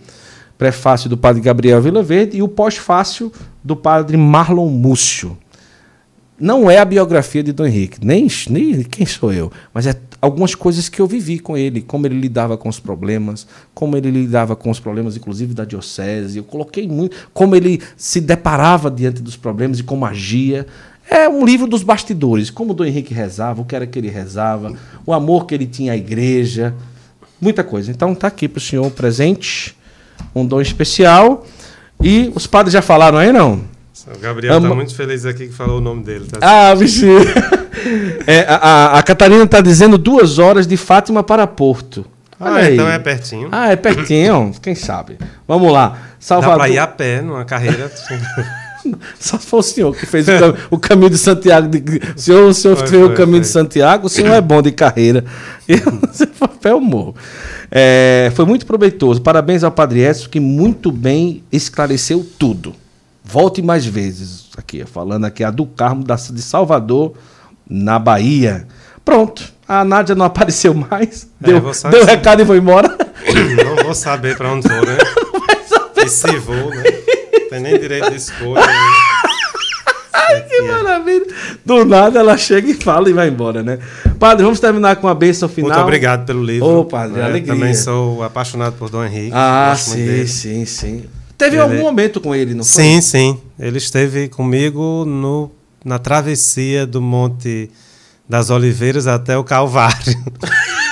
[0.58, 3.30] prefácio do padre Gabriel Vilaverde e o pós-fácio
[3.62, 5.38] do padre Marlon Múcio.
[6.40, 10.56] Não é a biografia de Dom Henrique, nem, nem quem sou eu, mas é algumas
[10.56, 14.56] coisas que eu vivi com ele, como ele lidava com os problemas, como ele lidava
[14.56, 16.38] com os problemas, inclusive da diocese.
[16.38, 20.66] Eu coloquei muito, como ele se deparava diante dos problemas e como agia.
[21.10, 24.10] É um livro dos bastidores, como o Dom Henrique rezava, o que era que ele
[24.10, 24.74] rezava,
[25.06, 26.74] o amor que ele tinha à igreja,
[27.40, 27.92] muita coisa.
[27.92, 29.78] Então tá aqui para o senhor um presente,
[30.34, 31.46] um dom especial.
[32.02, 33.62] E os padres já falaram aí, não?
[34.16, 36.26] O Gabriel está Ama- muito feliz aqui que falou o nome dele.
[36.26, 36.40] Tá?
[36.42, 37.20] Ah, bichinho.
[38.26, 42.06] É, a, a- Catarina está dizendo duas horas de Fátima para Porto.
[42.40, 42.74] Ah, Olha aí.
[42.76, 43.50] então é pertinho.
[43.52, 45.18] Ah, é pertinho, quem sabe.
[45.46, 45.90] Vamos lá.
[45.90, 46.58] Dá Salvador.
[46.60, 47.92] para ir a pé numa carreira.
[49.20, 51.68] Só se for o senhor que fez o, cam- o caminho de Santiago.
[51.68, 51.78] De,
[52.16, 53.42] o senhor, o senhor Foi, fez o foi, caminho foi.
[53.42, 55.24] de Santiago, o senhor é bom de carreira.
[55.68, 55.78] Eu,
[56.12, 57.16] se for a pé, eu morro.
[57.72, 59.22] É, foi muito proveitoso.
[59.22, 62.76] Parabéns ao Padre Edson, que muito bem esclareceu tudo.
[63.24, 64.50] Volte mais vezes.
[64.58, 67.14] Aqui, falando aqui, a do Carmo da, de Salvador,
[67.70, 68.68] na Bahia.
[69.06, 69.54] Pronto.
[69.66, 71.30] A Nádia não apareceu mais.
[71.42, 72.90] É, Deu, você- deu recado e foi embora.
[73.66, 74.98] Não vou saber para onde vou, né?
[76.06, 76.84] E se vou, né?
[77.54, 78.66] Tem nem direito de escolha.
[78.66, 78.74] Né?
[80.50, 81.28] Que maravilha.
[81.64, 83.78] Do nada ela chega e fala e vai embora, né?
[84.18, 85.70] Padre, vamos terminar com a bênção final.
[85.70, 86.68] Muito obrigado pelo livro.
[86.68, 87.26] Ô, padre, né?
[87.26, 87.54] alegria.
[87.54, 89.32] Também sou apaixonado por Dom Henrique.
[89.34, 91.04] Ah, sim, sim, sim.
[91.38, 92.84] Teve Ele- algum momento com ele, não foi?
[92.84, 93.42] Sim, sim.
[93.60, 95.52] Ele esteve comigo no,
[95.86, 97.70] na travessia do Monte
[98.28, 100.16] das Oliveiras até o Calvário.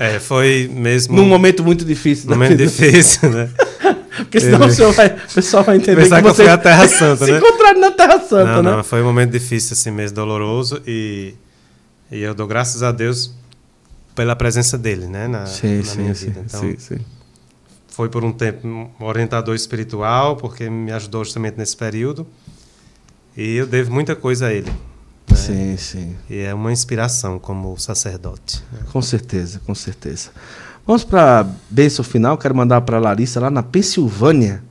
[0.00, 2.26] é, foi mesmo Num momento muito difícil.
[2.26, 2.64] um da momento vida.
[2.66, 3.50] difícil, né?
[4.16, 6.86] Porque senão Ele- o, vai, o pessoal vai entender Pensar que vocês fui à Terra
[6.88, 7.38] Santa, se né?
[7.38, 8.76] encontraram na Terra Santa, não, né?
[8.76, 10.82] não, foi um momento difícil, assim mesmo, doloroso.
[10.86, 11.34] E,
[12.10, 13.32] e eu dou graças a Deus
[14.14, 15.26] pela presença dele, né?
[15.28, 16.42] Na, Sim, na sim, minha sim, vida.
[16.46, 16.98] Então, sim, sim.
[17.88, 22.26] foi por um tempo um orientador espiritual, porque me ajudou justamente nesse período.
[23.36, 24.70] E eu devo muita coisa a ele.
[25.30, 25.36] Né?
[25.36, 26.16] Sim, sim.
[26.28, 28.62] E é uma inspiração como sacerdote.
[28.92, 30.30] Com certeza, com certeza.
[30.86, 32.36] Vamos para a bênção final.
[32.36, 34.62] Quero mandar para a Larissa, lá na Pensilvânia,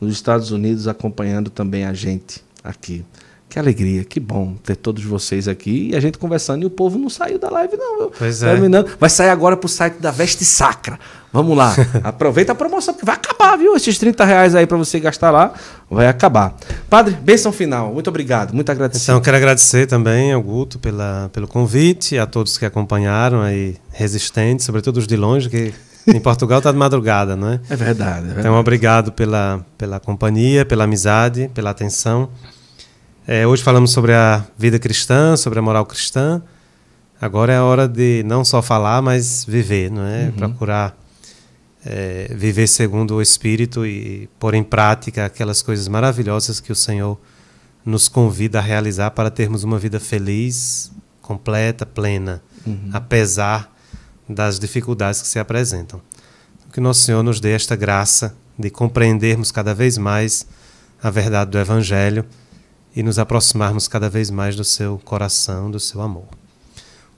[0.00, 3.04] nos Estados Unidos, acompanhando também a gente aqui.
[3.48, 6.64] Que alegria, que bom ter todos vocês aqui e a gente conversando.
[6.64, 7.98] E o povo não saiu da live, não.
[7.98, 8.12] viu?
[8.18, 8.50] Pois é.
[8.52, 8.90] Terminando.
[9.00, 10.98] Vai sair agora pro site da Veste Sacra.
[11.32, 11.74] Vamos lá.
[12.04, 13.74] Aproveita a promoção, porque vai acabar, viu?
[13.74, 15.54] Esses 30 reais aí para você gastar lá,
[15.90, 16.56] vai acabar.
[16.90, 17.92] Padre, bênção final.
[17.92, 19.12] Muito obrigado, muito agradecido.
[19.12, 24.66] Então, quero agradecer também ao Guto pela, pelo convite, a todos que acompanharam aí, resistentes,
[24.66, 25.72] sobretudo os de longe, que
[26.06, 27.60] em Portugal está de madrugada, não é?
[27.68, 28.40] É verdade, é verdade.
[28.40, 32.28] Então, obrigado pela, pela companhia, pela amizade, pela atenção.
[33.30, 36.42] É, hoje falamos sobre a vida cristã, sobre a moral cristã.
[37.20, 40.30] Agora é a hora de não só falar, mas viver, não é?
[40.30, 40.96] Procurar
[41.84, 47.20] é, viver segundo o Espírito e pôr em prática aquelas coisas maravilhosas que o Senhor
[47.84, 50.90] nos convida a realizar para termos uma vida feliz,
[51.20, 52.42] completa, plena,
[52.94, 53.70] apesar
[54.26, 56.00] das dificuldades que se apresentam.
[56.72, 60.46] Que nosso Senhor nos dê esta graça de compreendermos cada vez mais
[61.02, 62.24] a verdade do Evangelho
[62.98, 66.26] e nos aproximarmos cada vez mais do seu coração, do seu amor.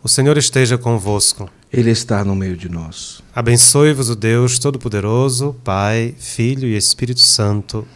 [0.04, 1.48] O Senhor esteja convosco.
[1.72, 3.22] Ele está no meio de nós.
[3.34, 7.88] Abençoe-vos o Deus Todo-Poderoso, Pai, Filho e Espírito Santo.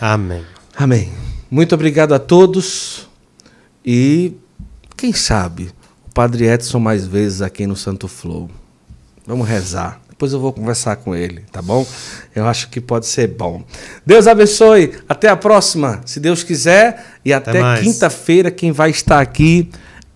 [0.00, 0.42] Amém.
[0.74, 1.12] Amém.
[1.50, 3.06] Muito obrigado a todos.
[3.84, 4.32] E
[4.96, 5.70] quem sabe
[6.06, 8.50] o Padre Edson mais vezes aqui no Santo Flow.
[9.26, 10.00] Vamos rezar.
[10.18, 11.86] Depois eu vou conversar com ele, tá bom?
[12.34, 13.62] Eu acho que pode ser bom.
[14.04, 14.94] Deus abençoe.
[15.08, 17.06] Até a próxima, se Deus quiser.
[17.24, 17.84] E até, mais.
[17.84, 19.70] quinta-feira, quem vai estar aqui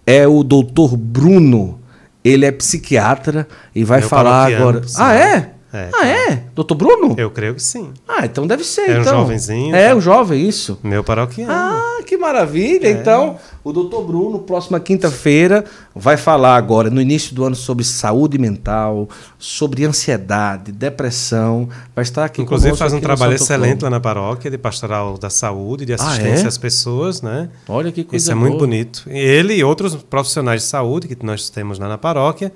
[0.05, 1.81] é o doutor Bruno.
[2.25, 4.83] Ele é psiquiatra e vai Meu falar agora.
[4.97, 5.53] Ah, é?
[5.73, 6.43] É, ah, é?
[6.55, 7.15] Doutor Bruno?
[7.17, 7.93] Eu creio que sim.
[8.07, 8.91] Ah, então deve ser.
[8.91, 9.21] É um então.
[9.21, 9.95] jovenzinho, É, tá?
[9.97, 10.79] um jovem, isso.
[10.83, 11.51] Meu paroquiano.
[11.51, 12.89] Ah, que maravilha.
[12.89, 12.91] É.
[12.91, 18.37] Então, o doutor Bruno, próxima quinta-feira, vai falar agora, no início do ano, sobre saúde
[18.37, 19.09] mental,
[19.39, 21.69] sobre ansiedade, depressão.
[21.95, 25.87] Vai estar aqui Inclusive faz um trabalho excelente lá na paróquia de pastoral da saúde,
[25.87, 26.49] de Ah, assistência é?
[26.49, 27.49] às pessoas, né?
[27.67, 28.67] Olha que coisa Isso é muito boa.
[28.67, 29.05] bonito.
[29.09, 32.53] E Ele e outros profissionais de saúde que nós temos lá na paróquia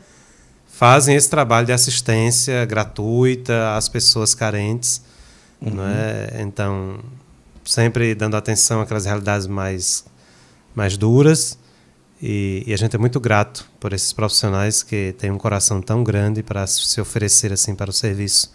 [0.76, 5.00] fazem esse trabalho de assistência gratuita às pessoas carentes,
[5.58, 5.70] Uhum.
[5.74, 6.42] né?
[6.42, 6.98] Então,
[7.64, 10.04] sempre dando atenção àquelas realidades mais
[10.74, 11.58] mais duras.
[12.20, 16.04] E, e a gente é muito grato por esses profissionais que têm um coração tão
[16.04, 18.52] grande para se oferecer assim para o serviço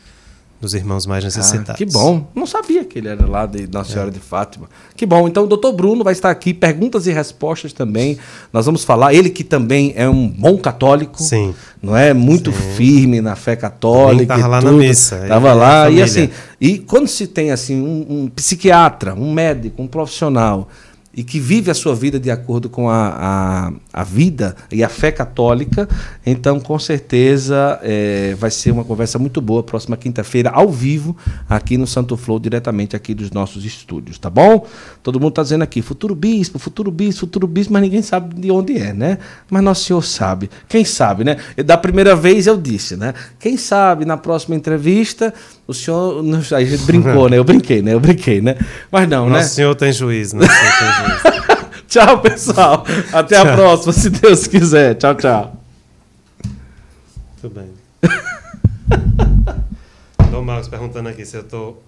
[0.62, 1.72] dos irmãos mais necessitados.
[1.72, 2.28] Ah, que bom.
[2.36, 3.94] Não sabia que ele era lá de Nossa É.
[3.94, 4.70] Senhora de Fátima.
[4.96, 5.28] Que bom.
[5.28, 8.20] Então o doutor Bruno vai estar aqui, perguntas e respostas também.
[8.54, 9.12] Nós vamos falar.
[9.14, 11.22] Ele que também é um bom católico.
[11.22, 11.56] Sim.
[11.82, 12.14] Não é?
[12.14, 14.36] Muito firme na fé católica.
[14.36, 15.90] Também tava e lá na missa, ele Tava é lá.
[15.90, 16.30] E assim,
[16.60, 20.70] e quando se tem assim um, um psiquiatra, um médico, um profissional
[21.14, 24.90] e que vive a sua vida de acordo com a, a, a vida e a
[24.90, 25.88] fé católica,
[26.26, 31.16] então com certeza é, vai ser uma conversa muito boa próxima quinta-feira, ao vivo,
[31.50, 34.66] aqui no Santo Flow, diretamente aqui dos nossos estúdios, tá bom?
[35.04, 38.50] Todo mundo tá dizendo aqui, futuro bispo, futuro bispo, futuro bispo, mas ninguém sabe de
[38.52, 39.18] onde é, né?
[39.50, 40.50] Mas Nosso Senhor sabe.
[40.68, 41.38] Quem sabe, né?
[41.66, 43.14] Da primeira vez eu disse, né?
[43.40, 45.34] Quem sabe na próxima entrevista
[45.68, 46.24] o senhor.
[46.54, 47.38] A gente brincou, né?
[47.38, 47.94] Eu brinquei, né?
[47.94, 48.56] Eu brinquei, né?
[48.92, 49.38] Mas não, né?
[49.38, 51.01] Nosso Senhor tem juízo, Nosso Senhor tem juízo.
[51.88, 52.86] Tchau, pessoal.
[53.12, 53.56] Até a Tchau.
[53.56, 54.96] próxima, se Deus quiser.
[54.96, 55.58] Tchau, tchau.
[57.42, 57.70] Tudo bem.
[60.32, 61.84] Dom Marcos perguntando aqui se eu estou